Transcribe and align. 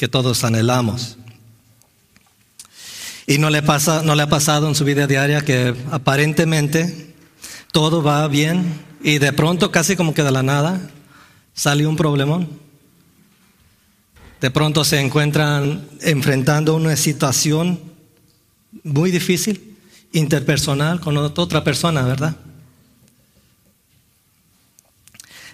que 0.00 0.08
todos 0.08 0.44
anhelamos. 0.44 1.18
Y 3.26 3.36
no 3.36 3.50
le, 3.50 3.60
pasa, 3.60 4.02
no 4.02 4.14
le 4.14 4.22
ha 4.22 4.30
pasado 4.30 4.66
en 4.66 4.74
su 4.74 4.86
vida 4.86 5.06
diaria 5.06 5.42
que 5.42 5.74
aparentemente 5.90 7.14
todo 7.70 8.02
va 8.02 8.26
bien 8.26 8.80
y 9.02 9.18
de 9.18 9.34
pronto, 9.34 9.70
casi 9.70 9.96
como 9.96 10.14
que 10.14 10.22
de 10.22 10.30
la 10.30 10.42
nada, 10.42 10.80
sale 11.52 11.86
un 11.86 11.96
problemón. 11.96 12.48
De 14.40 14.50
pronto 14.50 14.84
se 14.84 15.00
encuentran 15.00 15.86
enfrentando 16.00 16.74
una 16.76 16.96
situación 16.96 17.78
muy 18.82 19.10
difícil, 19.10 19.76
interpersonal, 20.12 21.00
con 21.00 21.18
otra 21.18 21.62
persona, 21.62 22.00
¿verdad? 22.04 22.36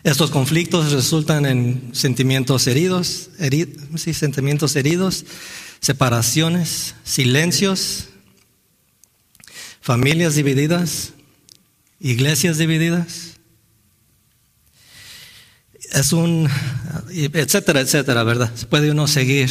Estos 0.06 0.30
conflictos 0.30 0.92
resultan 0.92 1.46
en 1.46 1.90
sentimientos 1.92 2.68
heridos, 2.68 3.28
sí, 3.96 4.14
sentimientos 4.14 4.76
heridos, 4.76 5.24
separaciones, 5.80 6.94
silencios, 7.02 8.06
familias 9.80 10.36
divididas, 10.36 11.12
iglesias 11.98 12.56
divididas. 12.56 13.38
Es 15.90 16.12
un, 16.12 16.48
etcétera, 17.10 17.80
etcétera, 17.80 18.22
¿verdad? 18.22 18.52
Puede 18.70 18.92
uno 18.92 19.08
seguir 19.08 19.50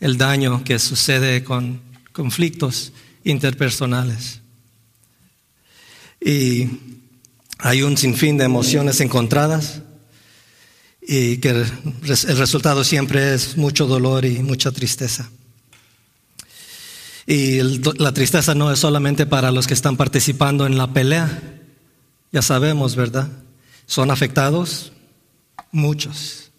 el 0.00 0.16
daño 0.16 0.64
que 0.64 0.78
sucede 0.78 1.44
con 1.44 1.82
conflictos 2.12 2.94
interpersonales. 3.22 4.40
Y 6.22 6.70
hay 7.58 7.82
un 7.82 7.96
sinfín 7.96 8.38
de 8.38 8.44
emociones 8.44 9.00
encontradas 9.00 9.82
y 11.02 11.38
que 11.38 11.50
el 11.50 11.66
resultado 12.36 12.84
siempre 12.84 13.34
es 13.34 13.56
mucho 13.56 13.86
dolor 13.86 14.24
y 14.24 14.38
mucha 14.40 14.70
tristeza. 14.70 15.30
Y 17.26 17.60
la 17.98 18.12
tristeza 18.12 18.54
no 18.54 18.72
es 18.72 18.78
solamente 18.78 19.26
para 19.26 19.50
los 19.50 19.66
que 19.66 19.74
están 19.74 19.96
participando 19.96 20.66
en 20.66 20.78
la 20.78 20.92
pelea, 20.92 21.42
ya 22.32 22.42
sabemos, 22.42 22.96
¿verdad? 22.96 23.28
Son 23.86 24.10
afectados 24.10 24.92
muchos. 25.72 26.50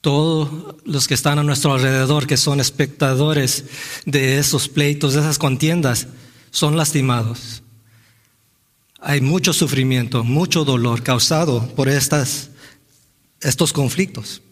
Todos 0.00 0.76
los 0.84 1.08
que 1.08 1.14
están 1.14 1.38
a 1.38 1.42
nuestro 1.42 1.74
alrededor, 1.74 2.26
que 2.26 2.36
son 2.36 2.60
espectadores 2.60 3.64
de 4.06 4.38
esos 4.38 4.68
pleitos, 4.68 5.14
de 5.14 5.20
esas 5.20 5.38
contiendas, 5.38 6.08
son 6.50 6.76
lastimados. 6.76 7.62
Hay 9.00 9.20
mucho 9.20 9.52
sufrimiento, 9.52 10.24
mucho 10.24 10.64
dolor 10.64 11.02
causado 11.02 11.66
por 11.74 11.88
estas, 11.88 12.50
estos 13.40 13.72
conflictos. 13.72 14.42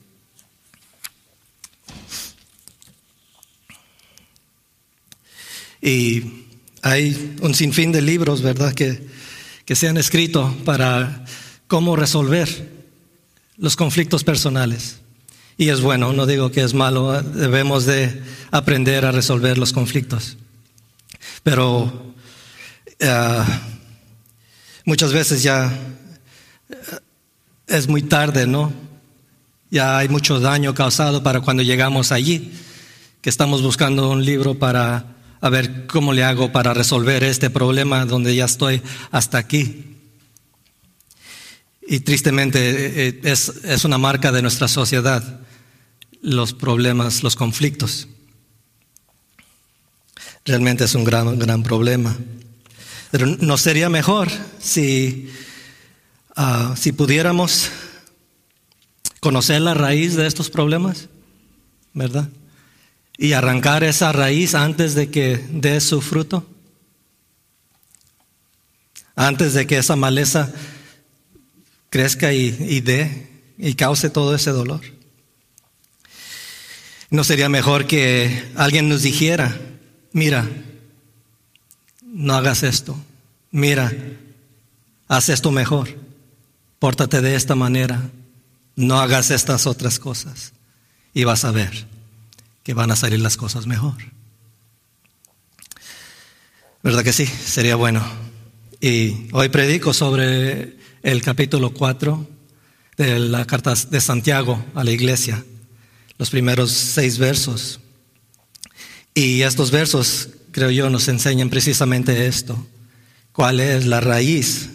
Y 5.83 6.45
hay 6.83 7.37
un 7.43 7.55
sinfín 7.55 7.93
de 7.93 8.03
libros, 8.03 8.43
¿verdad?, 8.43 8.73
que, 8.73 9.07
que 9.65 9.75
se 9.75 9.89
han 9.89 9.97
escrito 9.97 10.57
para 10.65 11.25
cómo 11.67 11.97
resolver 11.97 12.77
los 13.57 13.75
conflictos 13.75 14.23
personales. 14.23 15.01
Y 15.59 15.71
es 15.71 15.81
bueno, 15.81 16.13
no 16.13 16.27
digo 16.27 16.53
que 16.53 16.63
es 16.63 16.75
malo, 16.75 17.21
debemos 17.23 17.87
de 17.87 18.23
aprender 18.51 19.05
a 19.05 19.13
resolver 19.13 19.59
los 19.59 19.73
conflictos. 19.73 20.37
Pero 21.43 22.15
uh, 23.01 23.76
Muchas 24.87 25.13
veces 25.13 25.43
ya 25.43 25.77
eh, 26.71 26.75
es 27.67 27.89
muy 27.89 28.03
tarde, 28.03 28.47
¿no? 28.47 28.73
Ya 29.69 29.99
hay 29.99 30.09
mucho 30.09 30.39
daño 30.39 30.75
causado 30.75 31.25
para 31.25 31.41
cuando 31.41 31.65
llegamos 31.65 32.13
allí, 32.13 32.53
que 33.21 33.29
estamos 33.29 33.63
buscando 33.63 34.09
un 34.09 34.25
libro 34.25 34.61
para 34.61 35.17
ver 35.43 35.89
cómo 35.89 36.13
le 36.13 36.23
hago 36.23 36.53
para 36.53 36.73
resolver 36.73 37.25
este 37.25 37.51
problema 37.51 38.05
donde 38.05 38.37
ya 38.37 38.45
estoy 38.45 38.81
hasta 39.11 39.39
aquí. 39.39 39.97
Y 41.89 42.01
tristemente 42.01 42.71
eh, 42.71 43.09
eh, 43.09 43.21
es, 43.25 43.49
es 43.65 43.85
una 43.85 43.99
marca 43.99 44.31
de 44.31 44.41
nuestra 44.41 44.69
sociedad, 44.69 45.41
los 46.23 46.53
problemas, 46.53 47.25
los 47.25 47.35
conflictos. 47.35 48.07
Realmente 50.45 50.85
es 50.85 50.95
un 50.95 51.03
gran, 51.03 51.37
gran 51.41 51.65
problema. 51.65 52.17
Pero 53.11 53.27
no 53.27 53.57
sería 53.57 53.89
mejor 53.89 54.29
si, 54.59 55.31
ah, 56.35 56.75
si 56.77 56.93
pudiéramos 56.93 57.71
conocer 59.21 59.61
la 59.61 59.75
raíz 59.75 60.17
de 60.17 60.27
estos 60.27 60.51
problemas, 60.51 61.09
¿verdad? 61.93 62.29
Y 63.19 63.33
arrancar 63.33 63.85
esa 63.85 64.13
raíz 64.13 64.55
antes 64.55 64.95
de 64.95 65.11
que 65.11 65.45
dé 65.51 65.81
su 65.81 66.01
fruto, 66.01 66.47
antes 69.15 69.55
de 69.55 69.67
que 69.67 69.79
esa 69.79 69.97
maleza 69.97 70.53
crezca 71.91 72.33
y, 72.33 72.57
y 72.61 72.81
dé 72.81 73.29
y 73.59 73.75
cause 73.75 74.11
todo 74.11 74.35
ese 74.35 74.51
dolor. 74.51 74.83
¿No 77.09 77.25
sería 77.25 77.49
mejor 77.49 77.87
que 77.87 78.51
alguien 78.57 78.89
nos 78.89 79.03
dijera, 79.03 79.57
mira, 80.13 80.49
no 82.17 82.35
hagas 82.35 82.63
esto. 82.63 82.97
Mira, 83.51 83.93
haz 85.07 85.29
esto 85.29 85.51
mejor. 85.51 85.95
Pórtate 86.79 87.21
de 87.21 87.37
esta 87.37 87.55
manera. 87.55 88.11
No 88.75 88.99
hagas 88.99 89.31
estas 89.31 89.67
otras 89.67 89.99
cosas. 89.99 90.55
Y 91.13 91.25
vas 91.25 91.45
a 91.45 91.51
ver 91.51 91.87
que 92.63 92.73
van 92.73 92.91
a 92.91 92.97
salir 92.97 93.21
las 93.21 93.37
cosas 93.37 93.67
mejor. 93.67 93.97
¿Verdad 96.83 97.05
que 97.05 97.13
sí? 97.13 97.27
Sería 97.27 97.77
bueno. 97.77 98.03
Y 98.81 99.29
hoy 99.33 99.51
predico 99.51 99.93
sobre 99.93 100.79
el 101.03 101.21
capítulo 101.23 101.75
4 101.75 102.29
de 102.97 103.19
la 103.19 103.47
carta 103.47 103.75
de 103.91 104.01
Santiago 104.01 104.65
a 104.75 104.85
la 104.85 104.91
iglesia, 104.91 105.45
los 106.17 106.31
primeros 106.31 106.73
seis 106.73 107.19
versos. 107.19 107.81
Y 109.15 109.43
estos 109.43 109.71
versos 109.71 110.31
creo 110.57 110.71
yo, 110.71 110.89
nos 110.89 111.07
enseñan 111.09 111.51
precisamente 111.51 112.27
esto. 112.27 112.57
¿Cuál 113.33 113.61
es 113.61 113.85
la 113.85 114.01
raíz 114.01 114.71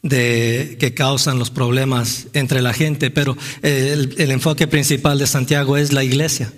de, 0.00 0.76
que 0.78 0.94
causan 0.94 1.40
los 1.40 1.50
problemas 1.50 2.28
entre 2.34 2.62
la 2.62 2.72
gente? 2.72 3.10
Pero 3.10 3.36
el, 3.62 4.14
el 4.16 4.30
enfoque 4.30 4.68
principal 4.68 5.18
de 5.18 5.26
Santiago 5.26 5.76
es 5.76 5.92
la 5.92 6.04
iglesia. 6.04 6.52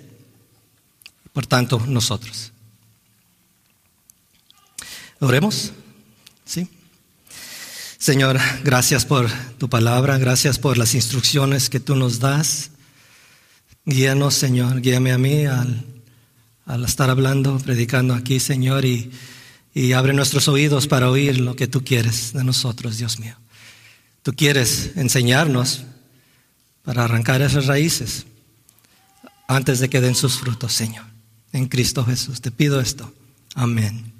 Por 1.33 1.47
tanto, 1.47 1.83
nosotros. 1.87 2.51
Oremos. 5.19 5.71
¿Sí? 6.45 6.69
Señor, 7.97 8.37
gracias 8.63 9.07
por 9.07 9.27
tu 9.57 9.69
palabra, 9.69 10.19
gracias 10.19 10.59
por 10.59 10.77
las 10.77 10.93
instrucciones 10.93 11.71
que 11.71 11.79
tú 11.79 11.95
nos 11.95 12.19
das. 12.19 12.69
Guíanos, 13.85 14.35
Señor, 14.35 14.81
guíame 14.81 15.13
a 15.13 15.17
mí 15.17 15.47
al 15.47 15.94
al 16.65 16.83
estar 16.83 17.09
hablando, 17.09 17.57
predicando 17.59 18.13
aquí, 18.13 18.39
Señor, 18.39 18.85
y, 18.85 19.11
y 19.73 19.93
abre 19.93 20.13
nuestros 20.13 20.47
oídos 20.47 20.87
para 20.87 21.09
oír 21.09 21.39
lo 21.39 21.55
que 21.55 21.67
tú 21.67 21.83
quieres 21.83 22.33
de 22.33 22.43
nosotros, 22.43 22.97
Dios 22.97 23.19
mío. 23.19 23.35
Tú 24.23 24.33
quieres 24.33 24.91
enseñarnos 24.95 25.83
para 26.83 27.03
arrancar 27.03 27.41
esas 27.41 27.67
raíces 27.67 28.25
antes 29.47 29.79
de 29.79 29.89
que 29.89 30.01
den 30.01 30.15
sus 30.15 30.39
frutos, 30.39 30.73
Señor. 30.73 31.05
En 31.51 31.67
Cristo 31.67 32.03
Jesús. 32.03 32.41
Te 32.41 32.51
pido 32.51 32.79
esto. 32.79 33.13
Amén. 33.53 34.11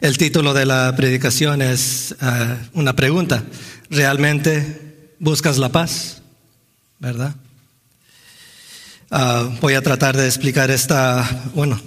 El 0.00 0.16
título 0.16 0.54
de 0.54 0.64
la 0.64 0.94
predicación 0.96 1.62
es 1.62 2.14
eh, 2.20 2.56
una 2.72 2.94
pregunta. 2.94 3.44
¿Realmente 3.90 5.14
buscas 5.18 5.58
la 5.58 5.70
paz? 5.70 6.22
¿Verdad? 6.98 7.34
Ah, 9.12 9.50
voy 9.60 9.74
a 9.74 9.82
tratar 9.82 10.16
de 10.16 10.26
explicar 10.26 10.70
esta, 10.70 11.50
bueno, 11.52 11.80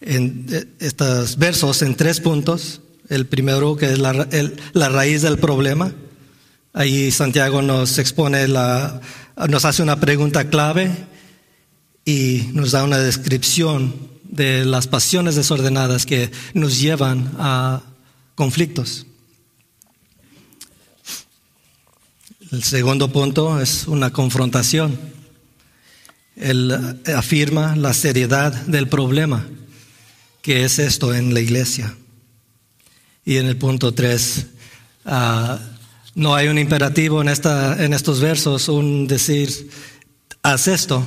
en, 0.00 0.74
estos 0.80 1.38
versos 1.38 1.82
en 1.82 1.94
tres 1.94 2.20
puntos. 2.20 2.80
El 3.08 3.26
primero 3.26 3.76
que 3.76 3.92
es 3.92 4.00
la, 4.00 4.26
la 4.72 4.88
raíz 4.88 5.22
del 5.22 5.38
problema. 5.38 5.92
Ahí 6.72 7.12
Santiago 7.12 7.62
nos 7.62 7.98
expone 7.98 8.48
la, 8.48 9.00
nos 9.48 9.64
hace 9.64 9.84
una 9.84 10.00
pregunta 10.00 10.50
clave 10.50 10.90
y 12.04 12.48
nos 12.54 12.72
da 12.72 12.82
una 12.82 12.98
descripción 12.98 13.94
de 14.24 14.64
las 14.64 14.88
pasiones 14.88 15.36
desordenadas 15.36 16.06
que 16.06 16.32
nos 16.54 16.80
llevan 16.80 17.36
a 17.38 17.82
conflictos. 18.34 19.06
El 22.50 22.64
segundo 22.64 23.12
punto 23.12 23.60
es 23.60 23.86
una 23.86 24.12
confrontación 24.12 25.15
él 26.36 27.00
afirma 27.14 27.74
la 27.76 27.94
seriedad 27.94 28.52
del 28.66 28.88
problema, 28.88 29.46
que 30.42 30.64
es 30.64 30.78
esto 30.78 31.14
en 31.14 31.34
la 31.34 31.40
iglesia. 31.40 31.96
Y 33.24 33.38
en 33.38 33.46
el 33.46 33.56
punto 33.56 33.92
3, 33.92 34.46
ah, 35.06 35.58
no 36.14 36.34
hay 36.34 36.48
un 36.48 36.58
imperativo 36.58 37.20
en, 37.20 37.28
esta, 37.28 37.82
en 37.82 37.92
estos 37.92 38.20
versos, 38.20 38.68
un 38.68 39.06
decir, 39.06 39.70
haz 40.42 40.68
esto, 40.68 41.04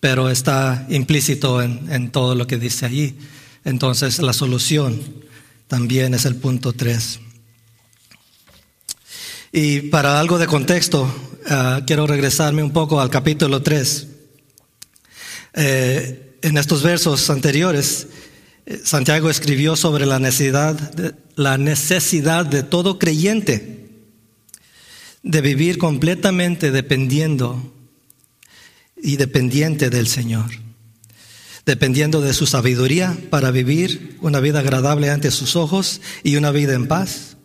pero 0.00 0.30
está 0.30 0.86
implícito 0.88 1.60
en, 1.60 1.90
en 1.92 2.10
todo 2.10 2.34
lo 2.34 2.46
que 2.46 2.56
dice 2.56 2.86
allí. 2.86 3.16
Entonces 3.64 4.18
la 4.20 4.32
solución 4.32 5.00
también 5.66 6.14
es 6.14 6.24
el 6.24 6.36
punto 6.36 6.72
3. 6.72 7.20
Y 9.52 9.82
para 9.82 10.18
algo 10.18 10.38
de 10.38 10.46
contexto, 10.46 11.12
ah, 11.48 11.82
quiero 11.86 12.06
regresarme 12.06 12.62
un 12.62 12.72
poco 12.72 13.00
al 13.00 13.10
capítulo 13.10 13.62
3. 13.62 14.08
Eh, 15.54 16.38
en 16.42 16.58
estos 16.58 16.82
versos 16.82 17.30
anteriores, 17.30 18.08
eh, 18.66 18.80
Santiago 18.82 19.30
escribió 19.30 19.76
sobre 19.76 20.04
la 20.04 20.18
necesidad, 20.18 20.74
de, 20.74 21.14
la 21.36 21.58
necesidad 21.58 22.44
de 22.44 22.62
todo 22.62 22.98
creyente 22.98 23.88
de 25.22 25.40
vivir 25.40 25.78
completamente 25.78 26.70
dependiendo 26.70 27.72
y 29.02 29.16
dependiente 29.16 29.90
del 29.90 30.06
Señor, 30.06 30.50
dependiendo 31.64 32.20
de 32.20 32.34
su 32.34 32.46
sabiduría 32.46 33.16
para 33.30 33.50
vivir 33.50 34.18
una 34.20 34.40
vida 34.40 34.60
agradable 34.60 35.10
ante 35.10 35.30
sus 35.30 35.56
ojos 35.56 36.00
y 36.22 36.36
una 36.36 36.50
vida 36.50 36.74
en 36.74 36.88
paz. 36.88 37.36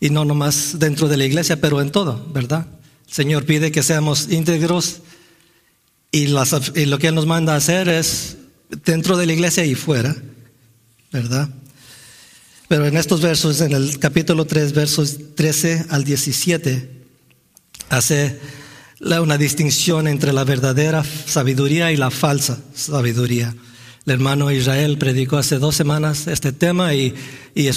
Y 0.00 0.10
no 0.10 0.24
nomás 0.24 0.78
dentro 0.78 1.08
de 1.08 1.16
la 1.16 1.24
iglesia, 1.24 1.60
pero 1.60 1.80
en 1.80 1.90
todo, 1.90 2.26
¿verdad? 2.32 2.66
El 3.06 3.12
Señor 3.12 3.44
pide 3.44 3.72
que 3.72 3.82
seamos 3.82 4.30
íntegros 4.30 5.00
y, 6.16 6.86
lo 6.86 6.98
que 6.98 7.08
Él 7.08 7.14
nos 7.14 7.26
manda 7.26 7.52
a 7.52 7.56
hacer 7.56 7.88
es 7.88 8.38
dentro 8.84 9.18
de 9.18 9.26
la 9.26 9.34
iglesia 9.34 9.66
y 9.66 9.74
fuera, 9.74 10.16
¿verdad? 11.12 11.50
Pero 12.68 12.86
en 12.86 12.96
estos 12.96 13.20
versos, 13.20 13.60
en 13.60 13.72
el 13.72 13.98
capítulo 13.98 14.46
3, 14.46 14.72
versos 14.72 15.18
13 15.34 15.86
al 15.90 16.04
17, 16.04 16.90
hace 17.90 18.40
una 19.00 19.36
distinción 19.36 20.08
entre 20.08 20.32
la 20.32 20.44
verdadera 20.44 21.04
sabiduría 21.04 21.92
y 21.92 21.96
la 21.96 22.10
falsa 22.10 22.58
sabiduría. 22.74 23.54
El 24.06 24.12
hermano 24.14 24.50
Israel 24.50 24.96
predicó 24.96 25.36
hace 25.36 25.58
dos 25.58 25.76
semanas 25.76 26.28
este 26.28 26.52
tema 26.52 26.94
y, 26.94 27.14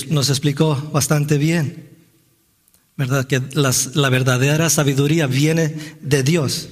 nos 0.10 0.30
explicó 0.30 0.76
bastante 0.94 1.38
bien, 1.38 1.90
¿verdad? 2.96 3.26
Que 3.26 3.42
la 3.54 4.10
verdadera 4.10 4.70
sabiduría 4.70 5.28
viene 5.28 5.76
de 6.02 6.24
Dios. 6.24 6.70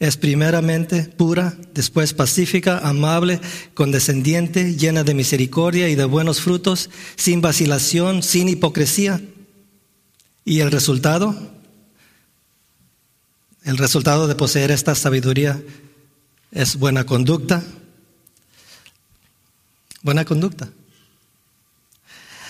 Es 0.00 0.16
primeramente 0.16 1.04
pura, 1.04 1.54
después 1.72 2.14
pacífica, 2.14 2.78
amable, 2.78 3.40
condescendiente, 3.74 4.74
llena 4.76 5.04
de 5.04 5.14
misericordia 5.14 5.88
y 5.88 5.94
de 5.94 6.04
buenos 6.04 6.40
frutos, 6.40 6.90
sin 7.16 7.40
vacilación, 7.40 8.22
sin 8.22 8.48
hipocresía. 8.48 9.20
¿Y 10.44 10.60
el 10.60 10.72
resultado? 10.72 11.34
El 13.62 13.78
resultado 13.78 14.26
de 14.26 14.34
poseer 14.34 14.70
esta 14.70 14.94
sabiduría 14.94 15.62
es 16.50 16.76
buena 16.76 17.06
conducta. 17.06 17.62
Buena 20.02 20.24
conducta. 20.24 20.68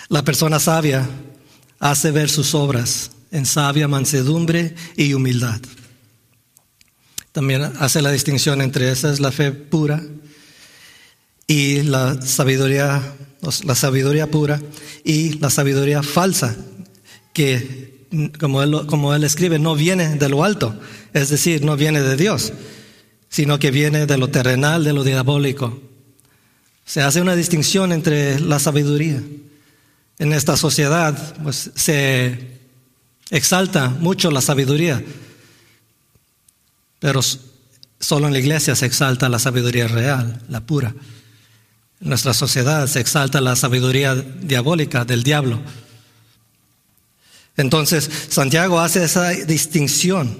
La 0.09 0.23
persona 0.23 0.59
sabia 0.59 1.07
hace 1.79 2.11
ver 2.11 2.29
sus 2.29 2.53
obras 2.53 3.11
en 3.31 3.45
sabia 3.45 3.87
mansedumbre 3.87 4.75
y 4.97 5.13
humildad. 5.13 5.61
También 7.35 7.63
hace 7.81 8.01
la 8.01 8.11
distinción 8.11 8.61
entre 8.61 8.89
esa 8.89 9.11
es 9.11 9.19
la 9.19 9.29
fe 9.29 9.51
pura 9.51 10.01
y 11.45 11.81
la 11.81 12.21
sabiduría, 12.21 13.03
la 13.65 13.75
sabiduría 13.75 14.31
pura 14.31 14.61
y 15.03 15.33
la 15.39 15.49
sabiduría 15.49 16.01
falsa, 16.01 16.55
que 17.33 18.05
como 18.39 18.63
él, 18.63 18.87
como 18.87 19.13
él 19.13 19.25
escribe, 19.25 19.59
no 19.59 19.75
viene 19.75 20.15
de 20.15 20.29
lo 20.29 20.45
alto, 20.45 20.79
es 21.11 21.27
decir, 21.27 21.61
no 21.65 21.75
viene 21.75 22.01
de 22.01 22.15
Dios, 22.15 22.53
sino 23.27 23.59
que 23.59 23.69
viene 23.69 24.05
de 24.05 24.17
lo 24.17 24.29
terrenal, 24.29 24.85
de 24.85 24.93
lo 24.93 25.03
diabólico. 25.03 25.77
Se 26.85 27.01
hace 27.01 27.19
una 27.19 27.35
distinción 27.35 27.91
entre 27.91 28.39
la 28.39 28.59
sabiduría. 28.59 29.21
En 30.19 30.31
esta 30.31 30.55
sociedad 30.55 31.35
pues, 31.43 31.69
se 31.75 32.61
exalta 33.29 33.89
mucho 33.89 34.31
la 34.31 34.39
sabiduría, 34.39 35.03
pero 37.05 37.21
solo 37.99 38.25
en 38.25 38.33
la 38.33 38.39
iglesia 38.39 38.75
se 38.75 38.87
exalta 38.87 39.29
la 39.29 39.37
sabiduría 39.37 39.87
real, 39.87 40.41
la 40.49 40.61
pura. 40.61 40.95
En 42.01 42.09
nuestra 42.09 42.33
sociedad 42.33 42.87
se 42.87 42.99
exalta 42.99 43.41
la 43.41 43.55
sabiduría 43.55 44.15
diabólica 44.15 45.05
del 45.05 45.21
diablo. 45.21 45.61
Entonces, 47.57 48.09
Santiago 48.29 48.79
hace 48.79 49.03
esa 49.03 49.29
distinción, 49.29 50.35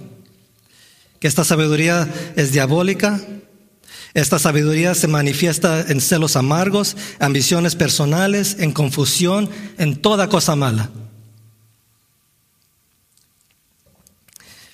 que 1.20 1.28
esta 1.28 1.44
sabiduría 1.44 2.12
es 2.36 2.52
diabólica, 2.52 3.22
esta 4.16 4.40
sabiduría 4.40 4.96
se 4.96 5.08
manifiesta 5.08 5.86
en 5.88 6.02
celos 6.02 6.36
amargos, 6.36 6.98
ambiciones 7.20 7.76
personales, 7.76 8.56
en 8.58 8.72
confusión, 8.72 9.52
en 9.78 9.98
toda 9.98 10.30
cosa 10.30 10.56
mala. 10.56 10.90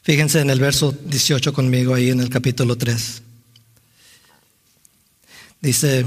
Fíjense 0.04 0.40
en 0.40 0.50
el 0.50 0.60
verso 0.60 0.92
18 1.06 1.54
conmigo 1.54 1.94
ahí 1.94 2.10
en 2.10 2.20
el 2.20 2.30
capítulo 2.30 2.76
3. 2.76 3.22
Dice, 5.62 6.06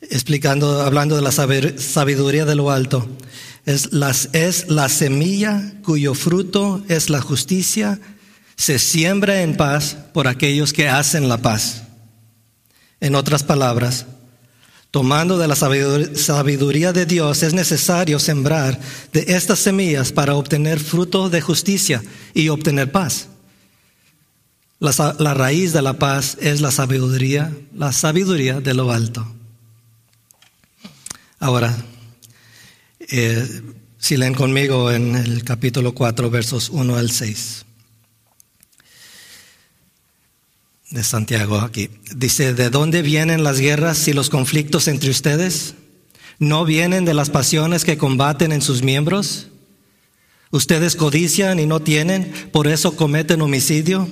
explicando, 0.00 0.80
hablando 0.80 1.16
de 1.16 1.22
la 1.22 1.32
sabiduría 1.32 2.46
de 2.46 2.54
lo 2.54 2.70
alto, 2.70 3.06
es, 3.66 3.90
es 4.32 4.70
la 4.70 4.88
semilla 4.88 5.74
cuyo 5.82 6.14
fruto 6.14 6.82
es 6.88 7.10
la 7.10 7.20
justicia, 7.20 8.00
se 8.56 8.78
siembra 8.78 9.42
en 9.42 9.56
paz 9.56 9.96
por 10.14 10.26
aquellos 10.26 10.72
que 10.72 10.88
hacen 10.88 11.28
la 11.28 11.38
paz. 11.38 11.82
En 13.00 13.14
otras 13.14 13.42
palabras, 13.42 14.06
tomando 14.90 15.38
de 15.38 15.48
la 15.48 15.54
sabiduría 15.54 16.92
de 16.92 17.06
Dios, 17.06 17.42
es 17.42 17.54
necesario 17.54 18.18
sembrar 18.18 18.78
de 19.12 19.24
estas 19.28 19.60
semillas 19.60 20.12
para 20.12 20.34
obtener 20.34 20.80
fruto 20.80 21.30
de 21.30 21.40
justicia 21.40 22.02
y 22.34 22.48
obtener 22.48 22.90
paz. 22.90 23.28
La, 24.78 25.14
la, 25.18 25.34
raíz 25.34 25.72
de 25.72 25.82
la 25.82 25.94
paz 25.94 26.38
es 26.40 26.60
la 26.60 26.70
sabiduría, 26.70 27.54
la 27.74 27.92
sabiduría 27.92 28.60
de 28.60 28.74
lo 28.74 28.90
alto. 28.90 29.26
Ahora, 31.38 31.76
eh, 32.98 33.62
si 33.98 34.16
leen 34.16 34.34
conmigo 34.34 34.90
en 34.90 35.14
el 35.14 35.44
capítulo 35.44 35.94
4, 35.94 36.30
versos 36.30 36.70
1 36.70 36.96
al 36.96 37.10
6 37.10 37.66
de 40.90 41.04
Santiago 41.04 41.58
aquí. 41.58 41.90
Dice, 42.14 42.54
¿de 42.54 42.70
dónde 42.70 43.02
vienen 43.02 43.44
las 43.44 43.60
guerras 43.60 44.06
y 44.08 44.12
los 44.12 44.28
conflictos 44.28 44.88
entre 44.88 45.10
ustedes? 45.10 45.74
¿No 46.38 46.64
vienen 46.64 47.04
de 47.04 47.14
las 47.14 47.30
pasiones 47.30 47.84
que 47.84 47.98
combaten 47.98 48.52
en 48.52 48.62
sus 48.62 48.82
miembros? 48.82 49.48
¿Ustedes 50.50 50.96
codician 50.96 51.60
y 51.60 51.66
no 51.66 51.80
tienen, 51.80 52.32
por 52.52 52.66
eso 52.66 52.96
cometen 52.96 53.40
homicidio? 53.40 54.08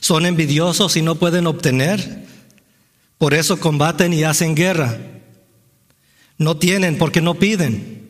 ¿Son 0.00 0.24
envidiosos 0.26 0.96
y 0.96 1.02
no 1.02 1.16
pueden 1.16 1.46
obtener? 1.46 2.24
Por 3.18 3.34
eso 3.34 3.58
combaten 3.58 4.12
y 4.12 4.22
hacen 4.22 4.54
guerra. 4.54 5.00
No 6.38 6.56
tienen 6.56 6.98
porque 6.98 7.20
no 7.20 7.34
piden. 7.34 8.08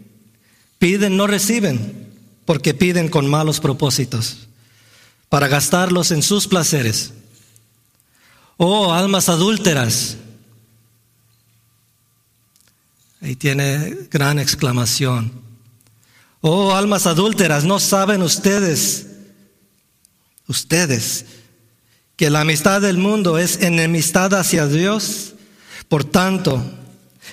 Piden, 0.78 1.16
no 1.16 1.26
reciben, 1.26 2.10
porque 2.44 2.74
piden 2.74 3.08
con 3.08 3.28
malos 3.28 3.60
propósitos, 3.60 4.48
para 5.34 5.48
gastarlos 5.48 6.12
en 6.12 6.22
sus 6.22 6.46
placeres. 6.46 7.12
Oh, 8.56 8.92
almas 8.92 9.28
adúlteras. 9.28 10.16
Ahí 13.20 13.34
tiene 13.34 14.06
gran 14.12 14.38
exclamación. 14.38 15.32
Oh, 16.40 16.76
almas 16.76 17.08
adúlteras, 17.08 17.64
¿no 17.64 17.80
saben 17.80 18.22
ustedes, 18.22 19.08
ustedes, 20.46 21.24
que 22.14 22.30
la 22.30 22.42
amistad 22.42 22.80
del 22.80 22.98
mundo 22.98 23.36
es 23.36 23.60
enemistad 23.60 24.34
hacia 24.34 24.68
Dios? 24.68 25.34
Por 25.88 26.04
tanto, 26.04 26.64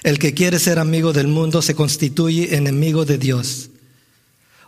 el 0.01 0.17
que 0.17 0.33
quiere 0.33 0.57
ser 0.57 0.79
amigo 0.79 1.13
del 1.13 1.27
mundo 1.27 1.61
se 1.61 1.75
constituye 1.75 2.55
enemigo 2.55 3.05
de 3.05 3.19
Dios. 3.19 3.69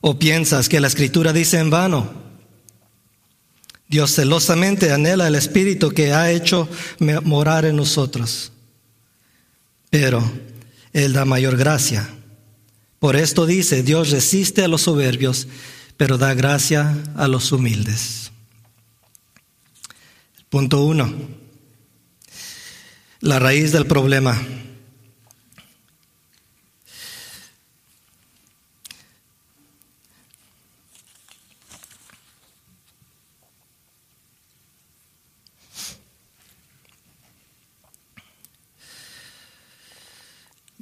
¿O 0.02 0.20
piensas 0.20 0.70
que 0.70 0.80
la 0.80 0.86
escritura 0.86 1.34
dice 1.34 1.58
en 1.58 1.72
vano? 1.72 2.23
Dios 3.94 4.16
celosamente 4.16 4.92
anhela 4.92 5.28
el 5.28 5.36
Espíritu 5.36 5.92
que 5.92 6.14
ha 6.14 6.32
hecho 6.32 6.68
morar 6.98 7.64
en 7.66 7.76
nosotros. 7.76 8.52
Pero 9.92 10.28
Él 10.94 11.14
da 11.14 11.26
mayor 11.26 11.58
gracia. 11.58 12.10
Por 12.98 13.16
esto 13.16 13.46
dice, 13.46 13.84
Dios 13.84 14.10
resiste 14.10 14.64
a 14.64 14.68
los 14.68 14.82
soberbios, 14.82 15.48
pero 15.96 16.18
da 16.18 16.34
gracia 16.34 16.98
a 17.16 17.28
los 17.28 17.52
humildes. 17.52 18.32
Punto 20.50 20.84
uno. 20.84 21.14
La 23.20 23.38
raíz 23.38 23.72
del 23.72 23.86
problema. 23.86 24.42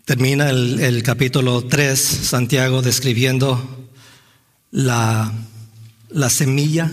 Termina 0.06 0.50
el, 0.50 1.04
capítulo 1.04 1.64
3, 1.64 2.00
Santiago, 2.00 2.82
describiendo 2.82 3.88
la, 4.72 5.32
la 6.10 6.30
semilla 6.32 6.92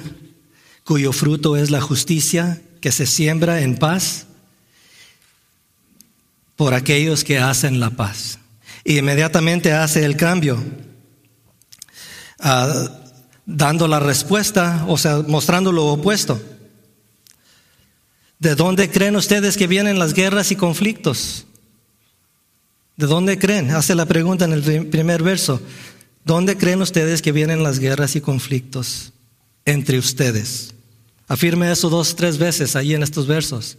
cuyo 0.85 1.13
fruto 1.13 1.57
es 1.57 1.71
la 1.71 1.81
justicia 1.81 2.61
que 2.83 2.93
se 2.93 3.07
siembra 3.07 3.63
en 3.63 3.79
paz 3.79 4.27
por 6.55 6.75
aquellos 6.75 7.25
que 7.25 7.39
hacen 7.39 7.81
la 7.81 7.91
paz. 7.91 8.41
Y 8.85 8.99
inmediatamente 8.99 9.73
hace 9.73 10.05
el 10.05 10.17
cambio, 10.17 10.63
ah, 12.41 12.91
dando 13.47 13.89
la 13.89 14.01
respuesta, 14.01 14.85
o 14.87 14.99
sea, 14.99 15.25
mostrando 15.27 15.73
lo 15.73 15.87
opuesto. 15.87 16.41
¿De 18.39 18.55
dónde 18.55 18.91
creen 18.91 19.17
ustedes 19.17 19.57
que 19.57 19.67
vienen 19.67 19.99
las 19.99 20.13
guerras 20.13 20.53
y 20.53 20.57
conflictos? 20.57 21.47
¿De 22.99 23.07
dónde 23.07 23.39
creen? 23.39 23.71
Hace 23.71 23.95
la 23.95 24.07
pregunta 24.07 24.45
en 24.45 24.53
el 24.53 24.89
primer 24.89 25.23
verso. 25.23 25.63
¿Dónde 26.25 26.59
creen 26.59 26.83
ustedes 26.83 27.23
que 27.23 27.31
vienen 27.31 27.63
las 27.63 27.79
guerras 27.79 28.17
y 28.17 28.21
conflictos 28.21 29.13
entre 29.65 30.01
ustedes? 30.01 30.75
Afirme 31.29 31.71
eso 31.71 31.91
dos, 31.91 32.17
tres 32.17 32.39
veces 32.39 32.75
ahí 32.75 32.95
en 32.95 33.05
estos 33.05 33.29
versos. 33.29 33.79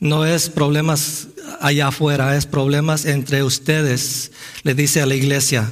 No 0.00 0.24
es 0.24 0.48
problemas 0.48 1.28
allá 1.60 1.88
afuera, 1.88 2.34
es 2.34 2.46
problemas 2.46 3.04
entre 3.04 3.42
ustedes, 3.42 4.32
le 4.62 4.74
dice 4.74 5.02
a 5.02 5.06
la 5.06 5.14
iglesia. 5.14 5.70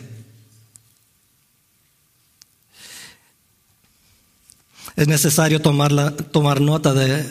Es 4.96 5.08
necesario 5.08 5.62
tomar, 5.62 6.12
tomar 6.30 6.60
nota 6.60 6.92
de, 6.92 7.24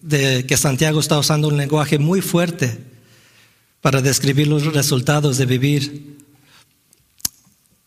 de 0.00 0.44
que 0.44 0.56
Santiago 0.56 0.98
está 0.98 1.20
usando 1.20 1.46
un 1.46 1.56
lenguaje 1.56 2.00
muy 2.00 2.20
fuerte 2.20 2.91
para 3.82 4.00
describir 4.00 4.46
los 4.46 4.64
resultados 4.72 5.36
de 5.36 5.44
vivir 5.44 6.16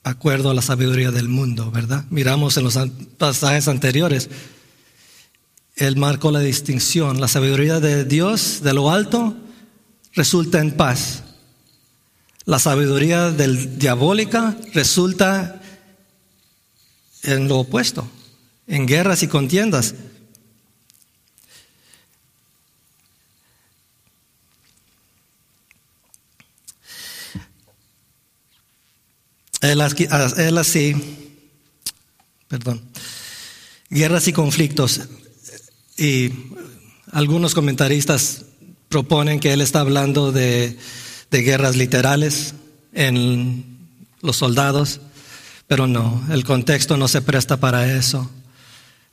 acuerdo 0.03 0.51
a 0.51 0.53
la 0.53 0.61
sabiduría 0.61 1.09
del 1.09 1.29
mundo, 1.29 1.71
¿verdad? 1.71 2.05
Miramos 2.11 2.57
en 2.57 2.65
los 2.65 2.77
pasajes 3.17 3.67
anteriores, 3.67 4.29
él 5.77 5.95
marcó 5.95 6.29
la 6.31 6.41
distinción, 6.41 7.19
la 7.19 7.27
sabiduría 7.27 7.79
de 7.79 8.05
Dios 8.05 8.61
de 8.61 8.73
lo 8.73 8.91
alto 8.91 9.35
resulta 10.13 10.59
en 10.59 10.73
paz, 10.73 11.23
la 12.45 12.59
sabiduría 12.59 13.31
del 13.31 13.79
diabólica 13.79 14.55
resulta 14.73 15.61
en 17.23 17.47
lo 17.47 17.59
opuesto, 17.59 18.07
en 18.67 18.85
guerras 18.85 19.23
y 19.23 19.27
contiendas. 19.27 19.95
Él, 29.71 30.57
así, 30.57 30.95
perdón, 32.47 32.81
guerras 33.89 34.27
y 34.27 34.33
conflictos. 34.33 35.01
Y 35.97 36.31
algunos 37.11 37.53
comentaristas 37.53 38.45
proponen 38.89 39.39
que 39.39 39.53
él 39.53 39.61
está 39.61 39.79
hablando 39.79 40.31
de, 40.31 40.77
de 41.31 41.41
guerras 41.41 41.75
literales 41.75 42.53
en 42.93 43.65
los 44.21 44.37
soldados, 44.37 45.01
pero 45.67 45.87
no, 45.87 46.23
el 46.31 46.43
contexto 46.43 46.97
no 46.97 47.07
se 47.07 47.21
presta 47.21 47.57
para 47.57 47.91
eso. 47.95 48.29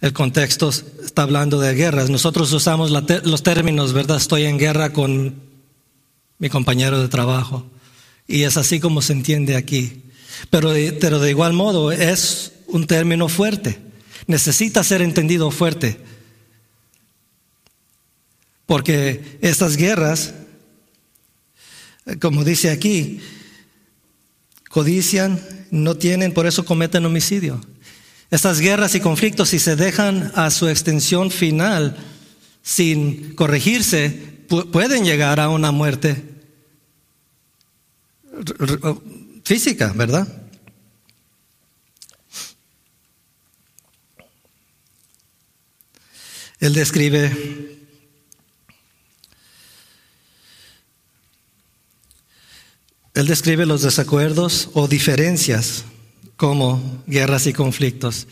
El 0.03 0.13
contexto 0.13 0.69
está 0.69 1.23
hablando 1.23 1.61
de 1.61 1.75
guerras. 1.75 2.11
Nosotros 2.11 2.53
usamos 2.53 2.91
los 2.91 3.43
términos, 3.45 3.93
¿verdad? 3.93 4.17
Estoy 4.17 4.45
en 4.45 4.59
guerra 4.59 4.93
con 4.93 5.37
mi 6.39 6.49
compañero 6.49 7.01
de 7.01 7.09
trabajo. 7.09 7.65
Y 8.27 8.43
es 8.43 8.57
así 8.57 8.81
como 8.81 9.01
se 9.01 9.13
entiende 9.13 9.55
aquí. 9.55 10.03
Pero 10.51 10.71
de, 10.71 11.31
igual 11.31 11.53
modo 11.53 11.93
es 11.93 12.53
un 12.67 12.87
término 12.87 13.29
fuerte. 13.29 13.79
Necesita 14.27 14.85
ser 14.85 15.03
entendido 15.03 15.51
fuerte. 15.51 15.99
Porque 18.67 19.39
estas 19.41 19.77
guerras, 19.77 20.35
como 22.21 22.45
dice 22.45 22.71
aquí, 22.71 23.21
codician, 24.69 25.41
no 25.71 25.97
tienen, 25.97 26.33
por 26.33 26.47
eso 26.47 26.65
cometen 26.65 27.05
homicidio. 27.05 27.61
Estas 28.31 28.61
guerras 28.61 28.95
y 28.95 29.01
conflictos, 29.01 29.51
si 29.51 29.59
se 29.59 29.77
dejan 29.77 30.33
a 30.35 30.51
su 30.51 30.69
extensión 30.69 31.31
final 31.31 31.97
sin 32.63 33.35
corregirse, 33.35 34.09
pueden 34.71 35.05
llegar 35.05 35.41
a 35.41 35.49
una 35.49 35.71
muerte 35.71 36.33
física, 39.45 39.93
¿verdad? 39.95 40.27
Él 46.61 46.75
describe 46.75 47.79
Él 53.15 53.27
describe 53.27 53.67
los 53.67 53.83
desacuerdos 53.83 54.71
o 54.73 54.89
diferencias 54.89 55.85
como 56.37 57.03
guerras 57.07 57.47
y 57.47 57.53
conflictos. 57.53 58.27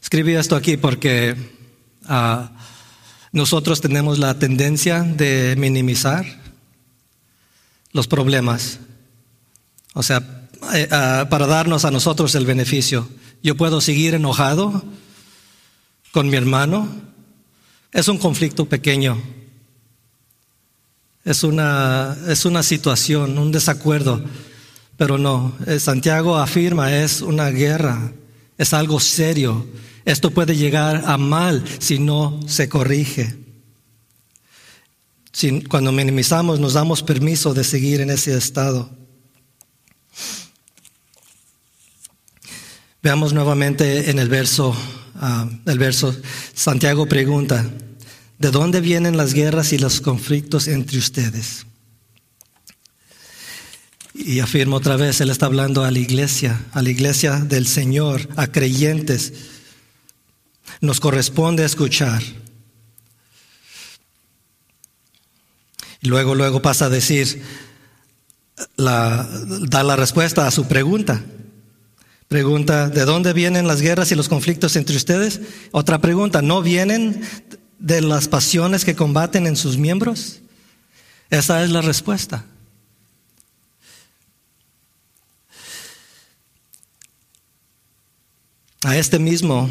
Escribí 0.00 0.36
esto 0.36 0.54
aquí 0.54 0.76
porque 0.76 1.34
ah, 2.04 2.52
nosotros 3.32 3.80
tenemos 3.80 4.20
la 4.20 4.38
tendencia 4.38 5.02
de 5.02 5.56
minimizar 5.56 6.24
los 7.92 8.06
problemas 8.06 8.78
o 9.94 10.02
sea, 10.02 10.41
eh, 10.72 10.88
para 10.88 11.46
darnos 11.46 11.84
a 11.84 11.90
nosotros 11.90 12.34
el 12.34 12.46
beneficio. 12.46 13.08
Yo 13.42 13.56
puedo 13.56 13.80
seguir 13.80 14.14
enojado 14.14 14.82
con 16.12 16.28
mi 16.28 16.36
hermano. 16.36 16.88
Es 17.90 18.08
un 18.08 18.18
conflicto 18.18 18.66
pequeño. 18.66 19.20
Es 21.24 21.44
una, 21.44 22.16
es 22.28 22.44
una 22.44 22.62
situación, 22.62 23.38
un 23.38 23.52
desacuerdo. 23.52 24.22
Pero 24.96 25.18
no, 25.18 25.56
eh, 25.66 25.78
Santiago 25.78 26.36
afirma, 26.36 26.96
es 26.96 27.22
una 27.22 27.48
guerra, 27.50 28.12
es 28.58 28.72
algo 28.72 29.00
serio. 29.00 29.66
Esto 30.04 30.30
puede 30.30 30.56
llegar 30.56 31.04
a 31.06 31.16
mal 31.16 31.64
si 31.78 31.98
no 31.98 32.40
se 32.46 32.68
corrige. 32.68 33.36
cuando 35.68 35.92
minimizamos 35.92 36.60
nos 36.60 36.74
damos 36.74 37.02
permiso 37.02 37.54
de 37.54 37.64
seguir 37.64 38.00
en 38.00 38.10
ese 38.10 38.36
estado. 38.36 39.01
Veamos 43.02 43.32
nuevamente 43.32 44.10
en 44.10 44.20
el 44.20 44.28
verso, 44.28 44.76
ah, 45.16 45.48
el 45.66 45.78
verso, 45.78 46.14
Santiago 46.54 47.06
pregunta, 47.06 47.68
¿de 48.38 48.50
dónde 48.52 48.80
vienen 48.80 49.16
las 49.16 49.34
guerras 49.34 49.72
y 49.72 49.78
los 49.78 50.00
conflictos 50.00 50.68
entre 50.68 50.98
ustedes? 50.98 51.66
Y 54.14 54.38
afirmo 54.38 54.76
otra 54.76 54.94
vez, 54.96 55.20
Él 55.20 55.30
está 55.30 55.46
hablando 55.46 55.84
a 55.84 55.90
la 55.90 55.98
iglesia, 55.98 56.64
a 56.72 56.80
la 56.80 56.90
iglesia 56.90 57.40
del 57.40 57.66
Señor, 57.66 58.28
a 58.36 58.46
creyentes. 58.46 59.32
Nos 60.80 61.00
corresponde 61.00 61.64
escuchar. 61.64 62.22
Luego, 66.02 66.36
luego 66.36 66.62
pasa 66.62 66.84
a 66.84 66.90
decir, 66.90 67.42
la, 68.76 69.28
da 69.62 69.82
la 69.82 69.96
respuesta 69.96 70.46
a 70.46 70.52
su 70.52 70.68
pregunta. 70.68 71.24
Pregunta, 72.32 72.88
¿de 72.88 73.04
dónde 73.04 73.34
vienen 73.34 73.66
las 73.66 73.82
guerras 73.82 74.10
y 74.10 74.14
los 74.14 74.30
conflictos 74.30 74.74
entre 74.76 74.96
ustedes? 74.96 75.42
Otra 75.70 76.00
pregunta, 76.00 76.40
¿no 76.40 76.62
vienen 76.62 77.20
de 77.78 78.00
las 78.00 78.26
pasiones 78.26 78.86
que 78.86 78.96
combaten 78.96 79.46
en 79.46 79.54
sus 79.54 79.76
miembros? 79.76 80.40
Esa 81.28 81.62
es 81.62 81.68
la 81.68 81.82
respuesta. 81.82 82.46
A 88.82 88.96
este 88.96 89.18
mismo, 89.18 89.68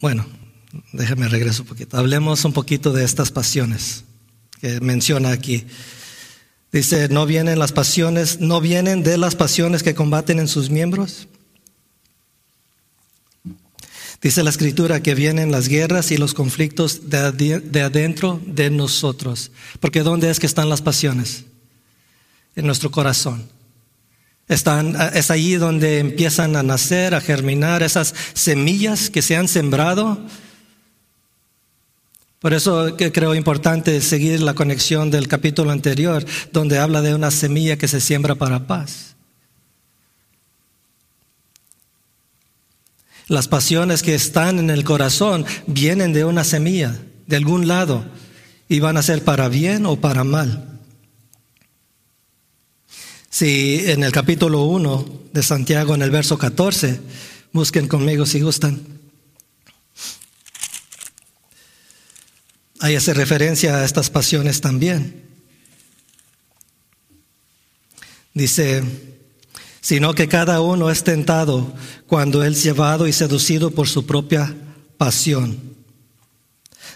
bueno, 0.00 0.24
déjame 0.92 1.26
regreso 1.26 1.62
un 1.62 1.68
poquito. 1.70 1.96
Hablemos 1.96 2.44
un 2.44 2.52
poquito 2.52 2.92
de 2.92 3.02
estas 3.02 3.32
pasiones 3.32 4.04
que 4.60 4.80
menciona 4.80 5.32
aquí. 5.32 5.66
Dice, 6.70 7.08
¿no 7.08 7.24
vienen 7.24 7.58
las 7.58 7.72
pasiones, 7.72 8.40
no 8.40 8.60
vienen 8.60 9.02
de 9.02 9.16
las 9.16 9.34
pasiones 9.34 9.82
que 9.82 9.94
combaten 9.94 10.38
en 10.38 10.48
sus 10.48 10.68
miembros? 10.68 11.28
Dice 14.20 14.42
la 14.42 14.50
escritura 14.50 15.00
que 15.00 15.14
vienen 15.14 15.52
las 15.52 15.68
guerras 15.68 16.10
y 16.10 16.16
los 16.16 16.34
conflictos 16.34 17.08
de, 17.08 17.82
adentro 17.82 18.40
de 18.44 18.68
nosotros. 18.68 19.52
Porque 19.78 20.02
¿dónde 20.02 20.28
es 20.28 20.40
que 20.40 20.46
están 20.46 20.68
las 20.68 20.82
pasiones? 20.82 21.44
En 22.56 22.66
nuestro 22.66 22.90
corazón. 22.90 23.48
Están, 24.48 24.96
es 25.14 25.30
allí 25.30 25.54
donde 25.54 26.00
empiezan 26.00 26.56
a 26.56 26.62
nacer, 26.62 27.14
a 27.14 27.20
germinar 27.20 27.82
esas 27.82 28.14
semillas 28.34 29.08
que 29.08 29.22
se 29.22 29.36
han 29.36 29.46
sembrado 29.46 30.18
Por 32.40 32.54
eso 32.54 32.96
creo 32.96 33.34
importante 33.34 34.00
seguir 34.00 34.40
la 34.40 34.54
conexión 34.54 35.10
del 35.10 35.26
capítulo 35.26 35.72
anterior, 35.72 36.24
donde 36.52 36.78
habla 36.78 37.02
de 37.02 37.14
una 37.14 37.32
semilla 37.32 37.76
que 37.76 37.88
se 37.88 38.00
siembra 38.00 38.36
para 38.36 38.66
paz. 38.66 39.16
Las 43.26 43.48
pasiones 43.48 44.02
que 44.02 44.14
están 44.14 44.58
en 44.58 44.70
el 44.70 44.84
corazón 44.84 45.44
vienen 45.66 46.12
de 46.12 46.24
una 46.24 46.44
semilla, 46.44 46.96
de 47.26 47.36
algún 47.36 47.66
lado, 47.66 48.04
y 48.68 48.80
van 48.80 48.96
a 48.96 49.02
ser 49.02 49.24
para 49.24 49.48
bien 49.48 49.84
o 49.84 49.96
para 49.96 50.22
mal. 50.22 50.78
Si 53.30 53.82
en 53.86 54.04
el 54.04 54.12
capítulo 54.12 54.62
1 54.62 55.22
de 55.32 55.42
Santiago, 55.42 55.94
en 55.94 56.02
el 56.02 56.10
verso 56.10 56.38
14, 56.38 57.00
busquen 57.52 57.88
conmigo 57.88 58.24
si 58.24 58.40
gustan. 58.40 58.97
Ahí 62.80 62.94
hace 62.94 63.14
referencia 63.14 63.76
a 63.76 63.84
estas 63.84 64.10
pasiones 64.10 64.60
también. 64.60 65.24
Dice, 68.34 68.82
sino 69.80 70.14
que 70.14 70.28
cada 70.28 70.60
uno 70.60 70.90
es 70.90 71.02
tentado 71.02 71.72
cuando 72.06 72.44
es 72.44 72.62
llevado 72.62 73.06
y 73.06 73.12
seducido 73.12 73.70
por 73.70 73.88
su 73.88 74.06
propia 74.06 74.54
pasión. 74.96 75.76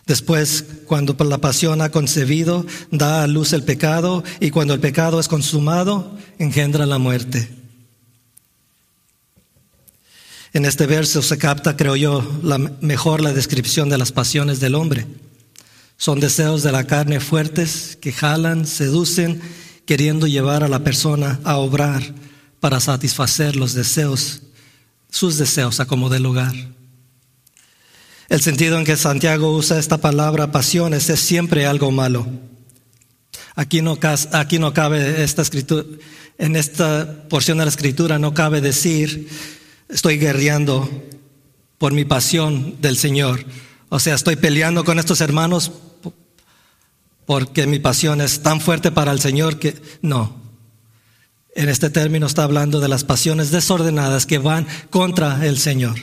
Después, 0.06 0.64
cuando 0.86 1.16
la 1.24 1.38
pasión 1.38 1.80
ha 1.80 1.90
concebido, 1.90 2.66
da 2.90 3.22
a 3.22 3.26
luz 3.26 3.52
el 3.52 3.62
pecado 3.62 4.24
y 4.40 4.50
cuando 4.50 4.74
el 4.74 4.80
pecado 4.80 5.20
es 5.20 5.28
consumado, 5.28 6.16
engendra 6.38 6.86
la 6.86 6.98
muerte. 6.98 7.48
En 10.52 10.64
este 10.64 10.86
verso 10.86 11.22
se 11.22 11.38
capta, 11.38 11.76
creo 11.76 11.96
yo, 11.96 12.40
la, 12.42 12.58
mejor 12.58 13.20
la 13.20 13.32
descripción 13.32 13.88
de 13.88 13.98
las 13.98 14.12
pasiones 14.12 14.60
del 14.60 14.74
hombre. 14.74 15.06
Son 16.02 16.18
deseos 16.18 16.64
de 16.64 16.72
la 16.72 16.88
carne 16.88 17.20
fuertes 17.20 17.96
que 18.00 18.10
jalan, 18.10 18.66
seducen, 18.66 19.40
queriendo 19.86 20.26
llevar 20.26 20.64
a 20.64 20.68
la 20.68 20.82
persona 20.82 21.38
a 21.44 21.58
obrar 21.58 22.02
para 22.58 22.80
satisfacer 22.80 23.54
los 23.54 23.72
deseos, 23.72 24.42
sus 25.08 25.38
deseos 25.38 25.78
a 25.78 25.86
como 25.86 26.10
de 26.10 26.18
lugar. 26.18 26.54
El 28.28 28.40
sentido 28.40 28.80
en 28.80 28.84
que 28.84 28.96
Santiago 28.96 29.54
usa 29.54 29.78
esta 29.78 29.98
palabra 29.98 30.50
pasiones 30.50 31.08
es 31.08 31.20
siempre 31.20 31.66
algo 31.66 31.92
malo. 31.92 32.26
Aquí 33.54 33.80
no, 33.80 33.96
aquí 34.32 34.58
no 34.58 34.74
cabe 34.74 35.22
esta 35.22 35.42
escritura, 35.42 35.84
en 36.36 36.56
esta 36.56 37.28
porción 37.28 37.58
de 37.58 37.64
la 37.64 37.70
escritura 37.70 38.18
no 38.18 38.34
cabe 38.34 38.60
decir 38.60 39.28
estoy 39.88 40.18
guerreando 40.18 40.90
por 41.78 41.92
mi 41.92 42.04
pasión 42.04 42.80
del 42.80 42.96
Señor. 42.96 43.44
O 43.88 44.00
sea, 44.00 44.16
estoy 44.16 44.34
peleando 44.34 44.82
con 44.82 44.98
estos 44.98 45.20
hermanos 45.20 45.70
porque 47.26 47.66
mi 47.66 47.78
pasión 47.78 48.20
es 48.20 48.42
tan 48.42 48.60
fuerte 48.60 48.90
para 48.90 49.12
el 49.12 49.20
Señor 49.20 49.58
que 49.58 49.74
no. 50.02 50.40
En 51.54 51.68
este 51.68 51.90
término 51.90 52.26
está 52.26 52.44
hablando 52.44 52.80
de 52.80 52.88
las 52.88 53.04
pasiones 53.04 53.50
desordenadas 53.50 54.26
que 54.26 54.38
van 54.38 54.66
contra 54.90 55.46
el 55.46 55.58
Señor. 55.58 55.96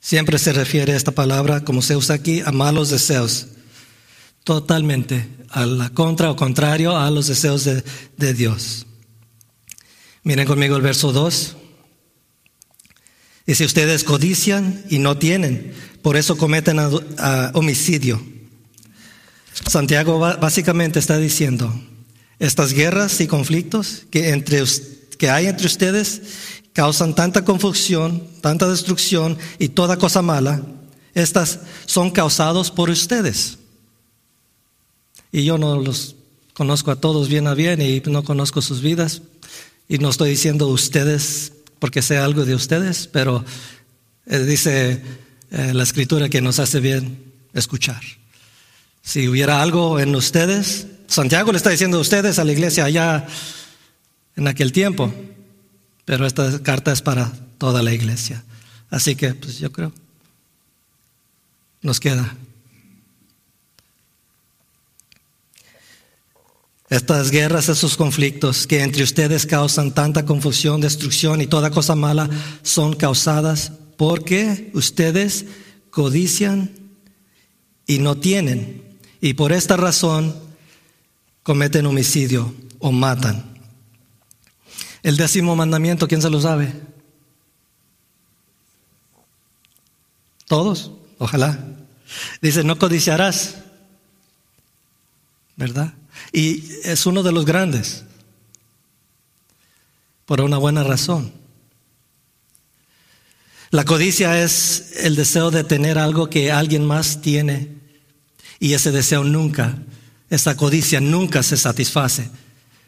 Siempre 0.00 0.38
se 0.38 0.52
refiere 0.52 0.94
esta 0.94 1.12
palabra, 1.12 1.64
como 1.64 1.82
se 1.82 1.96
usa 1.96 2.14
aquí, 2.14 2.40
a 2.40 2.52
malos 2.52 2.90
deseos. 2.90 3.48
Totalmente 4.44 5.28
a 5.50 5.66
la 5.66 5.90
contra 5.90 6.30
o 6.30 6.36
contrario 6.36 6.96
a 6.96 7.10
los 7.10 7.26
deseos 7.26 7.64
de, 7.64 7.82
de 8.16 8.34
Dios. 8.34 8.86
Miren 10.22 10.46
conmigo 10.46 10.76
el 10.76 10.82
verso 10.82 11.12
2. 11.12 11.56
Y 13.46 13.54
si 13.54 13.64
ustedes 13.64 14.04
codician 14.04 14.84
y 14.88 14.98
no 14.98 15.18
tienen, 15.18 15.72
por 16.06 16.16
eso 16.16 16.36
cometen 16.36 16.78
homicidio. 17.54 18.22
Santiago 19.66 20.20
básicamente 20.20 21.00
está 21.00 21.18
diciendo, 21.18 21.74
estas 22.38 22.72
guerras 22.72 23.20
y 23.20 23.26
conflictos 23.26 24.04
que, 24.08 24.28
entre, 24.28 24.62
que 25.18 25.30
hay 25.30 25.46
entre 25.46 25.66
ustedes 25.66 26.22
causan 26.72 27.16
tanta 27.16 27.44
confusión, 27.44 28.22
tanta 28.40 28.68
destrucción 28.68 29.36
y 29.58 29.70
toda 29.70 29.96
cosa 29.96 30.22
mala, 30.22 30.62
estas 31.12 31.58
son 31.86 32.12
causados 32.12 32.70
por 32.70 32.88
ustedes. 32.88 33.58
Y 35.32 35.42
yo 35.42 35.58
no 35.58 35.80
los 35.80 36.14
conozco 36.54 36.92
a 36.92 37.00
todos 37.00 37.28
bien 37.28 37.48
a 37.48 37.54
bien 37.54 37.82
y 37.82 38.00
no 38.06 38.22
conozco 38.22 38.62
sus 38.62 38.80
vidas. 38.80 39.22
Y 39.88 39.98
no 39.98 40.10
estoy 40.10 40.30
diciendo 40.30 40.68
ustedes 40.68 41.52
porque 41.80 42.00
sea 42.00 42.24
algo 42.24 42.44
de 42.44 42.54
ustedes, 42.54 43.08
pero 43.08 43.44
eh, 44.26 44.38
dice 44.38 45.25
eh, 45.50 45.72
la 45.74 45.82
escritura 45.82 46.28
que 46.28 46.40
nos 46.40 46.58
hace 46.58 46.80
bien 46.80 47.32
escuchar. 47.52 48.00
Si 49.02 49.28
hubiera 49.28 49.62
algo 49.62 50.00
en 50.00 50.14
ustedes, 50.14 50.86
Santiago 51.06 51.52
le 51.52 51.58
está 51.58 51.70
diciendo 51.70 51.98
a 51.98 52.00
ustedes, 52.00 52.38
a 52.38 52.44
la 52.44 52.52
iglesia 52.52 52.84
allá 52.84 53.26
en 54.36 54.48
aquel 54.48 54.72
tiempo, 54.72 55.12
pero 56.04 56.26
esta 56.26 56.62
carta 56.62 56.92
es 56.92 57.02
para 57.02 57.32
toda 57.58 57.82
la 57.82 57.92
iglesia. 57.92 58.44
Así 58.90 59.16
que, 59.16 59.34
pues 59.34 59.58
yo 59.58 59.72
creo, 59.72 59.92
nos 61.82 62.00
queda 62.00 62.36
Estas 66.88 67.32
guerras, 67.32 67.68
esos 67.68 67.96
conflictos 67.96 68.66
que 68.66 68.82
entre 68.82 69.02
ustedes 69.02 69.44
causan 69.44 69.92
tanta 69.92 70.24
confusión, 70.24 70.80
destrucción 70.80 71.40
y 71.40 71.48
toda 71.48 71.70
cosa 71.70 71.96
mala 71.96 72.30
son 72.62 72.94
causadas 72.94 73.72
porque 73.96 74.70
ustedes 74.74 75.46
codician 75.90 76.70
y 77.86 77.98
no 77.98 78.18
tienen. 78.18 78.82
Y 79.20 79.34
por 79.34 79.52
esta 79.52 79.76
razón 79.76 80.34
cometen 81.42 81.86
homicidio 81.86 82.54
o 82.78 82.92
matan. 82.92 83.44
El 85.02 85.16
décimo 85.16 85.56
mandamiento, 85.56 86.08
¿quién 86.08 86.20
se 86.20 86.30
lo 86.30 86.40
sabe? 86.40 86.74
Todos, 90.46 90.92
ojalá. 91.18 91.64
Dice, 92.40 92.62
no 92.62 92.78
codiciarás, 92.78 93.56
¿verdad? 95.56 95.94
Y 96.32 96.64
es 96.84 97.06
uno 97.06 97.22
de 97.22 97.32
los 97.32 97.44
grandes, 97.44 98.04
por 100.24 100.40
una 100.40 100.58
buena 100.58 100.82
razón. 100.82 101.32
La 103.70 103.84
codicia 103.84 104.42
es 104.42 104.92
el 105.02 105.16
deseo 105.16 105.50
de 105.50 105.64
tener 105.64 105.98
algo 105.98 106.30
que 106.30 106.52
alguien 106.52 106.84
más 106.84 107.20
tiene 107.20 107.68
y 108.58 108.74
ese 108.74 108.92
deseo 108.92 109.24
nunca, 109.24 109.76
esa 110.30 110.56
codicia 110.56 111.00
nunca 111.00 111.42
se 111.42 111.56
satisface. 111.56 112.30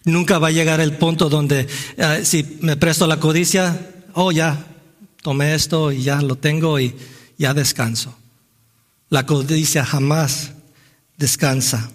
Nunca 0.05 0.39
va 0.39 0.49
a 0.49 0.53
llegar 0.53 0.81
el 0.81 0.97
punto 0.97 1.29
donde 1.29 1.67
eh, 1.97 2.21
si 2.25 2.59
me 2.61 2.77
presto 2.77 3.07
la 3.07 3.19
codicia, 3.19 3.79
oh 4.15 4.33
ya, 4.33 4.67
tomé 5.23 5.55
esto 5.55 5.93
y 5.93 6.03
ya 6.03 6.23
lo 6.23 6.37
tengo 6.37 6.79
y 6.79 6.95
ya 7.37 7.53
descanso. 7.53 8.17
La 9.11 9.27
codicia 9.27 9.85
jamás 9.85 10.53
descansa. 11.17 11.91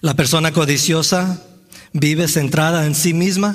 La 0.00 0.14
persona 0.14 0.52
codiciosa 0.52 1.42
vive 1.92 2.28
centrada 2.28 2.86
en 2.86 2.94
sí 2.94 3.14
misma. 3.14 3.54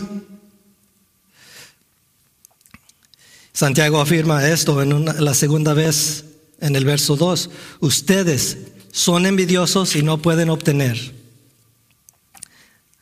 Santiago 3.61 4.01
afirma 4.01 4.49
esto 4.49 4.81
en 4.81 5.05
la 5.05 5.35
segunda 5.35 5.75
vez 5.75 6.25
en 6.61 6.75
el 6.75 6.83
verso 6.83 7.15
2. 7.15 7.51
Ustedes 7.79 8.57
son 8.91 9.27
envidiosos 9.27 9.95
y 9.95 10.01
no 10.01 10.19
pueden 10.19 10.49
obtener. 10.49 11.13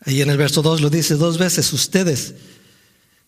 Ahí 0.02 0.22
en 0.22 0.30
el 0.30 0.36
verso 0.36 0.62
2 0.62 0.82
lo 0.82 0.90
dice 0.90 1.16
dos 1.16 1.38
veces. 1.38 1.72
Ustedes 1.72 2.34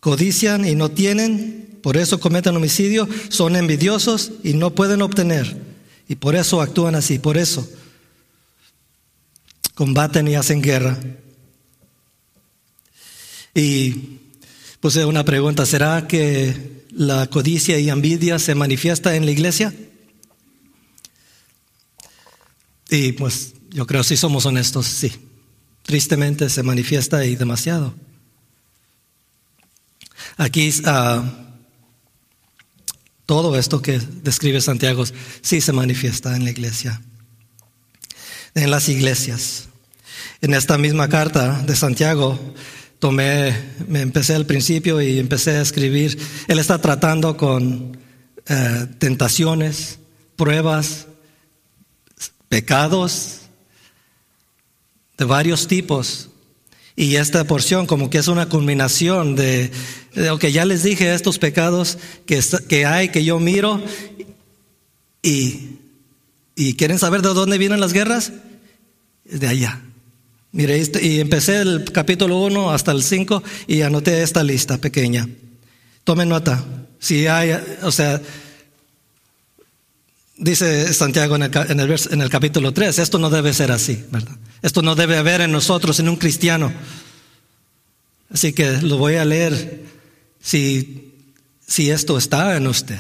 codician 0.02 0.68
y 0.68 0.76
no 0.76 0.92
tienen, 0.92 1.80
por 1.82 1.96
eso 1.96 2.20
cometen 2.20 2.58
homicidio, 2.58 3.08
son 3.30 3.56
envidiosos 3.56 4.34
y 4.44 4.56
no 4.56 4.76
pueden 4.76 5.02
obtener. 5.02 5.56
Y 6.10 6.16
por 6.16 6.36
eso 6.36 6.60
actúan 6.60 6.96
así, 6.96 7.18
por 7.18 7.38
eso 7.38 7.66
combaten 9.74 10.28
y 10.28 10.36
hacen 10.36 10.62
guerra. 10.62 11.00
Y 13.56 14.20
puse 14.82 15.06
una 15.06 15.24
pregunta, 15.24 15.66
¿será 15.66 16.10
que 16.10 16.81
la 16.92 17.28
codicia 17.28 17.80
y 17.80 17.90
envidia 17.90 18.40
se 18.40 18.56
manifiesta 18.56 19.16
en 19.16 19.26
la 19.26 19.32
iglesia? 19.32 19.74
Y 22.90 23.14
pues 23.14 23.54
yo 23.70 23.88
creo, 23.88 24.04
si 24.04 24.18
somos 24.18 24.46
honestos, 24.46 24.86
sí. 24.86 25.14
Tristemente 25.84 26.50
se 26.50 26.62
manifiesta 26.62 27.26
y 27.26 27.36
demasiado. 27.36 27.96
Aquí 30.38 30.70
uh, 30.70 31.24
todo 33.26 33.58
esto 33.58 33.82
que 33.82 34.00
describe 34.24 34.60
Santiago 34.60 35.04
sí 35.42 35.62
se 35.62 35.72
manifiesta 35.72 36.36
en 36.36 36.44
la 36.44 36.52
iglesia, 36.52 37.02
en 38.56 38.70
las 38.70 38.90
iglesias. 38.90 39.70
En 40.42 40.54
esta 40.54 40.78
misma 40.78 41.08
carta 41.08 41.62
de 41.62 41.76
Santiago, 41.76 42.38
tomé, 43.02 43.58
me 43.88 44.02
empecé 44.02 44.36
al 44.36 44.46
principio 44.46 45.02
y 45.02 45.18
empecé 45.18 45.58
a 45.58 45.62
escribir. 45.62 46.20
Él 46.48 46.60
está 46.60 46.80
tratando 46.80 47.36
con 47.36 47.98
eh, 48.48 48.88
tentaciones, 49.00 49.98
pruebas, 50.36 51.08
pecados 52.48 53.40
de 55.18 55.26
varios 55.26 55.68
tipos. 55.68 56.30
Y 56.96 57.16
esta 57.16 57.44
porción 57.44 57.88
como 57.88 58.12
que 58.12 58.20
es 58.20 58.28
una 58.28 58.48
culminación 58.50 59.36
de, 59.36 59.72
lo 60.14 60.38
que 60.38 60.52
ya 60.52 60.64
les 60.64 60.84
dije, 60.84 61.12
estos 61.16 61.40
pecados 61.40 61.98
que, 62.28 62.86
hay, 62.86 63.10
que 63.10 63.26
yo 63.26 63.40
miro, 63.40 63.82
y 65.24 66.76
quieren 66.78 67.00
saber 67.00 67.24
de 67.24 67.30
dónde 67.30 67.58
vienen 67.58 67.80
las 67.80 67.94
guerras, 67.94 68.32
de 69.26 69.48
allá. 69.48 69.82
Mire, 70.54 70.80
este, 70.80 71.06
y 71.06 71.20
empecé 71.20 71.62
el 71.62 71.86
capítulo 71.92 72.42
1 72.42 72.72
hasta 72.72 72.92
el 72.92 73.04
5 73.04 73.42
y 73.68 73.82
anoté 73.82 74.22
esta 74.22 74.44
lista 74.44 74.78
pequeña. 74.78 75.28
Tomen 76.04 76.30
nota. 76.30 76.64
Si 77.00 77.26
hay, 77.28 77.52
o 77.84 77.92
sea, 77.92 78.22
dice 80.38 80.94
Santiago 80.94 81.36
en 81.36 81.44
el, 81.44 81.96
en 82.10 82.22
el, 82.22 82.30
capítulo 82.30 82.74
3, 82.74 83.00
esto 83.00 83.18
no 83.18 83.30
debe 83.30 83.54
ser 83.54 83.72
así, 83.72 84.04
¿verdad? 84.12 84.38
Esto 84.62 84.82
no 84.82 84.96
debe 84.96 85.18
haber 85.18 85.42
en 85.42 85.52
nosotros, 85.52 86.00
en 86.00 86.10
un 86.10 86.18
cristiano. 86.18 86.74
Así 88.34 88.52
que 88.54 88.82
lo 88.82 88.98
voy 88.98 89.16
a 89.16 89.26
leer. 89.26 89.86
Si, 90.42 91.14
si 91.66 91.92
esto 91.92 92.18
está 92.18 92.58
en 92.58 92.68
usted, 92.68 93.00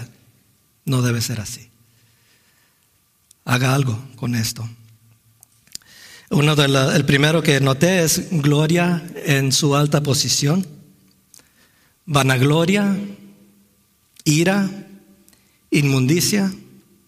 no 0.86 1.02
debe 1.02 1.22
ser 1.22 1.42
así. 1.42 1.70
Haga 3.44 3.74
algo 3.74 4.00
con 4.16 4.36
esto. 4.36 4.68
Uno 6.32 6.56
de 6.56 6.63
el 6.96 7.04
primero 7.04 7.44
que 7.44 7.60
noté 7.60 8.04
es 8.04 8.30
gloria 8.32 9.06
en 9.26 9.52
su 9.52 9.76
alta 9.76 10.02
posición, 10.02 10.65
vanagloria, 12.06 12.98
ira, 14.24 14.70
inmundicia, 15.72 16.54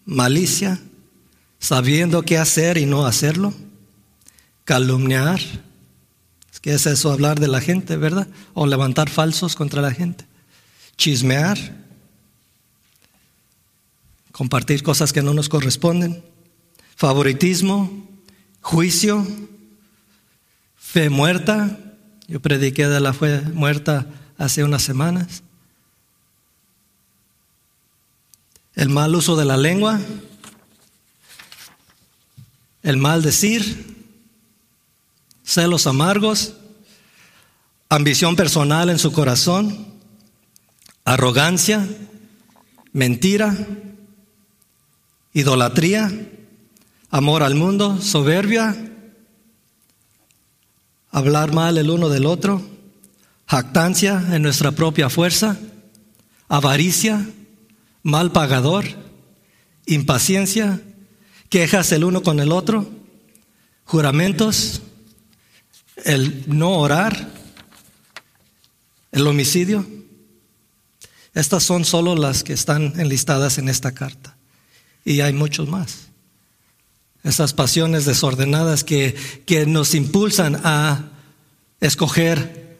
malicia, 0.03 0.77
sabiendo 1.57 2.23
qué 2.23 2.38
hacer 2.38 2.77
y 2.77 2.86
no 2.86 3.05
hacerlo, 3.05 3.53
calumniar, 4.65 5.39
¿qué 6.59 6.73
es 6.73 6.86
eso? 6.86 7.09
Hablar 7.09 7.39
de 7.39 7.47
la 7.47 7.62
gente, 7.62 7.95
¿verdad? 7.95 8.27
O 8.53 8.67
levantar 8.67 9.09
falsos 9.09 9.55
contra 9.55 9.81
la 9.81 9.93
gente, 9.93 10.25
chismear, 10.97 11.57
compartir 14.33 14.83
cosas 14.83 15.13
que 15.13 15.21
no 15.21 15.33
nos 15.33 15.47
corresponden, 15.47 16.21
favoritismo, 16.97 18.12
juicio, 18.63 19.28
fe 20.76 21.10
muerta. 21.10 21.78
Yo 22.28 22.39
prediqué 22.39 22.88
de 22.88 22.99
la 22.99 23.13
fe 23.13 23.41
muerta 23.41 24.08
hace 24.39 24.63
unas 24.63 24.82
semanas. 24.82 25.43
El 28.73 28.89
mal 28.89 29.13
uso 29.13 29.36
de 29.36 29.45
la 29.45 29.58
lengua, 29.58 29.99
el 32.82 32.97
mal 32.97 33.21
decir, 33.21 33.95
celos 35.43 35.86
amargos, 35.86 36.56
ambición 37.89 38.36
personal 38.36 38.89
en 38.89 38.97
su 38.97 39.12
corazón, 39.12 39.93
arrogancia, 41.06 41.88
mentira, 42.93 43.56
idolatría, 45.34 46.12
amor 47.13 47.43
al 47.43 47.54
mundo, 47.54 48.02
soberbia, 48.02 48.76
hablar 51.12 51.54
mal 51.54 51.78
el 51.78 51.91
uno 51.91 52.10
del 52.10 52.26
otro, 52.26 52.60
jactancia 53.45 54.30
en 54.32 54.41
nuestra 54.41 54.71
propia 54.71 55.12
fuerza, 55.12 55.60
avaricia, 56.47 57.23
mal 58.02 58.32
pagador, 58.32 58.86
impaciencia, 59.86 60.82
quejas 61.49 61.91
el 61.91 62.04
uno 62.04 62.23
con 62.23 62.39
el 62.39 62.52
otro, 62.52 62.89
juramentos, 63.86 64.82
el 66.06 66.45
no 66.47 66.71
orar, 66.80 67.30
el 69.12 69.28
homicidio. 69.28 69.86
Estas 71.36 71.62
son 71.62 71.86
solo 71.86 72.15
las 72.15 72.43
que 72.43 72.54
están 72.54 72.99
enlistadas 72.99 73.60
en 73.60 73.69
esta 73.69 73.91
carta. 73.91 74.36
Y 75.06 75.21
hay 75.21 75.34
muchos 75.34 75.69
más 75.69 76.12
esas 77.23 77.53
pasiones 77.53 78.05
desordenadas 78.05 78.83
que, 78.83 79.15
que 79.45 79.65
nos 79.65 79.95
impulsan 79.95 80.59
a 80.63 81.09
escoger 81.79 82.77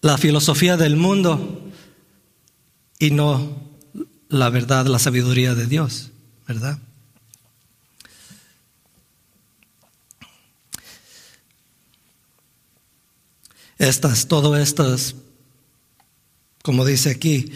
la 0.00 0.18
filosofía 0.18 0.76
del 0.76 0.96
mundo 0.96 1.70
y 2.98 3.10
no 3.10 3.64
la 4.28 4.50
verdad, 4.50 4.86
la 4.86 4.98
sabiduría 4.98 5.54
de 5.54 5.66
Dios, 5.66 6.10
¿verdad? 6.48 6.78
Estas, 13.78 14.28
todo 14.28 14.56
estas, 14.56 15.14
como 16.62 16.84
dice 16.84 17.10
aquí, 17.10 17.52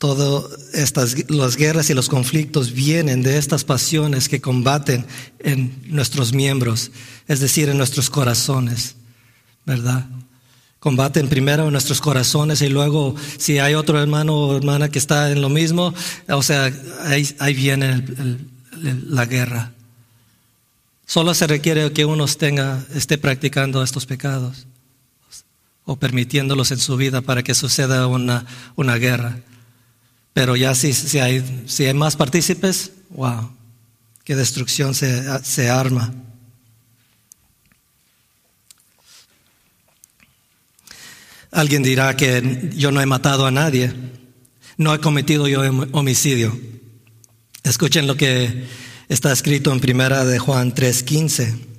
Todas 0.00 0.58
estas 0.72 1.28
las 1.28 1.56
guerras 1.56 1.90
y 1.90 1.94
los 1.94 2.08
conflictos 2.08 2.72
vienen 2.72 3.22
de 3.22 3.36
estas 3.36 3.64
pasiones 3.64 4.30
que 4.30 4.40
combaten 4.40 5.04
en 5.40 5.78
nuestros 5.88 6.32
miembros, 6.32 6.90
es 7.28 7.40
decir, 7.40 7.68
en 7.68 7.76
nuestros 7.76 8.08
corazones, 8.08 8.94
¿verdad? 9.66 10.06
Combaten 10.78 11.28
primero 11.28 11.66
en 11.66 11.72
nuestros 11.72 12.00
corazones 12.00 12.62
y 12.62 12.70
luego 12.70 13.14
si 13.36 13.58
hay 13.58 13.74
otro 13.74 14.00
hermano 14.00 14.34
o 14.36 14.56
hermana 14.56 14.88
que 14.88 14.98
está 14.98 15.30
en 15.32 15.42
lo 15.42 15.50
mismo, 15.50 15.92
o 16.28 16.42
sea, 16.42 16.72
ahí, 17.04 17.52
viene 17.52 18.02
la 19.06 19.26
guerra. 19.26 19.74
Solo 21.04 21.34
se 21.34 21.46
requiere 21.46 21.92
que 21.92 22.06
uno 22.06 22.24
esté 22.24 23.18
practicando 23.18 23.82
estos 23.82 24.06
pecados 24.06 24.66
o 25.84 25.96
permitiéndolos 25.96 26.70
en 26.70 26.78
su 26.78 26.96
vida 26.96 27.20
para 27.20 27.42
que 27.42 27.52
suceda 27.52 28.06
una 28.06 28.96
guerra. 28.96 29.40
Pero 30.40 30.56
ya 30.56 30.74
si, 30.74 30.94
si, 30.94 31.18
hay, 31.18 31.64
si 31.66 31.84
hay 31.84 31.92
más 31.92 32.16
partícipes, 32.16 32.92
wow, 33.10 33.52
qué 34.24 34.34
destrucción 34.34 34.94
se, 34.94 35.22
se 35.44 35.68
arma. 35.68 36.14
Alguien 41.50 41.82
dirá 41.82 42.16
que 42.16 42.70
yo 42.74 42.90
no 42.90 43.02
he 43.02 43.04
matado 43.04 43.44
a 43.44 43.50
nadie, 43.50 43.92
no 44.78 44.94
he 44.94 45.00
cometido 45.00 45.46
yo 45.46 45.60
homicidio. 45.92 46.58
Escuchen 47.62 48.06
lo 48.06 48.16
que 48.16 48.66
está 49.10 49.32
escrito 49.32 49.70
en 49.72 49.80
primera 49.80 50.24
de 50.24 50.38
Juan 50.38 50.72
3:15. 50.74 51.69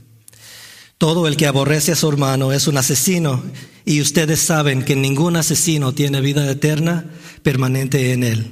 Todo 1.02 1.28
el 1.28 1.36
que 1.36 1.48
aborrece 1.48 1.94
a 1.94 1.96
su 1.96 2.08
hermano 2.08 2.54
es 2.54 2.68
un 2.68 2.78
asesino 2.78 3.44
y 3.86 4.02
ustedes 4.02 4.40
saben 4.40 4.86
que 4.86 4.96
ningún 4.96 5.36
asesino 5.36 5.96
tiene 5.96 6.22
vida 6.22 6.48
eterna 6.48 7.10
permanente 7.42 8.14
en 8.14 8.24
él. 8.24 8.52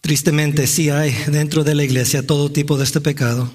Tristemente 0.00 0.66
sí 0.66 0.90
hay 0.90 1.12
dentro 1.28 1.62
de 1.62 1.76
la 1.76 1.84
iglesia 1.84 2.26
todo 2.26 2.50
tipo 2.50 2.78
de 2.78 2.82
este 2.82 3.00
pecado, 3.00 3.48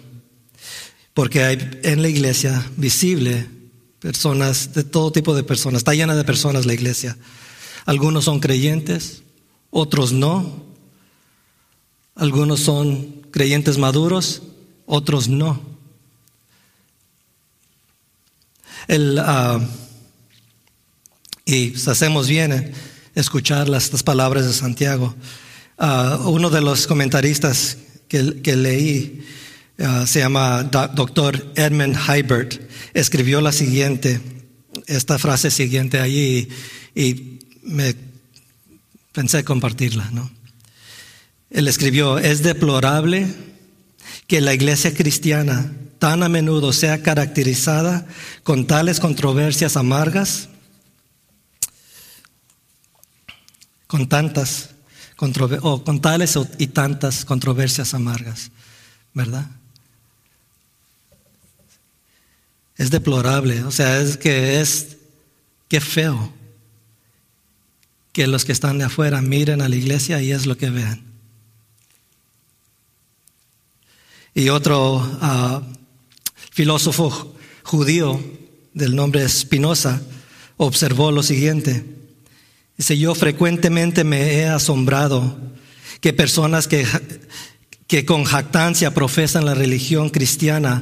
porque 1.13 1.43
hay 1.43 1.57
en 1.83 2.01
la 2.01 2.07
iglesia 2.07 2.65
visible 2.77 3.49
personas, 3.99 4.73
de 4.73 4.85
todo 4.85 5.11
tipo 5.11 5.35
de 5.35 5.43
personas, 5.43 5.79
está 5.79 5.95
llena 5.95 6.15
de 6.15 6.23
personas 6.23 6.65
la 6.65 6.73
iglesia. 6.73 7.17
Algunos 7.83 8.23
son 8.23 8.39
creyentes, 8.39 9.23
otros 9.69 10.13
no. 10.13 10.63
Algunos 12.15 12.61
son 12.61 13.21
creyentes 13.31 13.77
maduros, 13.77 14.43
otros 14.85 15.27
no. 15.27 15.74
El, 18.87 19.19
uh, 19.19 19.61
y 21.45 21.73
hacemos 21.87 22.27
bien 22.27 22.51
en 22.51 22.73
escuchar 23.15 23.69
las, 23.69 23.89
palabras 24.03 24.45
de 24.45 24.53
Santiago. 24.53 25.15
Uh, 25.77 26.29
uno 26.29 26.49
de 26.49 26.61
los 26.61 26.87
comentaristas 26.87 27.77
que, 28.07 28.41
que 28.41 28.55
leí 28.55 29.25
uh, 29.79 30.05
se 30.05 30.19
llama 30.19 30.63
doctor 30.63 31.53
Edmund 31.55 31.97
Hybert. 31.97 32.61
Escribió 32.93 33.41
la 33.41 33.51
siguiente, 33.51 34.21
esta 34.87 35.19
frase 35.19 35.51
siguiente 35.51 35.99
allí 35.99 36.49
y, 36.93 37.39
me 37.63 37.95
pensé 39.11 39.43
compartirla. 39.43 40.07
¿no? 40.11 40.29
Él 41.49 41.67
escribió, 41.67 42.19
es 42.19 42.43
deplorable 42.43 43.27
que 44.27 44.39
la 44.39 44.53
iglesia 44.53 44.93
cristiana 44.93 45.71
tan 46.05 46.21
a 46.21 46.29
menudo 46.29 46.71
sea 46.71 47.01
caracterizada 47.01 48.05
con 48.43 48.67
tales 48.67 48.99
controversias 48.99 49.75
amargas, 49.75 50.49
con 53.87 54.07
tantas 54.07 54.69
o 55.63 55.83
con 55.83 56.01
tales 56.01 56.37
y 56.59 56.67
tantas 56.67 57.25
controversias 57.25 57.95
amargas, 57.95 58.51
¿verdad? 59.15 59.49
Es 62.77 62.91
deplorable, 62.91 63.63
o 63.63 63.71
sea, 63.71 63.99
es 63.99 64.15
que 64.15 64.61
es, 64.61 64.97
qué 65.67 65.81
feo 65.81 66.31
que 68.13 68.27
los 68.27 68.45
que 68.45 68.51
están 68.51 68.77
de 68.77 68.83
afuera 68.83 69.23
miren 69.23 69.59
a 69.59 69.69
la 69.69 69.75
iglesia 69.75 70.21
y 70.21 70.31
es 70.31 70.45
lo 70.45 70.55
que 70.55 70.69
vean. 70.69 71.03
Y 74.35 74.49
otro 74.49 75.01
ah, 75.21 75.63
filósofo 76.55 77.35
judío 77.63 78.17
del 78.73 78.95
nombre 78.95 79.27
Spinoza 79.27 80.01
observó 80.55 81.11
lo 81.11 81.21
siguiente. 81.21 81.83
Dice, 82.77 82.97
yo 82.97 83.13
frecuentemente 83.13 84.05
me 84.05 84.35
he 84.35 84.47
asombrado 84.47 85.37
que 85.99 86.13
personas 86.13 86.69
que, 86.69 86.85
que 87.87 88.05
con 88.05 88.23
jactancia 88.23 88.93
profesan 88.93 89.43
la 89.43 89.53
religión 89.53 90.09
cristiana, 90.09 90.81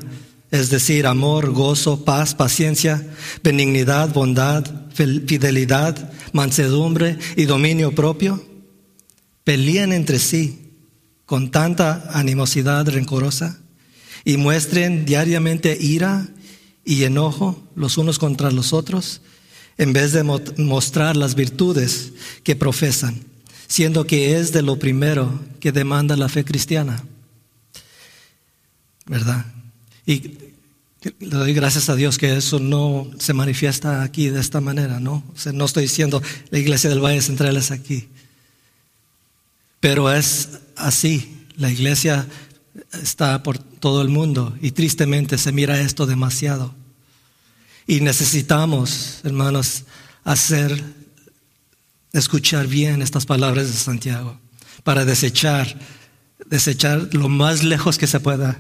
es 0.51 0.69
decir, 0.69 1.07
amor, 1.07 1.49
gozo, 1.49 2.05
paz, 2.05 2.35
paciencia, 2.35 3.03
benignidad, 3.43 4.13
bondad, 4.13 4.63
fidelidad, 4.93 6.13
mansedumbre 6.33 7.17
y 7.35 7.45
dominio 7.45 7.95
propio, 7.95 8.45
peleen 9.43 9.91
entre 9.91 10.19
sí 10.19 10.77
con 11.25 11.49
tanta 11.49 12.11
animosidad 12.13 12.87
rencorosa 12.87 13.62
y 14.25 14.37
muestren 14.37 15.05
diariamente 15.05 15.77
ira 15.79 16.27
y 16.85 17.03
enojo 17.03 17.61
los 17.75 17.97
unos 17.97 18.19
contra 18.19 18.51
los 18.51 18.73
otros, 18.73 19.21
en 19.77 19.93
vez 19.93 20.11
de 20.11 20.23
mostrar 20.23 21.17
las 21.17 21.35
virtudes 21.35 22.13
que 22.43 22.55
profesan, 22.55 23.21
siendo 23.67 24.05
que 24.05 24.37
es 24.37 24.51
de 24.51 24.61
lo 24.61 24.77
primero 24.77 25.41
que 25.59 25.71
demanda 25.71 26.15
la 26.15 26.29
fe 26.29 26.45
cristiana. 26.45 27.03
¿Verdad? 29.05 29.45
Y 30.05 30.37
le 31.19 31.29
doy 31.29 31.53
gracias 31.53 31.89
a 31.89 31.95
Dios 31.95 32.17
que 32.17 32.37
eso 32.37 32.59
no 32.59 33.09
se 33.19 33.33
manifiesta 33.33 34.03
aquí 34.03 34.29
de 34.29 34.39
esta 34.39 34.61
manera, 34.61 34.99
¿no? 34.99 35.23
No 35.53 35.65
estoy 35.65 35.83
diciendo 35.83 36.21
la 36.49 36.59
iglesia 36.59 36.89
del 36.89 37.03
Valle 37.03 37.21
Central 37.21 37.57
es 37.57 37.71
aquí. 37.71 38.07
Pero 39.79 40.13
es 40.13 40.49
así. 40.77 41.45
La 41.57 41.69
iglesia 41.69 42.25
está 42.93 43.43
por 43.43 43.57
todo 43.57 44.01
el 44.01 44.09
mundo 44.09 44.57
y 44.61 44.71
tristemente 44.71 45.37
se 45.37 45.51
mira 45.51 45.79
esto 45.79 46.05
demasiado. 46.05 46.73
Y 47.85 48.01
necesitamos, 48.01 49.19
hermanos, 49.23 49.83
hacer, 50.23 50.83
escuchar 52.13 52.67
bien 52.67 53.01
estas 53.01 53.25
palabras 53.25 53.67
de 53.67 53.73
Santiago 53.73 54.39
para 54.83 55.05
desechar, 55.05 55.77
desechar 56.45 57.09
lo 57.13 57.29
más 57.29 57.63
lejos 57.63 57.97
que 57.97 58.07
se 58.07 58.19
pueda 58.19 58.57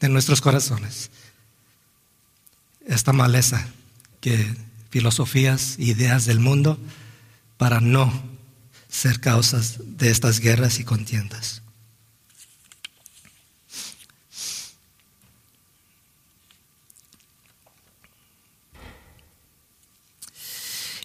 de 0.00 0.08
nuestros 0.08 0.40
corazones 0.40 1.10
esta 2.88 3.12
maleza 3.12 3.68
que 4.20 4.56
filosofías, 4.90 5.78
ideas 5.78 6.24
del 6.24 6.40
mundo 6.40 6.78
para 7.58 7.80
no 7.80 8.10
ser 8.88 9.20
causas 9.20 9.76
de 9.84 10.10
estas 10.10 10.40
guerras 10.40 10.80
y 10.80 10.84
contiendas. 10.84 11.62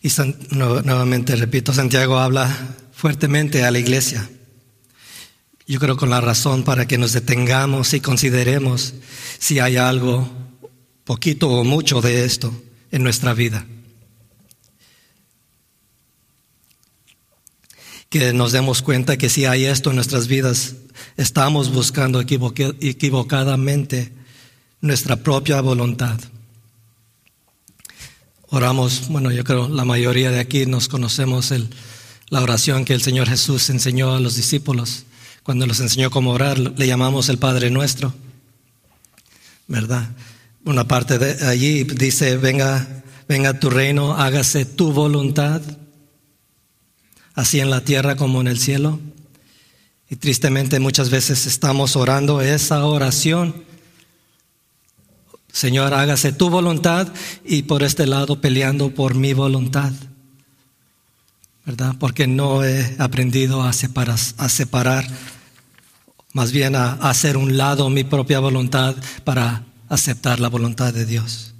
Y 0.01 0.11
nuevamente, 0.51 1.33
repito, 1.37 1.73
Santiago 1.73 2.19
habla 2.19 2.75
fuertemente 2.91 3.63
a 3.63 3.71
la 3.71 3.79
iglesia. 3.79 4.29
Yo 5.65 5.79
creo 5.79 5.95
con 5.95 6.09
la 6.09 6.19
razón 6.19 6.63
para 6.63 6.85
que 6.85 6.97
nos 6.97 7.13
detengamos 7.13 7.93
y 7.93 8.01
consideremos 8.01 8.93
si 9.39 9.59
hay 9.59 9.77
algo, 9.77 10.29
poquito 11.05 11.49
o 11.49 11.63
mucho 11.63 12.01
de 12.01 12.25
esto 12.25 12.53
en 12.91 13.01
nuestra 13.03 13.33
vida. 13.33 13.65
Que 18.13 18.31
nos 18.31 18.51
demos 18.51 18.83
cuenta 18.83 19.17
que 19.17 19.27
si 19.27 19.45
hay 19.45 19.65
esto 19.65 19.89
en 19.89 19.95
nuestras 19.95 20.27
vidas, 20.27 20.75
estamos 21.17 21.73
buscando 21.73 22.21
equivocadamente 22.21 24.13
nuestra 24.81 25.15
propia 25.15 25.61
voluntad. 25.61 26.19
Oramos, 28.49 29.07
bueno, 29.09 29.31
yo 29.31 29.43
creo 29.43 29.67
la 29.67 29.83
mayoría 29.83 30.29
de 30.29 30.39
aquí 30.39 30.67
nos 30.67 30.89
conocemos 30.89 31.49
el, 31.49 31.71
la 32.29 32.43
oración 32.43 32.85
que 32.85 32.93
el 32.93 33.01
Señor 33.01 33.27
Jesús 33.27 33.71
enseñó 33.71 34.13
a 34.13 34.19
los 34.19 34.35
discípulos. 34.35 35.05
Cuando 35.41 35.65
los 35.65 35.79
enseñó 35.79 36.11
cómo 36.11 36.33
orar, 36.33 36.59
le 36.59 36.85
llamamos 36.85 37.29
el 37.29 37.39
Padre 37.39 37.71
Nuestro. 37.71 38.13
¿Verdad? 39.67 40.07
Una 40.65 40.87
parte 40.87 41.17
de 41.17 41.47
allí 41.47 41.83
dice, 41.83 42.37
venga, 42.37 42.87
venga 43.27 43.59
tu 43.59 43.71
reino, 43.71 44.13
hágase 44.13 44.65
tu 44.65 44.93
voluntad, 44.93 45.63
así 47.35 47.59
en 47.59 47.69
la 47.69 47.81
tierra 47.81 48.15
como 48.15 48.41
en 48.41 48.47
el 48.47 48.59
cielo. 48.59 48.99
Y 50.09 50.15
tristemente 50.15 50.79
muchas 50.79 51.09
veces 51.09 51.45
estamos 51.45 51.95
orando 51.95 52.41
esa 52.41 52.85
oración 52.85 53.63
Señor, 55.53 55.93
hágase 55.93 56.31
tu 56.31 56.49
voluntad 56.49 57.07
y 57.45 57.61
por 57.61 57.83
este 57.83 58.07
lado 58.07 58.41
peleando 58.41 58.89
por 58.89 59.13
mi 59.13 59.33
voluntad. 59.33 59.93
¿Verdad? 61.63 61.95
Porque 61.99 62.25
no 62.25 62.65
he 62.65 62.95
aprendido 62.97 63.61
a 63.61 63.71
separar, 63.71 64.17
a 64.37 64.49
separar 64.49 65.07
más 66.33 66.51
bien 66.51 66.75
a, 66.75 66.93
a 66.93 67.11
hacer 67.11 67.37
un 67.37 67.55
lado 67.55 67.91
mi 67.91 68.03
propia 68.03 68.39
voluntad 68.39 68.95
para 69.23 69.63
aceptar 69.89 70.39
la 70.39 70.49
voluntad 70.49 70.91
de 70.91 71.05
Dios. 71.05 71.52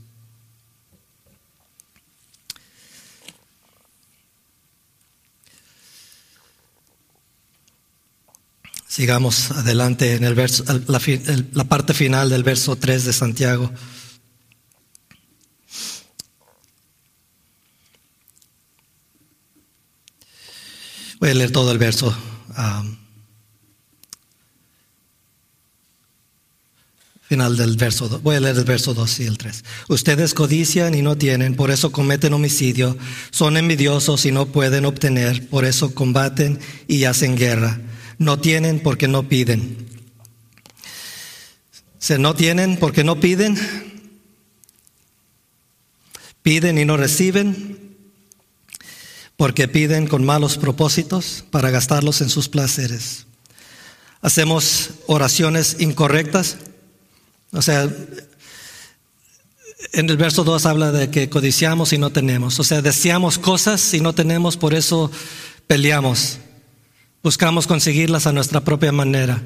Sigamos 8.94 9.50
adelante 9.50 10.14
en 10.14 10.24
el 10.24 10.36
verso, 10.36 10.64
la, 10.86 11.02
la 11.54 11.64
parte 11.64 11.96
final 11.96 12.30
del 12.30 12.44
verso 12.44 12.76
3 12.76 13.06
de 13.06 13.12
Santiago. 13.12 13.72
Voy 21.20 21.32
a 21.32 21.34
leer 21.34 21.50
todo 21.50 21.72
el 21.72 21.80
verso. 21.80 22.16
final 27.24 27.58
del 27.58 27.78
verso 27.78 28.08
2. 28.08 28.22
Voy 28.22 28.36
a 28.36 28.42
leer 28.42 28.58
el 28.58 28.64
verso 28.64 28.94
2 28.94 29.20
y 29.22 29.24
el 29.24 29.40
3. 29.40 29.64
Ustedes 29.88 30.36
codician 30.36 30.94
y 30.94 31.02
no 31.02 31.18
tienen, 31.18 31.56
por 31.56 31.72
eso 31.72 31.92
cometen 31.92 32.34
homicidio. 32.34 32.96
Son 33.32 33.58
envidiosos 33.58 34.28
y 34.28 34.32
no 34.32 34.46
pueden 34.46 34.86
obtener, 34.86 35.50
por 35.50 35.66
eso 35.66 35.96
combaten 35.96 36.60
y 36.88 37.06
hacen 37.06 37.36
guerra 37.36 37.82
no 38.24 38.40
tienen 38.40 38.80
porque 38.80 39.08
no 39.08 39.28
piden. 39.30 39.88
Se 42.00 42.18
no 42.18 42.36
tienen 42.36 42.78
porque 42.78 43.04
no 43.04 43.20
piden. 43.20 43.58
Piden 46.42 46.78
y 46.78 46.86
no 46.86 46.98
reciben 46.98 47.84
porque 49.38 49.68
piden 49.68 50.08
con 50.08 50.26
malos 50.26 50.58
propósitos 50.58 51.44
para 51.52 51.70
gastarlos 51.70 52.22
en 52.22 52.30
sus 52.30 52.50
placeres. 52.50 53.26
Hacemos 54.22 54.92
oraciones 55.08 55.78
incorrectas. 55.80 56.58
O 57.52 57.62
sea, 57.62 57.90
en 59.92 60.10
el 60.10 60.18
verso 60.18 60.44
2 60.44 60.66
habla 60.66 60.92
de 60.92 61.10
que 61.10 61.30
codiciamos 61.30 61.94
y 61.94 61.98
no 61.98 62.12
tenemos. 62.12 62.60
O 62.60 62.64
sea, 62.64 62.82
deseamos 62.82 63.38
cosas 63.38 63.94
y 63.94 64.02
no 64.02 64.14
tenemos, 64.14 64.56
por 64.56 64.74
eso 64.74 65.12
peleamos. 65.68 66.40
Buscamos 67.24 67.68
conseguirlas 67.68 68.28
a 68.28 68.34
nuestra 68.34 68.62
propia 68.62 68.92
manera. 68.92 69.42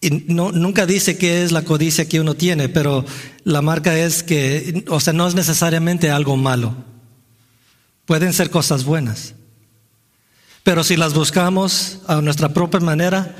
Y 0.00 0.24
no, 0.28 0.50
nunca 0.50 0.86
dice 0.86 1.18
qué 1.18 1.42
es 1.42 1.52
la 1.52 1.62
codicia 1.62 2.08
que 2.08 2.20
uno 2.20 2.34
tiene, 2.34 2.68
pero 2.68 3.04
la 3.44 3.60
marca 3.60 3.96
es 3.98 4.22
que, 4.22 4.84
o 4.88 5.00
sea, 5.00 5.12
no 5.12 5.28
es 5.28 5.34
necesariamente 5.34 6.10
algo 6.10 6.36
malo. 6.36 6.74
Pueden 8.06 8.32
ser 8.32 8.50
cosas 8.50 8.84
buenas. 8.84 9.34
Pero 10.62 10.82
si 10.82 10.96
las 10.96 11.12
buscamos 11.12 11.98
a 12.06 12.20
nuestra 12.22 12.48
propia 12.48 12.80
manera, 12.80 13.36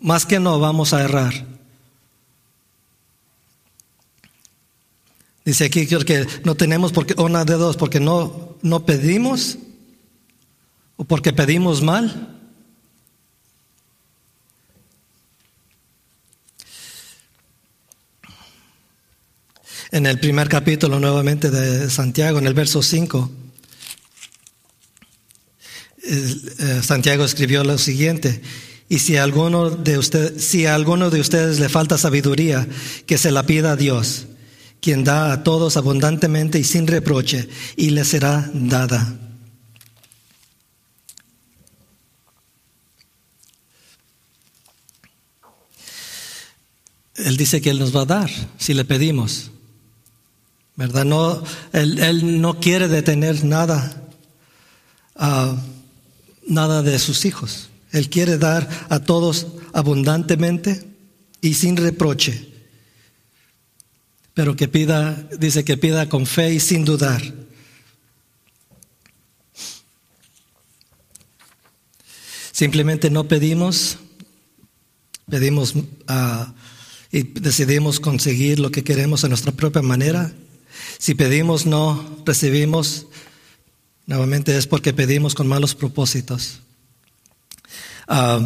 más 0.00 0.26
que 0.26 0.40
no 0.40 0.58
vamos 0.58 0.92
a 0.92 1.02
errar. 1.02 1.46
Dice 5.44 5.66
aquí 5.66 5.86
que 5.86 6.26
no 6.44 6.54
tenemos 6.54 6.92
porque, 6.92 7.14
una 7.16 7.44
de 7.44 7.54
dos, 7.54 7.76
porque 7.76 8.00
no, 8.00 8.56
no 8.62 8.84
pedimos 8.84 9.58
¿O 11.00 11.04
porque 11.04 11.32
pedimos 11.32 11.80
mal? 11.80 12.28
En 19.92 20.04
el 20.04 20.20
primer 20.20 20.50
capítulo 20.50 21.00
nuevamente 21.00 21.50
de 21.50 21.88
Santiago, 21.88 22.38
en 22.38 22.46
el 22.46 22.52
verso 22.52 22.82
5, 22.82 23.30
eh, 26.02 26.80
Santiago 26.82 27.24
escribió 27.24 27.64
lo 27.64 27.78
siguiente, 27.78 28.42
y 28.90 28.98
si 28.98 29.16
alguno 29.16 29.70
de 29.70 29.96
ustedes, 29.96 30.44
si 30.44 30.66
a 30.66 30.74
alguno 30.74 31.08
de 31.08 31.20
ustedes 31.20 31.60
le 31.60 31.70
falta 31.70 31.96
sabiduría, 31.96 32.68
que 33.06 33.16
se 33.16 33.30
la 33.30 33.46
pida 33.46 33.72
a 33.72 33.76
Dios, 33.76 34.26
quien 34.82 35.02
da 35.02 35.32
a 35.32 35.44
todos 35.44 35.78
abundantemente 35.78 36.58
y 36.58 36.64
sin 36.64 36.86
reproche, 36.86 37.48
y 37.74 37.88
le 37.88 38.04
será 38.04 38.50
dada. 38.52 39.29
Él 47.24 47.36
dice 47.36 47.60
que 47.60 47.70
Él 47.70 47.78
nos 47.78 47.94
va 47.94 48.02
a 48.02 48.06
dar 48.06 48.30
si 48.58 48.74
le 48.74 48.84
pedimos. 48.84 49.50
¿Verdad? 50.76 51.04
No, 51.04 51.42
él, 51.72 52.40
no 52.40 52.58
quiere 52.58 52.88
detener 52.88 53.44
nada, 53.44 54.02
uh, 55.16 55.54
nada 56.46 56.82
de 56.82 56.98
sus 56.98 57.26
hijos. 57.26 57.68
Él 57.92 58.08
quiere 58.08 58.38
dar 58.38 58.66
a 58.88 59.00
todos 59.00 59.48
abundantemente 59.74 60.86
y 61.42 61.52
sin 61.52 61.76
reproche. 61.76 62.48
Pero 64.32 64.56
que 64.56 64.68
pida, 64.68 65.28
dice 65.38 65.64
que 65.64 65.76
pida 65.76 66.08
con 66.08 66.24
fe 66.24 66.54
y 66.54 66.60
sin 66.60 66.86
dudar. 66.86 67.20
Simplemente 72.52 73.10
no 73.10 73.28
pedimos, 73.28 73.98
pedimos 75.28 75.74
a 76.06 76.54
y 77.12 77.22
decidimos 77.22 78.00
conseguir 78.00 78.60
lo 78.60 78.70
que 78.70 78.84
queremos 78.84 79.24
a 79.24 79.28
nuestra 79.28 79.52
propia 79.52 79.82
manera. 79.82 80.32
Si 80.98 81.14
pedimos 81.14 81.66
no 81.66 82.22
recibimos, 82.24 83.06
nuevamente 84.06 84.56
es 84.56 84.66
porque 84.66 84.92
pedimos 84.92 85.34
con 85.34 85.48
malos 85.48 85.74
propósitos. 85.74 86.60
Ah, 88.06 88.40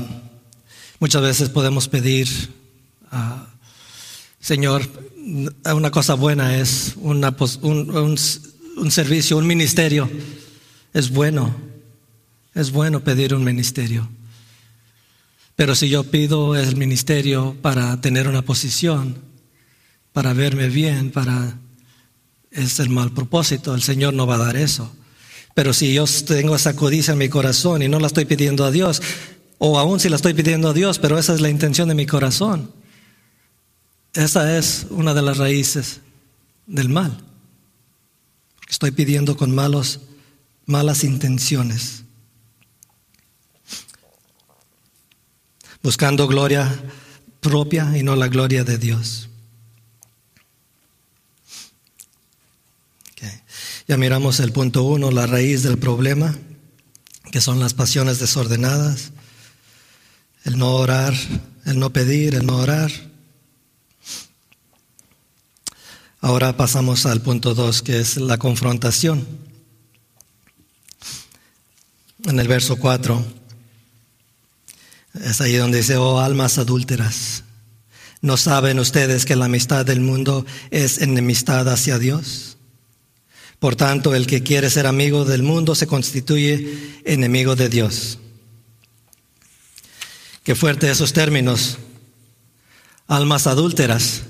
muchas 0.98 1.22
veces 1.22 1.48
podemos 1.50 1.88
pedir, 1.88 2.28
uh, 3.12 3.44
Señor, 4.40 4.88
una 5.64 5.90
cosa 5.90 6.14
buena 6.14 6.58
es 6.58 6.94
un, 6.96 7.22
un 7.22 8.90
servicio, 8.90 9.36
un 9.36 9.46
ministerio. 9.46 10.10
Es 10.92 11.10
bueno, 11.10 11.54
es 12.54 12.70
bueno 12.70 13.00
pedir 13.00 13.34
un 13.34 13.44
ministerio. 13.44 14.08
Pero 15.56 15.74
si 15.74 15.88
yo 15.88 16.04
pido 16.04 16.56
el 16.56 16.76
ministerio 16.76 17.56
para 17.62 18.00
tener 18.00 18.28
una 18.28 18.42
posición, 18.42 19.16
para 20.12 20.32
verme 20.32 20.68
bien, 20.68 21.10
para 21.10 21.58
es 22.50 22.78
el 22.78 22.88
mal 22.88 23.12
propósito, 23.12 23.74
el 23.74 23.82
Señor 23.82 24.14
no 24.14 24.26
va 24.26 24.36
a 24.36 24.38
dar 24.38 24.56
eso. 24.56 24.94
Pero 25.54 25.72
si 25.72 25.92
yo 25.92 26.04
tengo 26.26 26.56
esa 26.56 26.74
codicia 26.74 27.12
en 27.12 27.18
mi 27.18 27.28
corazón 27.28 27.82
y 27.82 27.88
no 27.88 28.00
la 28.00 28.06
estoy 28.06 28.24
pidiendo 28.24 28.64
a 28.64 28.70
Dios, 28.70 29.02
o 29.58 29.78
aún 29.78 30.00
si 30.00 30.08
la 30.08 30.16
estoy 30.16 30.34
pidiendo 30.34 30.68
a 30.68 30.72
Dios, 30.72 30.98
pero 30.98 31.18
esa 31.18 31.34
es 31.34 31.40
la 31.40 31.48
intención 31.48 31.88
de 31.88 31.94
mi 31.94 32.06
corazón, 32.06 32.70
esa 34.12 34.56
es 34.56 34.86
una 34.90 35.14
de 35.14 35.22
las 35.22 35.38
raíces 35.38 36.00
del 36.66 36.88
mal. 36.88 37.18
Estoy 38.68 38.92
pidiendo 38.92 39.36
con 39.36 39.54
malos, 39.54 40.00
malas 40.66 41.04
intenciones. 41.04 42.03
Buscando 45.84 46.26
gloria 46.26 46.82
propia 47.40 47.96
y 47.96 48.02
no 48.02 48.16
la 48.16 48.28
gloria 48.28 48.64
de 48.64 48.78
Dios. 48.78 49.28
Ya 53.86 53.98
miramos 53.98 54.40
el 54.40 54.50
punto 54.50 54.82
uno, 54.82 55.10
la 55.10 55.26
raíz 55.26 55.62
del 55.62 55.76
problema, 55.76 56.34
que 57.30 57.42
son 57.42 57.60
las 57.60 57.74
pasiones 57.74 58.18
desordenadas, 58.18 59.12
el 60.44 60.56
no 60.56 60.76
orar, 60.76 61.12
el 61.66 61.78
no 61.78 61.92
pedir, 61.92 62.34
el 62.34 62.46
no 62.46 62.56
orar. 62.56 62.90
Ahora 66.22 66.56
pasamos 66.56 67.04
al 67.04 67.20
punto 67.20 67.52
dos, 67.52 67.82
que 67.82 68.00
es 68.00 68.16
la 68.16 68.38
confrontación. 68.38 69.26
En 72.24 72.40
el 72.40 72.48
verso 72.48 72.76
cuatro. 72.76 73.22
Es 75.22 75.40
ahí 75.40 75.56
donde 75.56 75.78
dice, 75.78 75.96
oh 75.96 76.18
almas 76.18 76.58
adúlteras, 76.58 77.44
¿no 78.20 78.36
saben 78.36 78.80
ustedes 78.80 79.24
que 79.24 79.36
la 79.36 79.44
amistad 79.44 79.86
del 79.86 80.00
mundo 80.00 80.44
es 80.70 81.00
enemistad 81.00 81.68
hacia 81.68 81.98
Dios? 81.98 82.56
Por 83.60 83.76
tanto, 83.76 84.14
el 84.14 84.26
que 84.26 84.42
quiere 84.42 84.68
ser 84.70 84.86
amigo 84.86 85.24
del 85.24 85.42
mundo 85.42 85.74
se 85.74 85.86
constituye 85.86 87.00
enemigo 87.04 87.56
de 87.56 87.68
Dios. 87.68 88.18
Qué 90.42 90.54
fuerte 90.54 90.90
esos 90.90 91.12
términos. 91.12 91.78
Almas 93.06 93.46
adúlteras. 93.46 94.22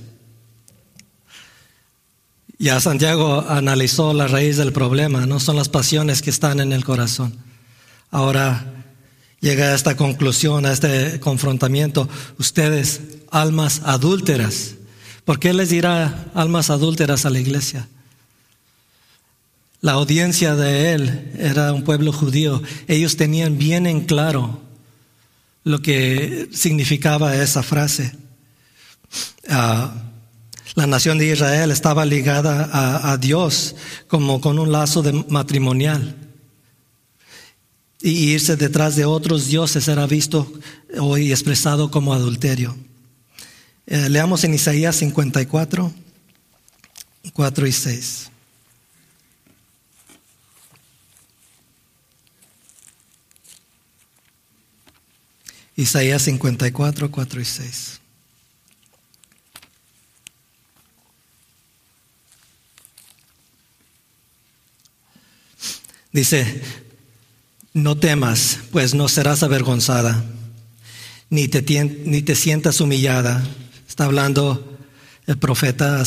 Ya 2.59 2.79
Santiago 2.79 3.45
analizó 3.49 4.13
la 4.13 4.29
raíz 4.29 4.57
del 4.57 4.73
problema, 4.73 5.27
no 5.27 5.41
son 5.41 5.57
las 5.57 5.69
pasiones 5.69 6.23
que 6.23 6.31
están 6.31 6.61
en 6.61 6.73
el 6.73 6.85
corazón. 6.85 7.37
Ahora 8.11 8.74
llega 9.45 9.67
a 9.67 9.75
esta 9.75 9.95
conclusión, 9.95 10.65
a 10.65 10.73
este 10.73 11.21
confrontamiento. 11.21 12.09
Ustedes, 12.39 13.03
almas 13.31 13.83
adúlteras, 13.85 14.77
¿por 15.27 15.39
qué 15.39 15.53
les 15.53 15.69
dirá 15.69 16.31
almas 16.35 16.71
adúlteras 16.71 17.27
a 17.27 17.31
la 17.31 17.41
iglesia? 17.41 17.87
La 19.83 19.93
audiencia 19.93 20.57
de 20.57 20.95
él 20.95 21.33
era 21.39 21.75
un 21.75 21.85
pueblo 21.85 22.11
judío. 22.11 22.63
Ellos 22.89 23.19
tenían 23.19 23.59
bien 23.59 23.87
en 23.87 24.07
claro 24.07 24.63
lo 25.63 25.83
que 25.83 26.49
significaba 26.51 27.37
esa 27.37 27.63
frase. 27.63 28.17
Ah, 29.51 29.93
la 30.75 30.87
nación 30.87 31.19
de 31.19 31.27
Israel 31.27 31.71
estaba 31.71 32.07
ligada 32.07 32.71
a, 32.73 33.13
a 33.13 33.19
Dios 33.19 33.77
como 34.09 34.41
con 34.41 34.59
un 34.59 34.73
lazo 34.73 35.03
de 35.03 35.13
matrimonial 35.29 36.24
y 38.05 38.35
irse 38.35 38.55
detrás 38.57 38.97
de 38.97 39.07
otros 39.07 39.47
dioses 39.47 39.89
era 39.89 40.07
visto 40.07 40.53
hoy 41.01 41.33
expresado 41.33 41.91
como 41.91 42.13
adulterio. 42.13 42.77
Eh, 43.87 44.11
leamos 44.11 44.45
en 44.45 44.53
Isaías 44.53 44.97
54, 44.97 45.91
4 47.33 47.67
y 47.67 47.73
6. 47.73 48.31
Isaías 55.77 56.21
54, 56.21 57.11
4 57.11 57.41
y 57.41 57.45
6. 57.47 58.01
Dice, 66.13 66.84
no 67.75 67.97
temas, 67.97 68.61
pues 68.71 68.95
no 68.95 69.09
serás 69.09 69.43
avergonzada, 69.43 70.25
ni 71.29 71.49
te, 71.49 71.63
ni 71.85 72.23
te 72.23 72.37
sientas 72.37 72.81
humillada. 72.81 73.45
Está 73.87 74.05
hablando 74.05 74.79
el 75.27 75.39
profeta 75.39 76.03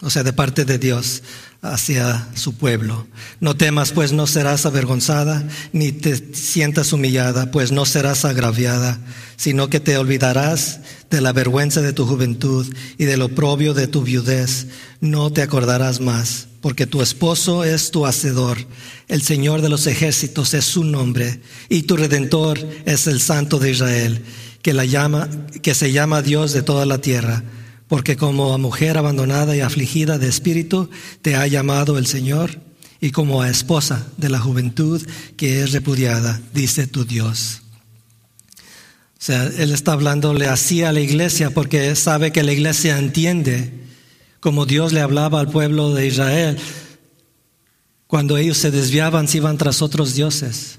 o 0.00 0.10
sea, 0.10 0.22
de 0.22 0.32
parte 0.32 0.64
de 0.64 0.78
Dios 0.78 1.22
hacia 1.62 2.28
su 2.34 2.54
pueblo. 2.54 3.06
No 3.40 3.56
temas, 3.56 3.92
pues 3.92 4.12
no 4.12 4.26
serás 4.26 4.66
avergonzada, 4.66 5.46
ni 5.72 5.92
te 5.92 6.34
sientas 6.34 6.92
humillada, 6.92 7.50
pues 7.50 7.72
no 7.72 7.84
serás 7.86 8.24
agraviada, 8.24 8.98
sino 9.36 9.68
que 9.68 9.80
te 9.80 9.96
olvidarás 9.96 10.80
de 11.10 11.20
la 11.20 11.32
vergüenza 11.32 11.80
de 11.82 11.92
tu 11.92 12.06
juventud 12.06 12.66
y 12.98 13.04
del 13.04 13.22
oprobio 13.22 13.74
de 13.74 13.86
tu 13.86 14.02
viudez. 14.02 14.68
No 15.00 15.32
te 15.32 15.42
acordarás 15.42 16.00
más 16.00 16.48
porque 16.60 16.86
tu 16.86 17.00
esposo 17.02 17.64
es 17.64 17.90
tu 17.90 18.06
hacedor, 18.06 18.58
el 19.08 19.22
Señor 19.22 19.62
de 19.62 19.70
los 19.70 19.86
ejércitos 19.86 20.54
es 20.54 20.64
su 20.64 20.84
nombre, 20.84 21.40
y 21.68 21.84
tu 21.84 21.96
redentor 21.96 22.58
es 22.84 23.06
el 23.06 23.20
Santo 23.20 23.58
de 23.58 23.70
Israel, 23.70 24.22
que, 24.62 24.74
la 24.74 24.84
llama, 24.84 25.28
que 25.62 25.74
se 25.74 25.90
llama 25.92 26.22
Dios 26.22 26.52
de 26.52 26.62
toda 26.62 26.84
la 26.84 26.98
tierra, 26.98 27.42
porque 27.90 28.16
como 28.16 28.54
a 28.54 28.58
mujer 28.58 28.96
abandonada 28.96 29.56
y 29.56 29.60
afligida 29.62 30.16
de 30.16 30.28
espíritu 30.28 30.88
te 31.22 31.34
ha 31.34 31.48
llamado 31.48 31.98
el 31.98 32.06
Señor, 32.06 32.60
y 33.00 33.10
como 33.10 33.42
a 33.42 33.50
esposa 33.50 34.06
de 34.16 34.28
la 34.28 34.38
juventud 34.38 35.04
que 35.36 35.60
es 35.60 35.72
repudiada, 35.72 36.40
dice 36.54 36.86
tu 36.86 37.04
Dios. 37.04 37.62
O 38.54 39.22
sea, 39.22 39.42
él 39.42 39.72
está 39.72 39.92
hablándole 39.92 40.46
así 40.46 40.84
a 40.84 40.92
la 40.92 41.00
iglesia 41.00 41.50
porque 41.50 41.96
sabe 41.96 42.30
que 42.30 42.44
la 42.44 42.52
iglesia 42.52 42.96
entiende 42.96 43.72
como 44.38 44.66
Dios 44.66 44.92
le 44.92 45.00
hablaba 45.00 45.40
al 45.40 45.50
pueblo 45.50 45.92
de 45.92 46.06
Israel. 46.06 46.58
Cuando 48.06 48.36
ellos 48.36 48.56
se 48.56 48.70
desviaban, 48.70 49.26
se 49.26 49.38
iban 49.38 49.58
tras 49.58 49.82
otros 49.82 50.14
dioses, 50.14 50.78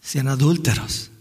sean 0.00 0.26
adúlteros. 0.26 1.12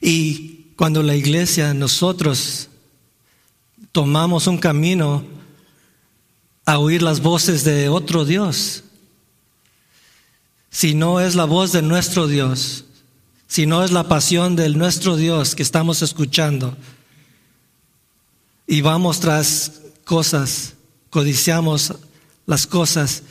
Y 0.00 0.68
cuando 0.76 1.02
la 1.02 1.16
iglesia, 1.16 1.74
nosotros 1.74 2.67
tomamos 3.92 4.46
un 4.46 4.58
camino 4.58 5.24
a 6.64 6.78
oír 6.78 7.02
las 7.02 7.20
voces 7.20 7.64
de 7.64 7.88
otro 7.88 8.24
Dios, 8.24 8.84
si 10.70 10.94
no 10.94 11.20
es 11.20 11.34
la 11.34 11.44
voz 11.44 11.72
de 11.72 11.82
nuestro 11.82 12.26
Dios, 12.26 12.84
si 13.46 13.66
no 13.66 13.82
es 13.82 13.90
la 13.90 14.06
pasión 14.06 14.54
de 14.54 14.68
nuestro 14.68 15.16
Dios 15.16 15.54
que 15.54 15.62
estamos 15.62 16.02
escuchando, 16.02 16.76
y 18.66 18.82
vamos 18.82 19.20
tras 19.20 19.80
cosas, 20.04 20.74
codiciamos 21.08 21.94
las 22.44 22.66
cosas 22.66 23.22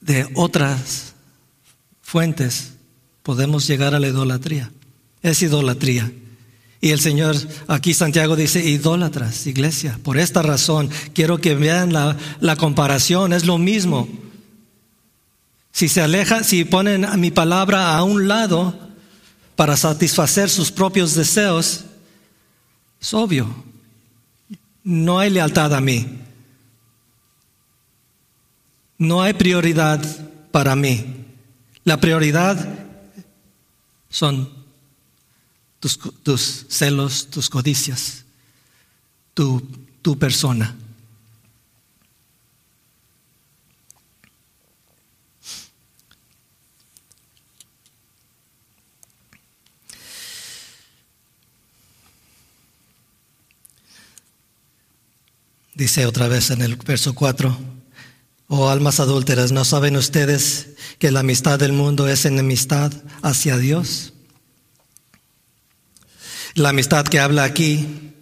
de 0.00 0.28
otras 0.34 1.14
fuentes, 2.00 2.74
podemos 3.24 3.66
llegar 3.66 3.94
a 3.94 3.98
la 3.98 4.06
idolatría. 4.06 4.70
Es 5.22 5.42
idolatría. 5.42 6.12
Y 6.84 6.90
el 6.90 7.00
Señor, 7.00 7.34
aquí 7.66 7.94
Santiago 7.94 8.36
dice, 8.36 8.62
idólatras, 8.62 9.46
iglesia. 9.46 9.98
Por 10.02 10.18
esta 10.18 10.42
razón, 10.42 10.90
quiero 11.14 11.38
que 11.38 11.54
vean 11.54 11.94
la, 11.94 12.56
comparación, 12.56 13.32
es 13.32 13.46
lo 13.46 13.56
mismo. 13.56 14.06
Si 15.72 15.88
se 15.88 16.02
aleja, 16.02 16.44
si 16.44 16.66
ponen 16.66 17.06
mi 17.18 17.30
palabra 17.30 17.96
a 17.96 18.02
un 18.02 18.28
lado 18.28 18.78
para 19.56 19.78
satisfacer 19.78 20.50
sus 20.50 20.70
propios 20.70 21.14
deseos, 21.14 21.86
es 23.00 23.14
obvio, 23.14 23.48
no 24.82 25.18
hay 25.18 25.30
lealtad 25.30 25.72
a 25.72 25.80
mí. 25.80 26.06
No 28.98 29.22
hay 29.22 29.32
prioridad 29.32 30.04
para 30.50 30.76
mí. 30.76 31.24
La 31.84 31.96
prioridad 31.98 32.58
son 34.10 34.63
tus, 36.22 36.66
celos, 36.68 37.28
tus 37.30 37.50
codicias, 37.50 38.24
tu, 39.34 39.60
tu 40.00 40.18
persona. 40.18 40.74
Dice 55.74 56.06
otra 56.06 56.28
vez 56.28 56.50
en 56.50 56.62
el 56.62 56.76
verso 56.76 57.14
4, 57.14 57.58
oh 58.46 58.70
almas 58.70 59.00
adúlteras, 59.00 59.52
¿no 59.52 59.64
saben 59.64 59.96
ustedes 59.96 60.68
que 60.98 61.10
la 61.10 61.20
amistad 61.20 61.58
del 61.58 61.72
mundo 61.72 62.08
es 62.08 62.24
enemistad 62.24 62.92
hacia 63.22 63.58
Dios? 63.58 64.13
La 66.54 66.68
amistad 66.68 67.04
que 67.04 67.18
habla 67.18 67.42
aquí 67.42 68.12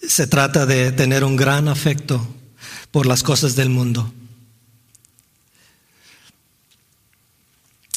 se 0.00 0.26
trata 0.26 0.64
de 0.64 0.92
tener 0.92 1.24
un 1.24 1.36
gran 1.36 1.68
afecto 1.68 2.26
por 2.90 3.04
las 3.04 3.22
cosas 3.22 3.54
del 3.54 3.68
mundo. 3.68 4.10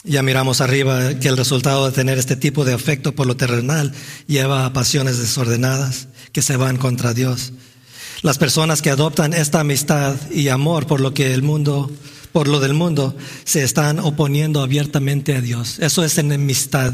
Ya 0.04 0.22
miramos 0.22 0.60
arriba 0.60 1.18
que 1.20 1.30
el 1.30 1.38
resultado 1.38 1.86
de 1.86 1.96
tener 1.96 2.18
este 2.18 2.36
tipo 2.36 2.66
de 2.66 2.74
afecto 2.74 3.16
por 3.16 3.26
lo 3.26 3.38
terrenal 3.38 3.94
lleva 4.28 4.66
a 4.66 4.74
pasiones 4.74 5.18
desordenadas 5.18 6.10
que 6.34 6.42
se 6.42 6.58
van 6.58 6.76
contra 6.76 7.14
Dios. 7.14 7.54
Las 8.24 8.38
personas 8.38 8.82
que 8.82 8.90
adoptan 8.90 9.34
esta 9.34 9.62
amistad 9.62 10.16
y 10.30 10.50
amor 10.50 10.88
por 10.88 11.00
lo 11.00 11.14
que 11.14 11.34
el 11.34 11.42
mundo, 11.42 11.90
por 12.34 12.50
lo 12.50 12.60
del 12.60 12.74
mundo, 12.74 13.16
se 13.46 13.64
están 13.64 14.00
oponiendo 14.00 14.62
abiertamente 14.62 15.36
a 15.36 15.42
Dios. 15.42 15.80
Eso 15.80 16.04
es 16.04 16.18
enemistad 16.18 16.94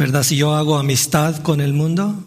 ¿Verdad? 0.00 0.22
Si 0.22 0.34
yo 0.34 0.54
hago 0.54 0.78
amistad 0.78 1.42
con 1.42 1.60
el 1.60 1.74
mundo, 1.74 2.26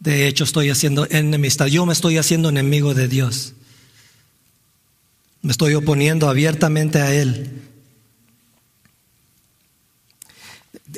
de 0.00 0.28
hecho 0.28 0.44
estoy 0.44 0.68
haciendo 0.68 1.06
enemistad. 1.08 1.64
Yo 1.64 1.86
me 1.86 1.94
estoy 1.94 2.18
haciendo 2.18 2.50
enemigo 2.50 2.92
de 2.92 3.08
Dios. 3.08 3.54
Me 5.40 5.50
estoy 5.50 5.72
oponiendo 5.72 6.28
abiertamente 6.28 7.00
a 7.00 7.14
Él. 7.14 7.62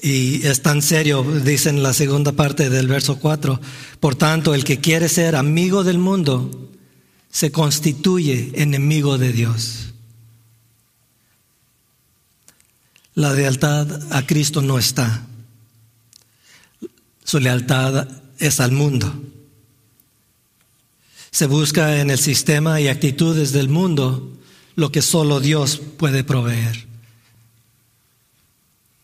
Y 0.03 0.45
es 0.45 0.61
tan 0.61 0.83
serio, 0.83 1.23
dice 1.23 1.69
en 1.69 1.85
la 1.85 1.93
segunda 1.93 2.33
parte 2.33 2.69
del 2.69 2.89
verso 2.89 3.21
4, 3.21 3.61
por 4.01 4.17
tanto, 4.17 4.57
el 4.57 4.65
que 4.65 4.81
quiere 4.81 5.09
ser 5.09 5.37
amigo 5.37 5.85
del 5.85 5.99
mundo 5.99 6.69
se 7.31 7.53
constituye 7.53 8.51
enemigo 8.55 9.19
de 9.19 9.33
Dios. 9.33 9.95
La 13.15 13.33
lealtad 13.33 14.13
a 14.13 14.27
Cristo 14.27 14.63
no 14.63 14.77
está. 14.77 15.29
Su 17.31 17.39
lealtad 17.39 18.09
es 18.41 18.59
al 18.59 18.73
mundo. 18.73 19.15
Se 21.31 21.47
busca 21.47 22.01
en 22.01 22.11
el 22.11 22.19
sistema 22.19 22.81
y 22.81 22.89
actitudes 22.89 23.53
del 23.53 23.69
mundo 23.69 24.33
lo 24.75 24.91
que 24.91 25.01
solo 25.01 25.39
Dios 25.39 25.81
puede 25.97 26.25
proveer. 26.25 26.89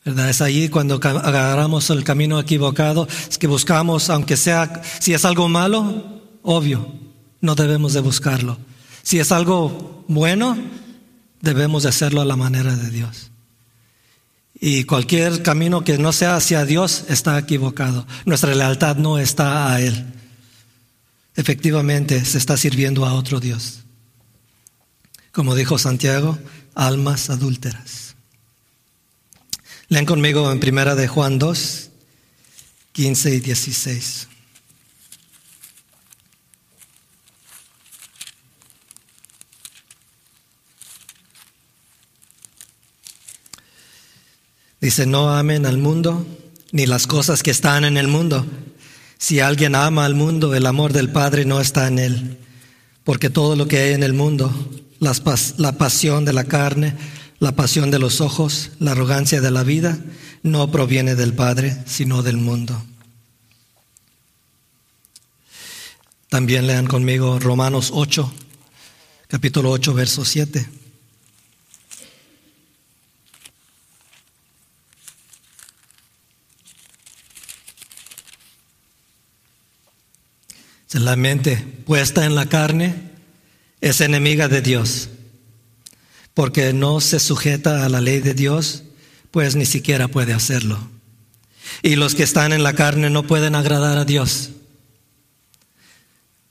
¿Verdad? 0.04 0.28
Es 0.28 0.40
allí 0.40 0.68
cuando 0.68 0.96
agarramos 0.96 1.88
el 1.90 2.02
camino 2.02 2.40
equivocado, 2.40 3.06
es 3.30 3.38
que 3.38 3.46
buscamos, 3.46 4.10
aunque 4.10 4.36
sea, 4.36 4.82
si 4.98 5.14
es 5.14 5.24
algo 5.24 5.48
malo, 5.48 6.20
obvio, 6.42 6.92
no 7.40 7.54
debemos 7.54 7.92
de 7.92 8.00
buscarlo. 8.00 8.58
Si 9.04 9.20
es 9.20 9.30
algo 9.30 10.04
bueno, 10.08 10.58
debemos 11.42 11.84
de 11.84 11.90
hacerlo 11.90 12.22
a 12.22 12.24
la 12.24 12.34
manera 12.34 12.74
de 12.74 12.90
Dios. 12.90 13.30
Y 14.68 14.82
cualquier 14.82 15.44
camino 15.44 15.84
que 15.84 15.96
no 15.96 16.12
sea 16.12 16.34
hacia 16.34 16.64
Dios 16.64 17.04
está 17.08 17.38
equivocado. 17.38 18.04
Nuestra 18.24 18.52
lealtad 18.52 18.96
no 18.96 19.16
está 19.16 19.72
a 19.72 19.80
Él. 19.80 20.06
Efectivamente, 21.36 22.24
se 22.24 22.36
está 22.36 22.56
sirviendo 22.56 23.06
a 23.06 23.14
otro 23.14 23.38
Dios. 23.38 23.84
Como 25.30 25.54
dijo 25.54 25.78
Santiago, 25.78 26.36
almas 26.74 27.30
adúlteras. 27.30 28.16
Lean 29.86 30.04
conmigo 30.04 30.50
en 30.50 30.58
primera 30.58 30.96
de 30.96 31.06
Juan 31.06 31.38
2, 31.38 31.90
15 32.90 33.34
y 33.36 33.38
16. 33.38 34.28
Dice, 44.86 45.04
no 45.04 45.34
amen 45.34 45.66
al 45.66 45.78
mundo 45.78 46.24
ni 46.70 46.86
las 46.86 47.08
cosas 47.08 47.42
que 47.42 47.50
están 47.50 47.84
en 47.84 47.96
el 47.96 48.06
mundo. 48.06 48.46
Si 49.18 49.40
alguien 49.40 49.74
ama 49.74 50.04
al 50.04 50.14
mundo, 50.14 50.54
el 50.54 50.64
amor 50.64 50.92
del 50.92 51.10
Padre 51.10 51.44
no 51.44 51.60
está 51.60 51.88
en 51.88 51.98
él. 51.98 52.38
Porque 53.02 53.28
todo 53.28 53.56
lo 53.56 53.66
que 53.66 53.78
hay 53.78 53.94
en 53.94 54.04
el 54.04 54.12
mundo, 54.12 54.48
la 55.00 55.72
pasión 55.72 56.24
de 56.24 56.32
la 56.32 56.44
carne, 56.44 56.94
la 57.40 57.56
pasión 57.56 57.90
de 57.90 57.98
los 57.98 58.20
ojos, 58.20 58.70
la 58.78 58.92
arrogancia 58.92 59.40
de 59.40 59.50
la 59.50 59.64
vida, 59.64 59.98
no 60.44 60.70
proviene 60.70 61.16
del 61.16 61.34
Padre, 61.34 61.76
sino 61.86 62.22
del 62.22 62.36
mundo. 62.36 62.80
También 66.28 66.68
lean 66.68 66.86
conmigo 66.86 67.40
Romanos 67.40 67.90
8, 67.92 68.32
capítulo 69.26 69.72
8, 69.72 69.94
verso 69.94 70.24
7. 70.24 70.85
La 80.96 81.14
mente 81.14 81.58
puesta 81.84 82.24
en 82.24 82.34
la 82.34 82.46
carne 82.46 82.94
es 83.82 84.00
enemiga 84.00 84.48
de 84.48 84.62
Dios, 84.62 85.10
porque 86.32 86.72
no 86.72 87.02
se 87.02 87.20
sujeta 87.20 87.84
a 87.84 87.90
la 87.90 88.00
ley 88.00 88.20
de 88.20 88.32
Dios, 88.32 88.82
pues 89.30 89.56
ni 89.56 89.66
siquiera 89.66 90.08
puede 90.08 90.32
hacerlo. 90.32 90.78
Y 91.82 91.96
los 91.96 92.14
que 92.14 92.22
están 92.22 92.54
en 92.54 92.62
la 92.62 92.72
carne 92.72 93.10
no 93.10 93.26
pueden 93.26 93.54
agradar 93.54 93.98
a 93.98 94.06
Dios. 94.06 94.52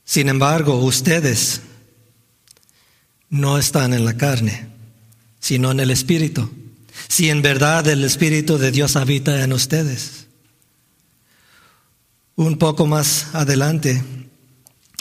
Sin 0.04 0.28
embargo, 0.28 0.76
ustedes 0.76 1.62
no 3.28 3.58
están 3.58 3.94
en 3.94 4.04
la 4.04 4.16
carne, 4.16 4.68
sino 5.40 5.72
en 5.72 5.80
el 5.80 5.90
Espíritu. 5.90 6.48
Si 7.08 7.30
en 7.30 7.42
verdad 7.42 7.86
el 7.88 8.04
Espíritu 8.04 8.58
de 8.58 8.70
Dios 8.70 8.94
habita 8.94 9.42
en 9.42 9.52
ustedes. 9.52 10.28
Un 12.36 12.58
poco 12.58 12.86
más 12.86 13.34
adelante, 13.34 14.04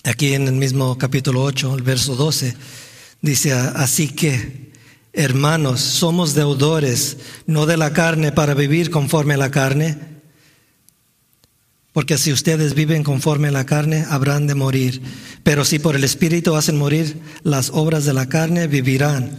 Aquí 0.05 0.35
en 0.35 0.47
el 0.47 0.53
mismo 0.53 0.99
capítulo 0.99 1.41
8, 1.41 1.73
el 1.73 1.81
verso 1.81 2.15
12, 2.15 2.55
dice, 3.23 3.53
así 3.53 4.07
que, 4.07 4.71
hermanos, 5.13 5.81
somos 5.81 6.35
deudores, 6.35 7.17
no 7.47 7.65
de 7.65 7.75
la 7.75 7.91
carne 7.91 8.31
para 8.31 8.53
vivir 8.53 8.91
conforme 8.91 9.33
a 9.33 9.37
la 9.37 9.49
carne, 9.49 9.97
porque 11.91 12.19
si 12.19 12.31
ustedes 12.31 12.75
viven 12.75 13.03
conforme 13.03 13.47
a 13.47 13.51
la 13.51 13.65
carne, 13.65 14.05
habrán 14.07 14.45
de 14.45 14.53
morir. 14.53 15.01
Pero 15.43 15.65
si 15.65 15.79
por 15.79 15.95
el 15.95 16.03
Espíritu 16.03 16.55
hacen 16.55 16.77
morir 16.77 17.19
las 17.41 17.71
obras 17.71 18.05
de 18.05 18.13
la 18.13 18.29
carne, 18.29 18.67
vivirán. 18.67 19.31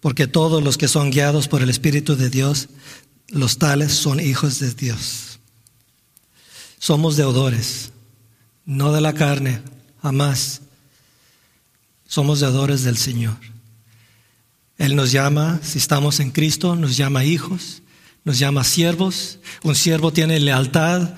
Porque 0.00 0.26
todos 0.26 0.62
los 0.62 0.76
que 0.76 0.88
son 0.88 1.10
guiados 1.10 1.48
por 1.48 1.62
el 1.62 1.70
Espíritu 1.70 2.14
de 2.14 2.28
Dios, 2.28 2.68
los 3.28 3.56
tales 3.56 3.92
son 3.92 4.20
hijos 4.20 4.58
de 4.58 4.74
Dios. 4.74 5.38
Somos 6.78 7.16
deudores, 7.16 7.92
no 8.66 8.92
de 8.92 9.00
la 9.00 9.14
carne, 9.14 9.62
Jamás. 10.08 10.62
Somos 12.06 12.40
deudores 12.40 12.82
del 12.82 12.96
Señor. 12.96 13.36
Él 14.78 14.96
nos 14.96 15.12
llama, 15.12 15.60
si 15.62 15.76
estamos 15.76 16.18
en 16.18 16.30
Cristo, 16.30 16.76
nos 16.76 16.96
llama 16.96 17.26
hijos, 17.26 17.82
nos 18.24 18.38
llama 18.38 18.64
siervos. 18.64 19.38
Un 19.62 19.74
siervo 19.74 20.10
tiene 20.10 20.40
lealtad 20.40 21.14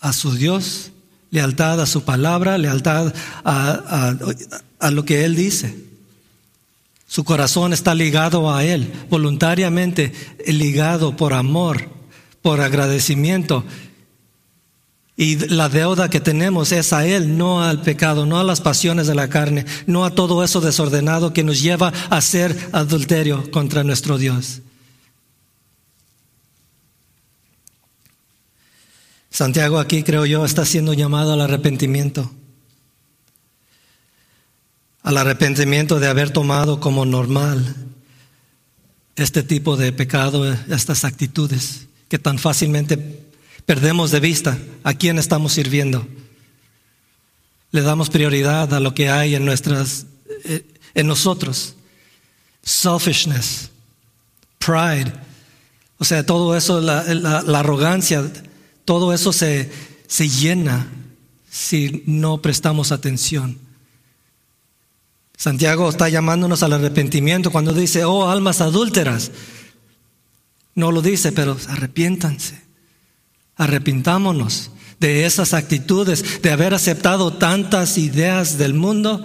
a 0.00 0.14
su 0.14 0.32
Dios, 0.32 0.90
lealtad 1.30 1.82
a 1.82 1.84
su 1.84 2.04
palabra, 2.04 2.56
lealtad 2.56 3.12
a, 3.44 4.16
a 4.80 4.90
lo 4.90 5.04
que 5.04 5.26
Él 5.26 5.36
dice. 5.36 5.76
Su 7.06 7.24
corazón 7.24 7.74
está 7.74 7.94
ligado 7.94 8.50
a 8.54 8.64
Él, 8.64 8.90
voluntariamente 9.10 10.14
ligado 10.46 11.14
por 11.14 11.34
amor, 11.34 11.90
por 12.40 12.62
agradecimiento. 12.62 13.66
Y 15.20 15.34
la 15.48 15.68
deuda 15.68 16.08
que 16.08 16.20
tenemos 16.20 16.70
es 16.70 16.92
a 16.92 17.04
Él, 17.04 17.36
no 17.36 17.60
al 17.60 17.82
pecado, 17.82 18.24
no 18.24 18.38
a 18.38 18.44
las 18.44 18.60
pasiones 18.60 19.08
de 19.08 19.16
la 19.16 19.28
carne, 19.28 19.66
no 19.88 20.04
a 20.04 20.14
todo 20.14 20.44
eso 20.44 20.60
desordenado 20.60 21.32
que 21.32 21.42
nos 21.42 21.60
lleva 21.60 21.92
a 22.08 22.18
hacer 22.18 22.56
adulterio 22.70 23.50
contra 23.50 23.82
nuestro 23.82 24.16
Dios. 24.16 24.60
Santiago 29.28 29.80
aquí, 29.80 30.04
creo 30.04 30.24
yo, 30.24 30.44
está 30.44 30.64
siendo 30.64 30.92
llamado 30.92 31.32
al 31.32 31.40
arrepentimiento. 31.40 32.30
Al 35.02 35.16
arrepentimiento 35.16 35.98
de 35.98 36.06
haber 36.06 36.30
tomado 36.30 36.78
como 36.78 37.04
normal 37.04 37.74
este 39.16 39.42
tipo 39.42 39.76
de 39.76 39.92
pecado, 39.92 40.48
estas 40.68 41.04
actitudes 41.04 41.88
que 42.08 42.20
tan 42.20 42.38
fácilmente 42.38 43.27
Perdemos 43.68 44.10
de 44.10 44.20
vista 44.20 44.56
a 44.82 44.94
quién 44.94 45.18
estamos 45.18 45.52
sirviendo. 45.52 46.08
Le 47.70 47.82
damos 47.82 48.08
prioridad 48.08 48.72
a 48.72 48.80
lo 48.80 48.94
que 48.94 49.10
hay 49.10 49.34
en 49.34 49.44
nuestras, 49.44 50.06
eh, 50.44 50.64
en 50.94 51.06
nosotros. 51.06 51.74
Selfishness, 52.62 53.68
pride, 54.58 55.12
o 55.98 56.06
sea, 56.06 56.24
todo 56.24 56.56
eso, 56.56 56.80
la, 56.80 57.00
arrogancia, 57.58 58.24
todo 58.86 59.12
eso 59.12 59.34
se, 59.34 59.70
se 60.06 60.30
llena 60.30 60.88
si 61.50 62.04
no 62.06 62.40
prestamos 62.40 62.90
atención. 62.90 63.58
Santiago 65.36 65.90
está 65.90 66.08
llamándonos 66.08 66.62
al 66.62 66.72
arrepentimiento 66.72 67.50
cuando 67.50 67.74
dice, 67.74 68.06
oh 68.06 68.30
almas 68.30 68.62
adúlteras. 68.62 69.30
No 70.74 70.90
lo 70.90 71.02
dice, 71.02 71.32
pero 71.32 71.58
arrepiéntanse. 71.68 72.67
Arrepintámonos 73.58 74.70
de 75.00 75.26
esas 75.26 75.52
actitudes, 75.52 76.42
de 76.42 76.50
haber 76.50 76.74
aceptado 76.74 77.34
tantas 77.34 77.98
ideas 77.98 78.56
del 78.58 78.74
mundo 78.74 79.24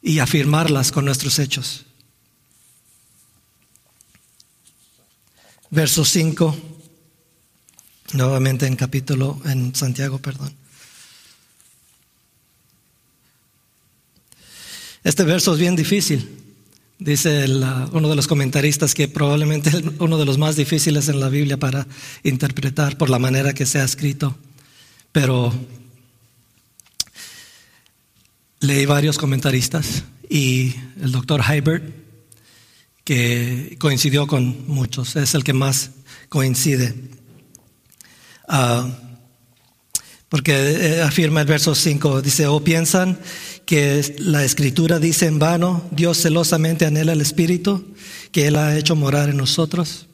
y 0.00 0.20
afirmarlas 0.20 0.92
con 0.92 1.04
nuestros 1.04 1.38
hechos. 1.38 1.84
Verso 5.70 6.04
5, 6.04 6.56
nuevamente 8.14 8.66
en 8.66 8.76
capítulo, 8.76 9.40
en 9.44 9.74
Santiago, 9.74 10.18
perdón. 10.18 10.54
Este 15.04 15.24
verso 15.24 15.52
es 15.52 15.58
bien 15.58 15.76
difícil. 15.76 16.47
Dice 16.98 17.46
uno 17.92 18.08
de 18.08 18.16
los 18.16 18.26
comentaristas 18.26 18.92
que 18.92 19.06
probablemente 19.06 19.70
es 19.70 19.82
uno 20.00 20.18
de 20.18 20.24
los 20.24 20.36
más 20.36 20.56
difíciles 20.56 21.08
en 21.08 21.20
la 21.20 21.28
Biblia 21.28 21.56
para 21.56 21.86
interpretar 22.24 22.98
por 22.98 23.08
la 23.08 23.20
manera 23.20 23.54
que 23.54 23.66
se 23.66 23.78
ha 23.78 23.84
escrito. 23.84 24.36
Pero 25.12 25.54
leí 28.60 28.84
varios 28.84 29.16
comentaristas 29.16 30.02
y 30.28 30.74
el 31.00 31.12
doctor 31.12 31.42
Hybert, 31.42 31.84
que 33.04 33.76
coincidió 33.78 34.26
con 34.26 34.66
muchos, 34.66 35.14
es 35.14 35.34
el 35.34 35.44
que 35.44 35.52
más 35.52 35.92
coincide. 36.28 36.94
Ah, 38.48 38.88
porque 40.28 40.52
eh, 40.52 41.02
afirma 41.02 41.40
el 41.40 41.46
verso 41.46 41.74
5, 41.74 42.22
dice, 42.22 42.46
o 42.48 42.62
piensan 42.62 43.18
que 43.68 44.14
la 44.20 44.46
escritura 44.46 44.98
dice 44.98 45.26
en 45.26 45.38
vano, 45.38 45.84
Dios 45.90 46.16
celosamente 46.16 46.86
anhela 46.86 47.12
el 47.12 47.20
Espíritu 47.20 47.84
que 48.32 48.46
Él 48.46 48.56
ha 48.56 48.78
hecho 48.78 48.96
morar 48.96 49.28
en 49.28 49.36
nosotros. 49.36 50.06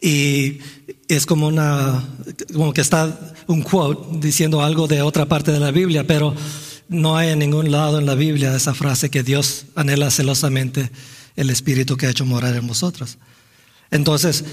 Y 0.00 0.60
es 1.08 1.26
como 1.26 1.48
una, 1.48 2.08
como 2.54 2.72
que 2.72 2.82
está 2.82 3.18
un 3.48 3.62
quote 3.62 4.20
diciendo 4.20 4.62
algo 4.62 4.86
de 4.86 5.02
otra 5.02 5.26
parte 5.26 5.50
de 5.50 5.58
la 5.58 5.72
Biblia, 5.72 6.06
pero 6.06 6.32
no 6.88 7.16
hay 7.16 7.30
en 7.30 7.40
ningún 7.40 7.72
lado 7.72 7.98
en 7.98 8.06
la 8.06 8.14
Biblia 8.14 8.54
esa 8.54 8.74
frase 8.74 9.10
que 9.10 9.24
Dios 9.24 9.64
anhela 9.74 10.08
celosamente 10.12 10.88
el 11.34 11.50
Espíritu 11.50 11.96
que 11.96 12.06
ha 12.06 12.10
hecho 12.10 12.26
morar 12.26 12.54
en 12.54 12.64
nosotros. 12.64 13.18
Entonces, 13.90 14.44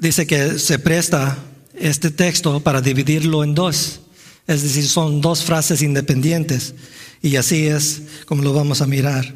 dice 0.00 0.26
que 0.26 0.58
se 0.58 0.78
presta 0.78 1.36
este 1.74 2.10
texto 2.10 2.60
para 2.60 2.80
dividirlo 2.80 3.44
en 3.44 3.54
dos. 3.54 4.00
Es 4.46 4.62
decir, 4.62 4.86
son 4.88 5.20
dos 5.20 5.42
frases 5.42 5.82
independientes. 5.82 6.74
Y 7.22 7.36
así 7.36 7.66
es 7.66 8.02
como 8.26 8.42
lo 8.42 8.52
vamos 8.52 8.82
a 8.82 8.86
mirar. 8.86 9.34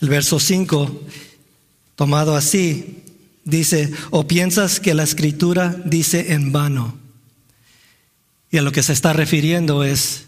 El 0.00 0.08
verso 0.10 0.38
5, 0.38 1.02
tomado 1.94 2.36
así, 2.36 3.02
dice, 3.44 3.90
o 4.10 4.26
piensas 4.26 4.80
que 4.80 4.92
la 4.92 5.04
escritura 5.04 5.74
dice 5.86 6.34
en 6.34 6.52
vano. 6.52 6.98
Y 8.50 8.58
a 8.58 8.62
lo 8.62 8.72
que 8.72 8.82
se 8.82 8.92
está 8.92 9.14
refiriendo 9.14 9.82
es, 9.84 10.26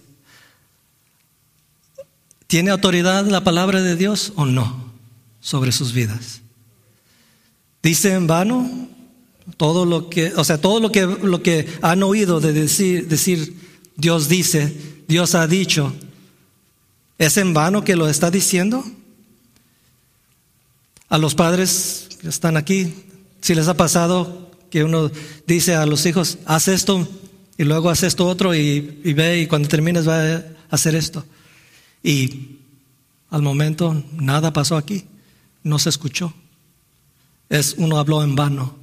¿tiene 2.46 2.70
autoridad 2.70 3.26
la 3.26 3.44
palabra 3.44 3.82
de 3.82 3.96
Dios 3.96 4.32
o 4.36 4.46
no 4.46 4.92
sobre 5.40 5.72
sus 5.72 5.92
vidas? 5.92 6.40
¿Dice 7.82 8.14
en 8.14 8.26
vano? 8.26 8.88
Todo 9.56 9.84
lo 9.84 10.10
que, 10.10 10.32
o 10.34 10.44
sea, 10.44 10.60
todo 10.60 10.80
lo 10.80 10.90
que, 10.90 11.06
lo 11.06 11.42
que 11.42 11.66
han 11.82 12.02
oído 12.02 12.40
de 12.40 12.52
decir, 12.52 13.08
decir 13.08 13.67
Dios 13.98 14.28
dice, 14.28 15.02
Dios 15.08 15.34
ha 15.34 15.48
dicho, 15.48 15.92
¿es 17.18 17.36
en 17.36 17.52
vano 17.52 17.82
que 17.82 17.96
lo 17.96 18.08
está 18.08 18.30
diciendo? 18.30 18.84
A 21.08 21.18
los 21.18 21.34
padres 21.34 22.08
que 22.20 22.28
están 22.28 22.56
aquí, 22.56 22.94
si 23.42 23.56
les 23.56 23.66
ha 23.66 23.74
pasado 23.74 24.52
que 24.70 24.84
uno 24.84 25.10
dice 25.48 25.74
a 25.74 25.84
los 25.84 26.06
hijos, 26.06 26.38
haz 26.46 26.68
esto 26.68 27.08
y 27.56 27.64
luego 27.64 27.90
haz 27.90 28.04
esto 28.04 28.28
otro 28.28 28.54
y, 28.54 29.00
y 29.02 29.14
ve 29.14 29.40
y 29.40 29.46
cuando 29.48 29.68
termines 29.68 30.06
va 30.06 30.36
a 30.36 30.44
hacer 30.70 30.94
esto. 30.94 31.24
Y 32.00 32.58
al 33.30 33.42
momento 33.42 34.04
nada 34.12 34.52
pasó 34.52 34.76
aquí, 34.76 35.06
no 35.64 35.80
se 35.80 35.88
escuchó. 35.88 36.32
Es 37.48 37.74
uno 37.78 37.98
habló 37.98 38.22
en 38.22 38.36
vano, 38.36 38.76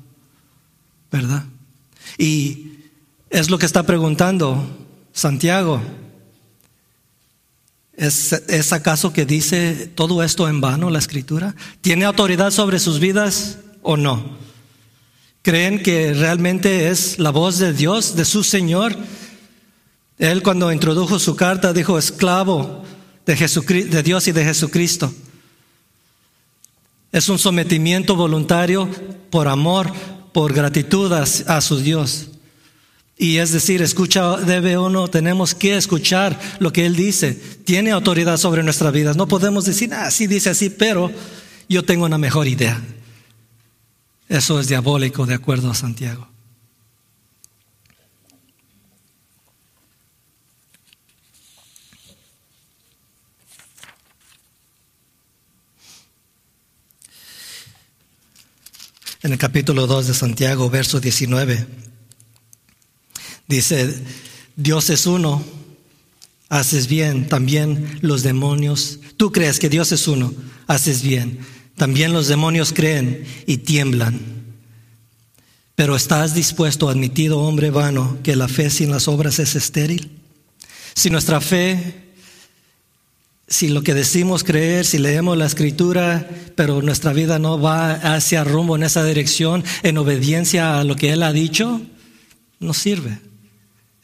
¿verdad? 1.10 1.46
Y 2.18 2.74
es 3.30 3.50
lo 3.50 3.58
que 3.58 3.66
está 3.66 3.84
preguntando 3.84 4.85
Santiago, 5.16 5.82
¿es, 7.96 8.74
acaso 8.74 9.14
que 9.14 9.26
dice 9.26 9.90
todo 9.96 10.22
esto 10.22 10.50
en 10.50 10.60
vano 10.60 10.90
la 10.90 11.00
escritura? 11.00 11.56
¿Tiene 11.80 12.04
autoridad 12.04 12.52
sobre 12.52 12.80
sus 12.80 13.00
vidas 13.00 13.60
o 13.82 13.96
no? 13.96 14.38
¿Creen 15.42 15.82
que 15.82 16.14
realmente 16.14 16.90
es 16.90 17.18
la 17.18 17.30
voz 17.30 17.60
de 17.60 17.72
Dios, 17.72 18.18
de 18.18 18.26
su 18.26 18.44
Señor? 18.44 18.94
Él 20.18 20.44
cuando 20.44 20.70
introdujo 20.70 21.18
su 21.18 21.38
carta 21.38 21.72
dijo 21.72 21.98
esclavo 21.98 22.84
de, 23.26 23.86
de 23.90 24.04
Dios 24.04 24.28
y 24.28 24.34
de 24.34 24.44
Jesucristo. 24.44 25.14
Es 27.14 27.30
un 27.30 27.40
sometimiento 27.40 28.18
voluntario 28.18 28.90
por 29.30 29.48
amor, 29.48 29.94
por 30.34 30.52
gratitud 30.52 31.14
a 31.14 31.62
su 31.62 31.78
Dios. 31.78 32.32
Y 33.18 33.38
es 33.38 33.52
decir, 33.52 33.82
escucha, 33.82 34.38
debe 34.38 34.78
uno, 34.78 35.08
tenemos 35.08 35.56
que 35.56 35.78
escuchar 35.78 36.38
lo 36.60 36.74
que 36.74 36.86
Él 36.86 36.96
dice. 36.96 37.34
Tiene 37.34 37.92
autoridad 37.92 38.38
sobre 38.38 38.62
nuestras 38.62 38.92
vidas. 38.92 39.16
No 39.16 39.28
podemos 39.28 39.64
decir, 39.66 39.94
ah, 39.94 40.12
sí 40.12 40.28
dice 40.28 40.50
así, 40.50 40.70
pero 40.70 41.12
yo 41.70 41.84
tengo 41.84 42.06
una 42.06 42.18
mejor 42.18 42.48
idea. 42.48 42.82
Eso 44.28 44.60
es 44.60 44.68
diabólico 44.68 45.26
de 45.26 45.36
acuerdo 45.36 45.72
a 45.72 45.76
Santiago. 45.76 46.28
En 59.22 59.32
el 59.32 59.40
capítulo 59.40 59.88
2 59.88 60.08
de 60.08 60.14
Santiago, 60.14 60.70
verso 60.70 61.00
19. 61.00 61.95
Dice, 63.48 63.94
Dios 64.56 64.90
es 64.90 65.06
uno, 65.06 65.44
haces 66.50 66.88
bien, 66.88 67.28
también 67.28 68.00
los 68.02 68.24
demonios, 68.24 69.00
tú 69.18 69.32
crees 69.32 69.60
que 69.60 69.70
Dios 69.70 69.92
es 69.92 70.08
uno, 70.08 70.34
haces 70.68 71.02
bien, 71.02 71.40
también 71.76 72.14
los 72.14 72.28
demonios 72.28 72.74
creen 72.74 73.26
y 73.46 73.58
tiemblan. 73.58 74.20
Pero 75.76 75.96
¿estás 75.96 76.34
dispuesto, 76.34 76.90
admitido 76.90 77.40
hombre 77.40 77.70
vano, 77.70 78.18
que 78.24 78.36
la 78.36 78.48
fe 78.48 78.70
sin 78.70 78.92
las 78.92 79.08
obras 79.08 79.40
es 79.40 79.56
estéril? 79.56 80.10
Si 80.94 81.10
nuestra 81.10 81.42
fe, 81.42 82.06
si 83.48 83.68
lo 83.68 83.84
que 83.84 83.94
decimos 83.94 84.46
creer, 84.46 84.86
si 84.86 84.98
leemos 84.98 85.38
la 85.38 85.46
escritura, 85.46 86.30
pero 86.56 86.82
nuestra 86.82 87.12
vida 87.12 87.40
no 87.40 87.60
va 87.60 87.92
hacia 88.16 88.46
rumbo 88.46 88.78
en 88.78 88.84
esa 88.84 89.04
dirección, 89.04 89.66
en 89.84 89.98
obediencia 89.98 90.80
a 90.80 90.86
lo 90.86 90.96
que 90.96 91.12
Él 91.12 91.22
ha 91.24 91.34
dicho, 91.34 91.82
no 92.60 92.74
sirve. 92.74 93.20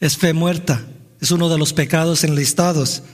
Es 0.02 0.16
fe 0.16 0.32
muerta. 0.32 0.84
Es 1.20 1.30
uno 1.30 1.48
de 1.48 1.56
los 1.56 1.72
pecados 1.72 2.24
enlistados. 2.24 3.04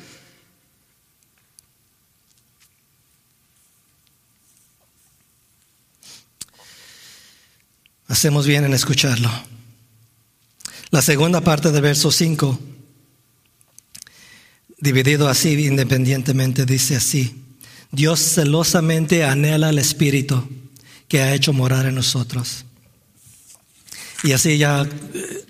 Hacemos 8.06 8.46
bien 8.46 8.64
en 8.64 8.72
escucharlo. 8.72 9.30
La 10.88 11.02
segunda 11.02 11.42
parte 11.42 11.70
del 11.70 11.82
verso 11.82 12.10
5, 12.10 12.58
dividido 14.78 15.28
así 15.28 15.66
independientemente, 15.66 16.64
dice 16.64 16.96
así. 16.96 17.44
Dios 17.92 18.18
celosamente 18.18 19.24
anhela 19.24 19.68
el 19.68 19.78
Espíritu 19.78 20.48
que 21.06 21.20
ha 21.20 21.34
hecho 21.34 21.52
morar 21.52 21.84
en 21.84 21.96
nosotros. 21.96 22.64
Y 24.24 24.32
así 24.32 24.56
ya 24.56 24.88
eh, 25.12 25.47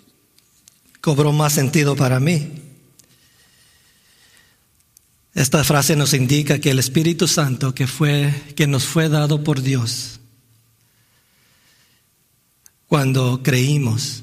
cobró 1.08 1.32
más 1.32 1.54
sentido 1.54 1.96
para 1.96 2.20
mí. 2.20 2.52
Esta 5.32 5.64
frase 5.64 5.96
nos 5.96 6.12
indica 6.12 6.58
que 6.58 6.70
el 6.70 6.78
Espíritu 6.78 7.26
Santo 7.26 7.74
que 7.74 7.86
fue 7.86 8.30
que 8.54 8.66
nos 8.66 8.84
fue 8.84 9.08
dado 9.08 9.42
por 9.42 9.62
Dios 9.62 10.20
cuando 12.88 13.42
creímos, 13.42 14.22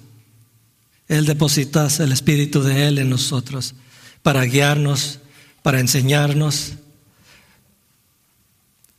él 1.07 1.25
depositase 1.25 2.03
el 2.03 2.11
Espíritu 2.11 2.61
de 2.61 2.87
Él 2.87 2.99
en 2.99 3.09
nosotros 3.09 3.73
para 4.21 4.43
guiarnos, 4.43 5.21
para 5.63 5.79
enseñarnos, 5.79 6.73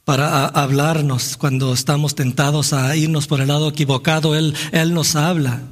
para 0.04 0.46
hablarnos 0.46 1.36
cuando 1.36 1.72
estamos 1.72 2.16
tentados 2.16 2.72
a 2.72 2.96
irnos 2.96 3.28
por 3.28 3.40
el 3.40 3.46
lado 3.46 3.68
equivocado. 3.68 4.34
Él, 4.34 4.56
Él 4.72 4.92
nos 4.92 5.14
habla. 5.14 5.62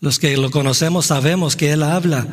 Los 0.00 0.18
que 0.18 0.36
lo 0.36 0.50
conocemos 0.50 1.06
sabemos 1.06 1.56
que 1.56 1.72
Él 1.72 1.82
habla 1.82 2.26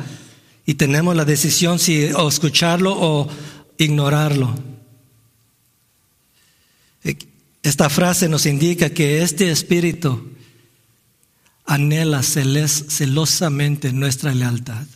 y 0.66 0.76
tenemos 0.76 1.16
la 1.16 1.26
decisión 1.26 1.80
si 1.80 2.12
o 2.14 2.28
escucharlo 2.28 2.96
o 2.98 3.30
ignorarlo. 3.78 4.56
Esta 7.64 7.90
frase 7.90 8.30
nos 8.30 8.46
indica 8.46 8.90
que 8.90 9.22
este 9.22 9.52
espíritu 9.52 10.32
anhela 11.66 12.24
celosamente 12.24 13.92
nuestra 13.92 14.34
lealtad. 14.34 14.88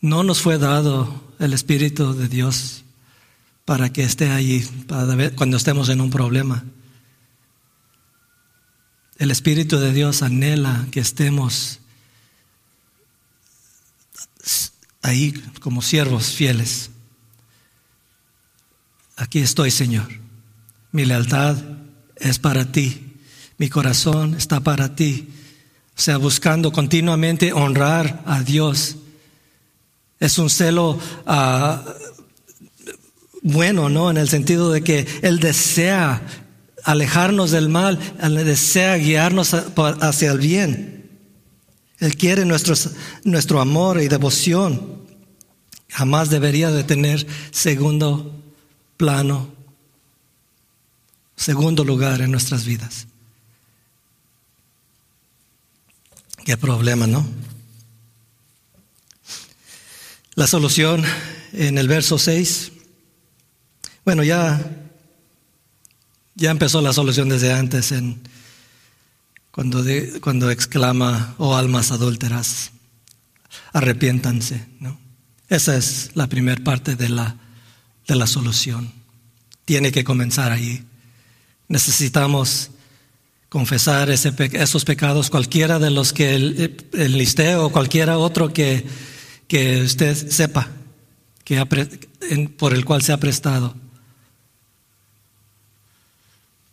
No 0.00 0.24
nos 0.24 0.40
fue 0.40 0.58
dado 0.58 1.22
el 1.38 1.52
Espíritu 1.52 2.12
de 2.14 2.28
Dios 2.28 2.84
para 3.64 3.92
que 3.92 4.02
esté 4.02 4.30
allí 4.30 4.64
cuando 5.36 5.56
estemos 5.56 5.88
en 5.88 6.00
un 6.00 6.10
problema. 6.10 6.64
El 9.18 9.32
Espíritu 9.32 9.78
de 9.78 9.92
Dios 9.92 10.22
anhela 10.22 10.86
que 10.92 11.00
estemos 11.00 11.80
ahí 15.02 15.32
como 15.60 15.82
siervos 15.82 16.26
fieles. 16.26 16.90
Aquí 19.16 19.40
estoy, 19.40 19.72
Señor. 19.72 20.06
Mi 20.92 21.04
lealtad 21.04 21.56
es 22.14 22.38
para 22.38 22.70
ti. 22.70 23.16
Mi 23.56 23.68
corazón 23.68 24.34
está 24.34 24.60
para 24.60 24.94
ti. 24.94 25.28
O 25.96 26.00
sea, 26.00 26.16
buscando 26.16 26.70
continuamente 26.70 27.52
honrar 27.52 28.22
a 28.24 28.42
Dios. 28.42 28.98
Es 30.20 30.38
un 30.38 30.48
celo 30.48 30.96
uh, 31.26 31.90
bueno, 33.42 33.88
¿no? 33.88 34.10
En 34.12 34.16
el 34.16 34.28
sentido 34.28 34.70
de 34.70 34.82
que 34.82 35.08
Él 35.22 35.40
desea 35.40 36.22
alejarnos 36.90 37.50
del 37.50 37.68
mal, 37.68 37.98
desea 38.44 38.96
guiarnos 38.96 39.54
hacia 39.54 40.32
el 40.32 40.38
bien. 40.38 41.10
Él 41.98 42.16
quiere 42.16 42.44
nuestro, 42.44 42.74
nuestro 43.24 43.60
amor 43.60 44.00
y 44.00 44.08
devoción. 44.08 45.06
Jamás 45.90 46.30
debería 46.30 46.70
de 46.70 46.84
tener 46.84 47.26
segundo 47.50 48.34
plano, 48.96 49.48
segundo 51.36 51.84
lugar 51.84 52.20
en 52.20 52.30
nuestras 52.30 52.64
vidas. 52.64 53.06
Qué 56.44 56.56
problema, 56.56 57.06
¿no? 57.06 57.26
La 60.34 60.46
solución 60.46 61.04
en 61.52 61.78
el 61.78 61.88
verso 61.88 62.16
6 62.18 62.72
bueno, 64.08 64.22
ya, 64.22 64.58
ya 66.38 66.52
empezó 66.52 66.80
la 66.80 66.92
solución 66.92 67.28
desde 67.28 67.52
antes, 67.52 67.92
en, 67.92 68.20
cuando, 69.50 69.84
cuando 70.20 70.50
exclama, 70.50 71.34
oh 71.36 71.56
almas 71.56 71.90
adúlteras, 71.90 72.70
arrepiéntanse. 73.72 74.64
¿no? 74.78 74.98
Esa 75.48 75.76
es 75.76 76.12
la 76.14 76.28
primera 76.28 76.62
parte 76.62 76.94
de 76.94 77.08
la, 77.08 77.36
de 78.06 78.14
la 78.14 78.28
solución. 78.28 78.92
Tiene 79.64 79.90
que 79.90 80.04
comenzar 80.04 80.52
ahí. 80.52 80.84
Necesitamos 81.66 82.70
confesar 83.48 84.08
ese, 84.08 84.32
esos 84.52 84.84
pecados, 84.84 85.30
cualquiera 85.30 85.80
de 85.80 85.90
los 85.90 86.12
que 86.12 86.36
el, 86.36 87.18
listeo 87.18 87.66
o 87.66 87.72
cualquiera 87.72 88.18
otro 88.18 88.52
que, 88.52 88.86
que 89.48 89.82
usted 89.82 90.14
sepa 90.30 90.68
que 91.44 91.64
por 92.58 92.74
el 92.74 92.84
cual 92.84 93.02
se 93.02 93.12
ha 93.12 93.16
prestado 93.16 93.74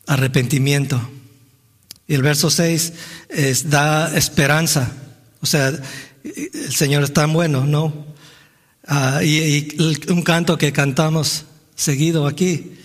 arrepentimiento. 0.07 1.09
Y 2.07 2.13
el 2.13 2.21
verso 2.21 2.49
6 2.49 2.93
es, 3.29 3.69
da 3.69 4.15
esperanza. 4.15 4.91
O 5.41 5.45
sea, 5.45 5.69
el 6.23 6.73
Señor 6.73 7.03
es 7.03 7.13
tan 7.13 7.33
bueno, 7.33 7.65
¿no? 7.65 8.05
Ah, 8.87 9.23
y, 9.23 9.75
un 10.09 10.21
canto 10.21 10.57
que 10.57 10.71
cantamos 10.71 11.45
seguido 11.75 12.27
aquí. 12.27 12.77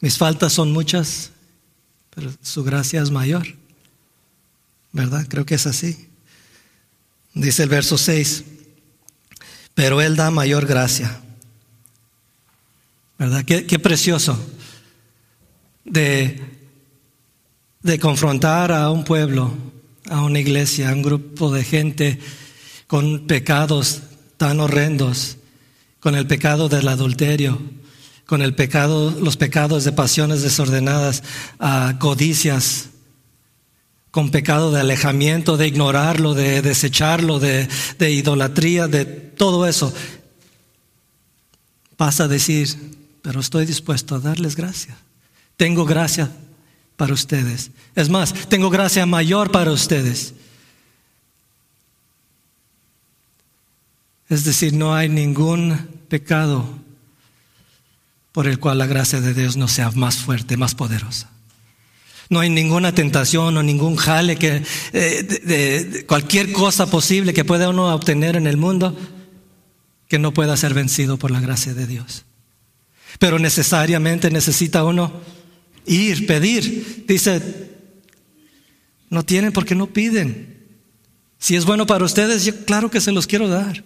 Mis 0.00 0.18
faltas 0.18 0.52
son 0.52 0.72
muchas, 0.72 1.30
pero 2.14 2.32
su 2.42 2.62
gracia 2.62 3.02
es 3.02 3.10
mayor. 3.10 3.46
¿Verdad? 4.92 5.26
Creo 5.28 5.44
que 5.44 5.56
es 5.56 5.66
así. 5.66 6.08
Dice 7.34 7.64
el 7.64 7.68
verso 7.68 7.98
6. 7.98 8.44
Pero 9.74 10.00
Él 10.00 10.14
da 10.14 10.30
mayor 10.30 10.66
gracia. 10.66 11.20
¿Verdad? 13.18 13.44
Qué, 13.44 13.66
qué 13.66 13.80
precioso 13.80 14.38
de, 15.84 16.40
de 17.82 17.98
confrontar 17.98 18.72
a 18.72 18.90
un 18.90 19.04
pueblo, 19.04 19.54
a 20.10 20.22
una 20.22 20.40
iglesia, 20.40 20.90
a 20.90 20.94
un 20.94 21.02
grupo 21.02 21.52
de 21.52 21.64
gente 21.64 22.18
con 22.86 23.26
pecados 23.26 24.02
tan 24.36 24.60
horrendos, 24.60 25.38
con 26.00 26.14
el 26.14 26.26
pecado 26.26 26.68
del 26.68 26.88
adulterio, 26.88 27.60
con 28.26 28.42
el 28.42 28.54
pecado, 28.54 29.10
los 29.10 29.36
pecados 29.36 29.84
de 29.84 29.92
pasiones 29.92 30.42
desordenadas, 30.42 31.22
a 31.58 31.96
codicias, 31.98 32.90
con 34.10 34.30
pecado 34.30 34.70
de 34.70 34.80
alejamiento, 34.80 35.56
de 35.56 35.66
ignorarlo, 35.66 36.34
de 36.34 36.62
desecharlo, 36.62 37.40
de, 37.40 37.68
de 37.98 38.10
idolatría, 38.12 38.86
de 38.86 39.04
todo 39.04 39.66
eso. 39.66 39.92
Pasa 41.96 42.24
a 42.24 42.28
decir, 42.28 42.68
pero 43.22 43.40
estoy 43.40 43.66
dispuesto 43.66 44.14
a 44.14 44.20
darles 44.20 44.56
gracias. 44.56 44.96
Tengo 45.56 45.84
gracia 45.84 46.30
para 46.96 47.14
ustedes. 47.14 47.70
Es 47.94 48.08
más, 48.08 48.32
tengo 48.48 48.70
gracia 48.70 49.06
mayor 49.06 49.50
para 49.50 49.72
ustedes. 49.72 50.34
Es 54.28 54.44
decir, 54.44 54.72
no 54.72 54.94
hay 54.94 55.08
ningún 55.08 55.88
pecado 56.08 56.66
por 58.32 58.48
el 58.48 58.58
cual 58.58 58.78
la 58.78 58.86
gracia 58.86 59.20
de 59.20 59.32
Dios 59.32 59.56
no 59.56 59.68
sea 59.68 59.90
más 59.92 60.16
fuerte, 60.16 60.56
más 60.56 60.74
poderosa. 60.74 61.30
No 62.30 62.40
hay 62.40 62.48
ninguna 62.48 62.92
tentación 62.92 63.56
o 63.56 63.62
ningún 63.62 63.96
jale 63.96 64.36
que 64.36 64.62
eh, 64.92 65.22
de, 65.22 66.04
cualquier 66.06 66.52
cosa 66.52 66.86
posible 66.86 67.34
que 67.34 67.44
pueda 67.44 67.68
uno 67.68 67.94
obtener 67.94 68.34
en 68.34 68.46
el 68.46 68.56
mundo 68.56 68.98
que 70.08 70.18
no 70.18 70.32
pueda 70.32 70.56
ser 70.56 70.74
vencido 70.74 71.16
por 71.16 71.30
la 71.30 71.40
gracia 71.40 71.74
de 71.74 71.86
Dios. 71.86 72.24
Pero 73.18 73.38
necesariamente 73.38 74.30
necesita 74.30 74.84
uno 74.84 75.12
ir, 75.86 76.26
pedir. 76.26 77.04
Dice, 77.06 77.40
no 79.10 79.24
tienen 79.24 79.52
porque 79.52 79.74
no 79.74 79.86
piden. 79.86 80.54
Si 81.38 81.56
es 81.56 81.64
bueno 81.64 81.86
para 81.86 82.04
ustedes, 82.04 82.44
yo 82.44 82.64
claro 82.64 82.90
que 82.90 83.00
se 83.00 83.12
los 83.12 83.26
quiero 83.26 83.48
dar. 83.48 83.84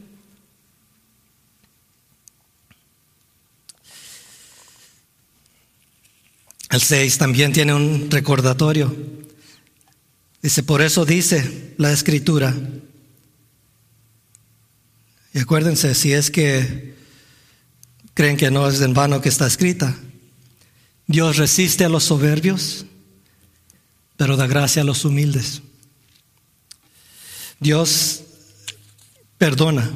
El 6.71 6.81
6 6.81 7.19
también 7.19 7.53
tiene 7.53 7.75
un 7.75 8.11
recordatorio. 8.11 8.95
Dice, 10.43 10.63
por 10.63 10.83
eso 10.83 11.05
dice 11.05 11.75
la 11.79 11.93
escritura. 11.93 12.55
Y 15.33 15.39
acuérdense, 15.39 15.95
si 15.95 16.13
es 16.13 16.31
que 16.31 16.95
creen 18.15 18.37
que 18.37 18.51
no 18.51 18.69
es 18.69 18.81
en 18.81 18.95
vano 18.95 19.21
que 19.21 19.29
está 19.29 19.47
escrita, 19.47 19.97
Dios 21.09 21.39
resiste 21.39 21.85
a 21.85 21.89
los 21.89 22.05
soberbios, 22.05 22.85
pero 24.19 24.37
da 24.37 24.47
gracia 24.47 24.83
a 24.83 24.85
los 24.85 25.05
humildes. 25.07 25.63
Dios 27.59 28.23
perdona, 29.39 29.91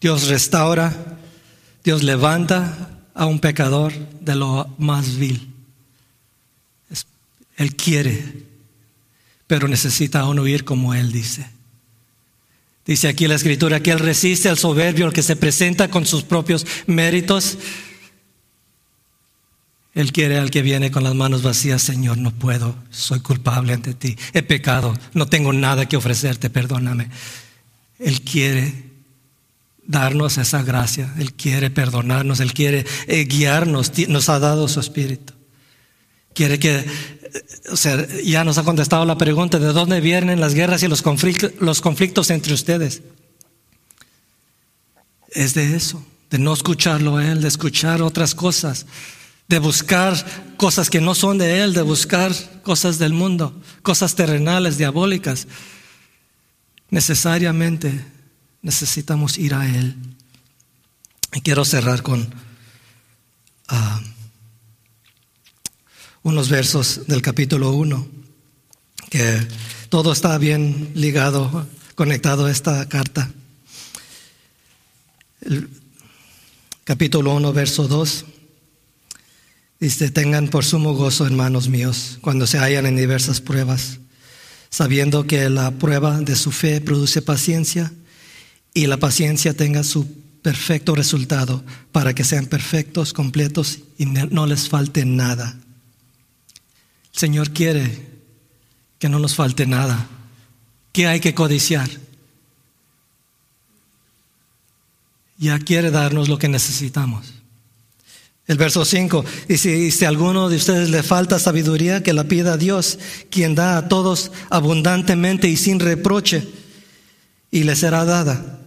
Dios 0.00 0.28
restaura, 0.28 1.18
Dios 1.82 2.02
levanta 2.02 3.00
a 3.14 3.24
un 3.24 3.40
pecador 3.40 3.92
de 4.20 4.36
lo 4.36 4.68
más 4.78 5.16
vil. 5.16 5.54
Él 7.56 7.74
quiere, 7.74 8.22
pero 9.46 9.68
necesita 9.68 10.20
a 10.20 10.28
uno 10.28 10.46
ir 10.46 10.64
como 10.64 10.94
Él 10.94 11.10
dice. 11.10 11.48
Dice 12.84 13.08
aquí 13.08 13.26
la 13.26 13.34
escritura 13.34 13.80
que 13.80 13.90
Él 13.90 13.98
resiste 13.98 14.50
al 14.50 14.58
soberbio, 14.58 15.06
al 15.06 15.12
que 15.12 15.22
se 15.22 15.34
presenta 15.34 15.88
con 15.88 16.04
sus 16.04 16.22
propios 16.22 16.66
méritos. 16.86 17.58
Él 19.94 20.12
quiere 20.12 20.38
al 20.38 20.50
que 20.50 20.62
viene 20.62 20.90
con 20.90 21.02
las 21.02 21.14
manos 21.14 21.42
vacías, 21.42 21.82
Señor, 21.82 22.18
no 22.18 22.30
puedo, 22.30 22.76
soy 22.90 23.20
culpable 23.20 23.72
ante 23.72 23.94
ti, 23.94 24.16
he 24.32 24.42
pecado, 24.42 24.94
no 25.14 25.26
tengo 25.26 25.52
nada 25.52 25.86
que 25.86 25.96
ofrecerte, 25.96 26.50
perdóname. 26.50 27.08
Él 27.98 28.20
quiere 28.22 28.88
darnos 29.88 30.36
esa 30.38 30.62
gracia, 30.62 31.12
Él 31.18 31.32
quiere 31.32 31.70
perdonarnos, 31.70 32.40
Él 32.40 32.52
quiere 32.52 32.86
eh, 33.06 33.24
guiarnos, 33.24 33.90
nos 34.08 34.28
ha 34.28 34.38
dado 34.38 34.68
su 34.68 34.78
espíritu. 34.78 35.32
Quiere 36.34 36.60
que, 36.60 36.84
o 37.72 37.76
sea, 37.76 38.06
ya 38.22 38.44
nos 38.44 38.58
ha 38.58 38.62
contestado 38.62 39.04
la 39.06 39.18
pregunta 39.18 39.58
de 39.58 39.72
dónde 39.72 40.00
vienen 40.00 40.40
las 40.40 40.54
guerras 40.54 40.82
y 40.82 40.88
los 40.88 41.02
conflictos, 41.02 41.52
los 41.58 41.80
conflictos 41.80 42.30
entre 42.30 42.52
ustedes. 42.52 43.02
Es 45.30 45.54
de 45.54 45.74
eso, 45.74 46.04
de 46.30 46.38
no 46.38 46.52
escucharlo 46.52 47.16
a 47.16 47.26
Él, 47.26 47.40
de 47.40 47.48
escuchar 47.48 48.02
otras 48.02 48.34
cosas, 48.34 48.86
de 49.48 49.58
buscar 49.58 50.54
cosas 50.56 50.90
que 50.90 51.00
no 51.00 51.14
son 51.14 51.38
de 51.38 51.62
Él, 51.62 51.72
de 51.72 51.82
buscar 51.82 52.32
cosas 52.62 52.98
del 52.98 53.14
mundo, 53.14 53.58
cosas 53.82 54.14
terrenales, 54.14 54.76
diabólicas. 54.76 55.46
Necesariamente 56.90 58.04
necesitamos 58.60 59.38
ir 59.38 59.54
a 59.54 59.66
Él. 59.66 59.96
Y 61.32 61.40
quiero 61.40 61.64
cerrar 61.64 62.02
con... 62.02 62.28
Ah, 63.68 64.00
unos 66.22 66.50
versos 66.50 67.06
del 67.06 67.22
capítulo 67.22 67.72
1, 67.72 68.06
que 69.08 69.48
todo 69.88 70.12
está 70.12 70.36
bien 70.36 70.90
ligado, 70.94 71.66
conectado 71.94 72.46
a 72.46 72.50
esta 72.50 72.86
carta. 72.88 73.30
Capítulo 76.84 77.34
1, 77.34 77.52
verso 77.54 77.88
2. 77.88 78.24
Dice, 79.80 80.10
tengan 80.10 80.48
por 80.48 80.64
sumo 80.64 80.94
gozo, 80.94 81.24
hermanos 81.24 81.68
míos, 81.68 82.18
cuando 82.20 82.46
se 82.46 82.58
hallan 82.58 82.86
en 82.86 82.96
diversas 82.96 83.40
pruebas, 83.40 84.00
sabiendo 84.70 85.26
que 85.26 85.48
la 85.48 85.70
prueba 85.70 86.20
de 86.20 86.34
su 86.34 86.50
fe 86.50 86.80
produce 86.80 87.22
paciencia 87.22 87.92
y 88.74 88.86
la 88.86 88.96
paciencia 88.96 89.54
tenga 89.54 89.84
su 89.84 90.06
perfecto 90.42 90.94
resultado 90.94 91.64
para 91.92 92.12
que 92.12 92.24
sean 92.24 92.46
perfectos, 92.46 93.12
completos 93.12 93.78
y 93.98 94.06
no 94.06 94.46
les 94.46 94.68
falte 94.68 95.04
nada. 95.04 95.56
Señor 97.12 97.50
quiere 97.50 98.06
que 98.98 99.08
no 99.08 99.18
nos 99.18 99.36
falte 99.36 99.66
nada. 99.66 100.08
¿Qué 100.92 101.06
hay 101.06 101.20
que 101.20 101.34
codiciar? 101.34 101.88
Ya 105.38 105.58
quiere 105.60 105.92
darnos 105.92 106.28
lo 106.28 106.38
que 106.38 106.48
necesitamos. 106.48 107.37
El 108.48 108.56
verso 108.56 108.82
5, 108.86 109.26
y 109.48 109.58
si, 109.58 110.04
a 110.06 110.08
alguno 110.08 110.48
de 110.48 110.56
ustedes 110.56 110.88
le 110.88 111.02
falta 111.02 111.38
sabiduría, 111.38 112.02
que 112.02 112.14
la 112.14 112.24
pida 112.24 112.54
a 112.54 112.56
Dios, 112.56 112.98
quien 113.30 113.54
da 113.54 113.76
a 113.76 113.88
todos 113.88 114.32
abundantemente 114.48 115.48
y 115.48 115.56
sin 115.58 115.78
reproche, 115.78 116.48
y 117.50 117.64
le 117.64 117.76
será 117.76 118.06
dada. 118.06 118.58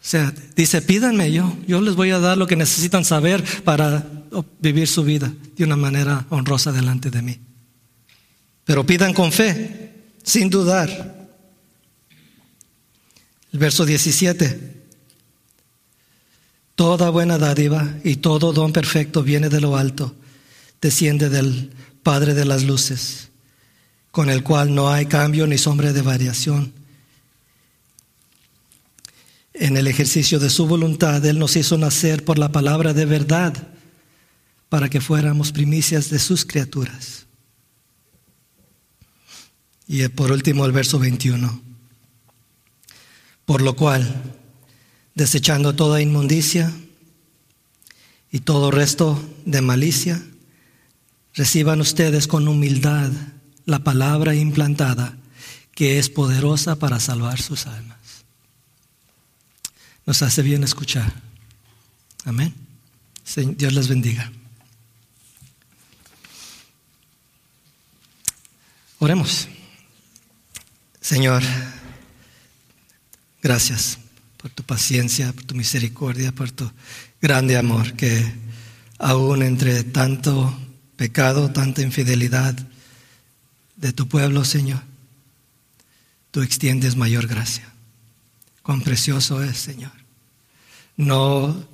O 0.00 0.08
sea, 0.08 0.32
dice, 0.54 0.80
pídanme 0.80 1.32
yo, 1.32 1.58
yo 1.66 1.80
les 1.80 1.96
voy 1.96 2.12
a 2.12 2.20
dar 2.20 2.38
lo 2.38 2.46
que 2.46 2.54
necesitan 2.54 3.04
saber 3.04 3.42
para 3.64 4.06
vivir 4.60 4.86
su 4.86 5.02
vida 5.02 5.32
de 5.56 5.64
una 5.64 5.74
manera 5.74 6.24
honrosa 6.30 6.70
delante 6.70 7.10
de 7.10 7.20
mí. 7.20 7.40
Pero 8.64 8.86
pidan 8.86 9.12
con 9.12 9.32
fe, 9.32 10.04
sin 10.22 10.50
dudar. 10.50 11.28
El 13.52 13.58
verso 13.58 13.84
17. 13.84 14.75
Toda 16.76 17.10
buena 17.10 17.38
dádiva 17.38 17.96
y 18.04 18.16
todo 18.16 18.52
don 18.52 18.72
perfecto 18.72 19.24
viene 19.24 19.48
de 19.48 19.60
lo 19.60 19.76
alto, 19.76 20.14
desciende 20.80 21.28
del 21.28 21.72
Padre 22.04 22.34
de 22.34 22.44
las 22.44 22.62
Luces, 22.62 23.30
con 24.12 24.30
el 24.30 24.44
cual 24.44 24.72
no 24.72 24.88
hay 24.88 25.06
cambio 25.06 25.48
ni 25.48 25.58
sombra 25.58 25.92
de 25.92 26.02
variación 26.02 26.72
en 29.58 29.76
el 29.76 29.86
ejercicio 29.86 30.38
de 30.38 30.50
su 30.50 30.66
voluntad, 30.66 31.24
Él 31.24 31.38
nos 31.38 31.56
hizo 31.56 31.78
nacer 31.78 32.24
por 32.24 32.38
la 32.38 32.52
palabra 32.52 32.92
de 32.92 33.06
verdad 33.06 33.54
para 34.68 34.88
que 34.88 35.00
fuéramos 35.00 35.52
primicias 35.52 36.10
de 36.10 36.18
sus 36.18 36.44
criaturas. 36.44 37.26
Y 39.88 40.06
por 40.08 40.32
último 40.32 40.66
el 40.66 40.72
verso 40.72 40.98
21. 40.98 41.62
Por 43.44 43.62
lo 43.62 43.76
cual, 43.76 44.34
desechando 45.16 45.74
toda 45.74 46.02
inmundicia 46.02 46.70
y 48.30 48.40
todo 48.40 48.70
resto 48.70 49.20
de 49.46 49.62
malicia, 49.62 50.22
reciban 51.34 51.80
ustedes 51.80 52.28
con 52.28 52.46
humildad 52.46 53.10
la 53.64 53.80
palabra 53.80 54.34
implantada 54.34 55.16
que 55.74 55.98
es 55.98 56.10
poderosa 56.10 56.76
para 56.76 57.00
salvar 57.00 57.40
sus 57.40 57.66
almas. 57.66 57.96
Nos 60.04 60.22
hace 60.22 60.42
bien 60.42 60.62
escuchar. 60.62 61.12
Amén. 62.24 62.54
Dios 63.56 63.72
les 63.72 63.88
bendiga. 63.88 64.30
Oremos. 68.98 69.48
Señor, 71.00 71.42
gracias 73.42 73.98
por 74.46 74.52
tu 74.52 74.62
paciencia, 74.62 75.32
por 75.32 75.42
tu 75.42 75.56
misericordia, 75.56 76.30
por 76.30 76.52
tu 76.52 76.70
grande 77.20 77.56
amor 77.56 77.94
que 77.94 78.32
aún 78.96 79.42
entre 79.42 79.82
tanto 79.82 80.56
pecado, 80.94 81.50
tanta 81.50 81.82
infidelidad 81.82 82.54
de 83.74 83.92
tu 83.92 84.06
pueblo, 84.06 84.44
Señor, 84.44 84.80
tú 86.30 86.42
extiendes 86.42 86.94
mayor 86.94 87.26
gracia. 87.26 87.68
Cuán 88.62 88.82
precioso 88.82 89.42
es, 89.42 89.58
Señor. 89.58 89.90
No, 90.96 91.66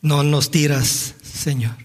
no 0.00 0.22
nos 0.22 0.50
tiras, 0.50 1.16
Señor. 1.22 1.76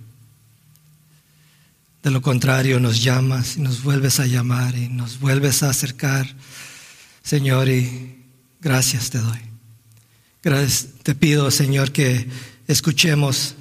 De 2.03 2.09
lo 2.09 2.21
contrario, 2.21 2.79
nos 2.79 3.03
llamas 3.03 3.57
y 3.57 3.59
nos 3.59 3.84
vuelves 3.84 4.21
a 4.21 4.27
llamar 4.27 4.77
y 4.77 4.88
nos 4.88 5.19
vuelves 5.19 5.61
a 5.61 5.71
acercar, 5.71 6.34
Señor, 7.21 7.67
y 7.67 8.23
gracias 8.61 9.09
te 9.09 9.17
doy. 9.17 9.50
Gracias, 10.43 10.87
te 11.03 11.15
pido, 11.15 11.51
Señor, 11.51 11.91
que 11.91 12.27
escuchemos 12.67 13.55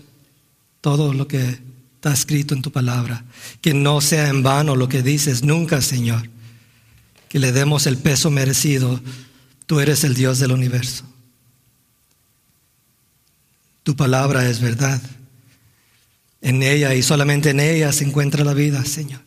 todo 0.80 1.12
lo 1.12 1.28
que 1.28 1.58
está 1.96 2.12
escrito 2.12 2.54
en 2.54 2.62
tu 2.62 2.72
palabra, 2.72 3.24
que 3.60 3.74
no 3.74 4.00
sea 4.00 4.28
en 4.28 4.42
vano 4.42 4.76
lo 4.76 4.88
que 4.88 5.02
dices 5.02 5.42
nunca, 5.42 5.82
Señor, 5.82 6.28
que 7.28 7.38
le 7.38 7.52
demos 7.52 7.86
el 7.86 7.98
peso 7.98 8.30
merecido 8.30 9.00
Tú 9.70 9.78
eres 9.78 10.02
el 10.02 10.14
Dios 10.14 10.40
del 10.40 10.50
universo. 10.50 11.04
Tu 13.84 13.94
palabra 13.94 14.50
es 14.50 14.60
verdad. 14.60 15.00
En 16.40 16.64
ella 16.64 16.92
y 16.96 17.04
solamente 17.04 17.50
en 17.50 17.60
ella 17.60 17.92
se 17.92 18.02
encuentra 18.02 18.42
la 18.42 18.52
vida, 18.52 18.84
Señor. 18.84 19.20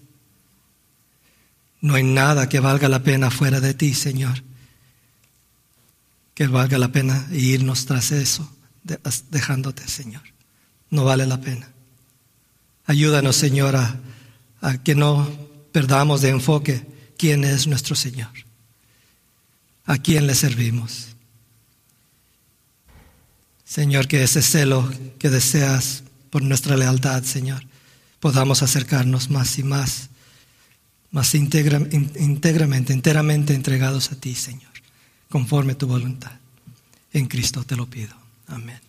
No 1.80 1.96
hay 1.96 2.04
nada 2.04 2.50
que 2.50 2.60
valga 2.60 2.90
la 2.90 3.04
pena 3.04 3.32
fuera 3.32 3.62
de 3.62 3.74
ti, 3.74 3.94
Señor. 3.94 4.44
Que 6.34 6.48
valga 6.48 6.78
la 6.78 6.92
pena 6.92 7.28
irnos 7.32 7.86
tras 7.86 8.12
eso, 8.12 8.50
dejándote, 9.30 9.88
Señor. 9.88 10.24
No 10.90 11.04
vale 11.06 11.26
la 11.26 11.40
pena. 11.40 11.70
Ayúdanos, 12.86 13.36
Señor, 13.36 13.76
a, 13.76 14.00
a 14.62 14.78
que 14.78 14.96
no 14.96 15.30
perdamos 15.72 16.22
de 16.22 16.30
enfoque 16.30 16.86
quién 17.18 17.44
es 17.44 17.68
nuestro 17.68 17.96
Señor 17.96 18.30
a 19.86 19.98
quién 19.98 20.28
le 20.28 20.36
servimos. 20.36 21.08
Señor, 23.66 24.08
que 24.08 24.24
ese 24.24 24.42
celo 24.42 24.90
que 25.20 25.30
deseas 25.30 26.04
por 26.30 26.44
nuestra 26.44 26.78
lealtad, 26.78 27.24
Señor, 27.24 27.66
podamos 28.20 28.62
acercarnos 28.62 29.30
más 29.30 29.58
y 29.58 29.64
más, 29.64 30.10
más 31.12 31.34
íntegramente, 31.36 32.94
enteramente 32.94 33.54
entregados 33.54 34.12
a 34.12 34.16
ti, 34.16 34.36
Señor, 34.36 34.72
conforme 35.34 35.74
tu 35.74 35.88
voluntad. 35.88 36.34
En 37.12 37.26
Cristo 37.26 37.64
te 37.64 37.76
lo 37.76 37.88
pido. 37.88 38.14
Amén. 38.46 38.80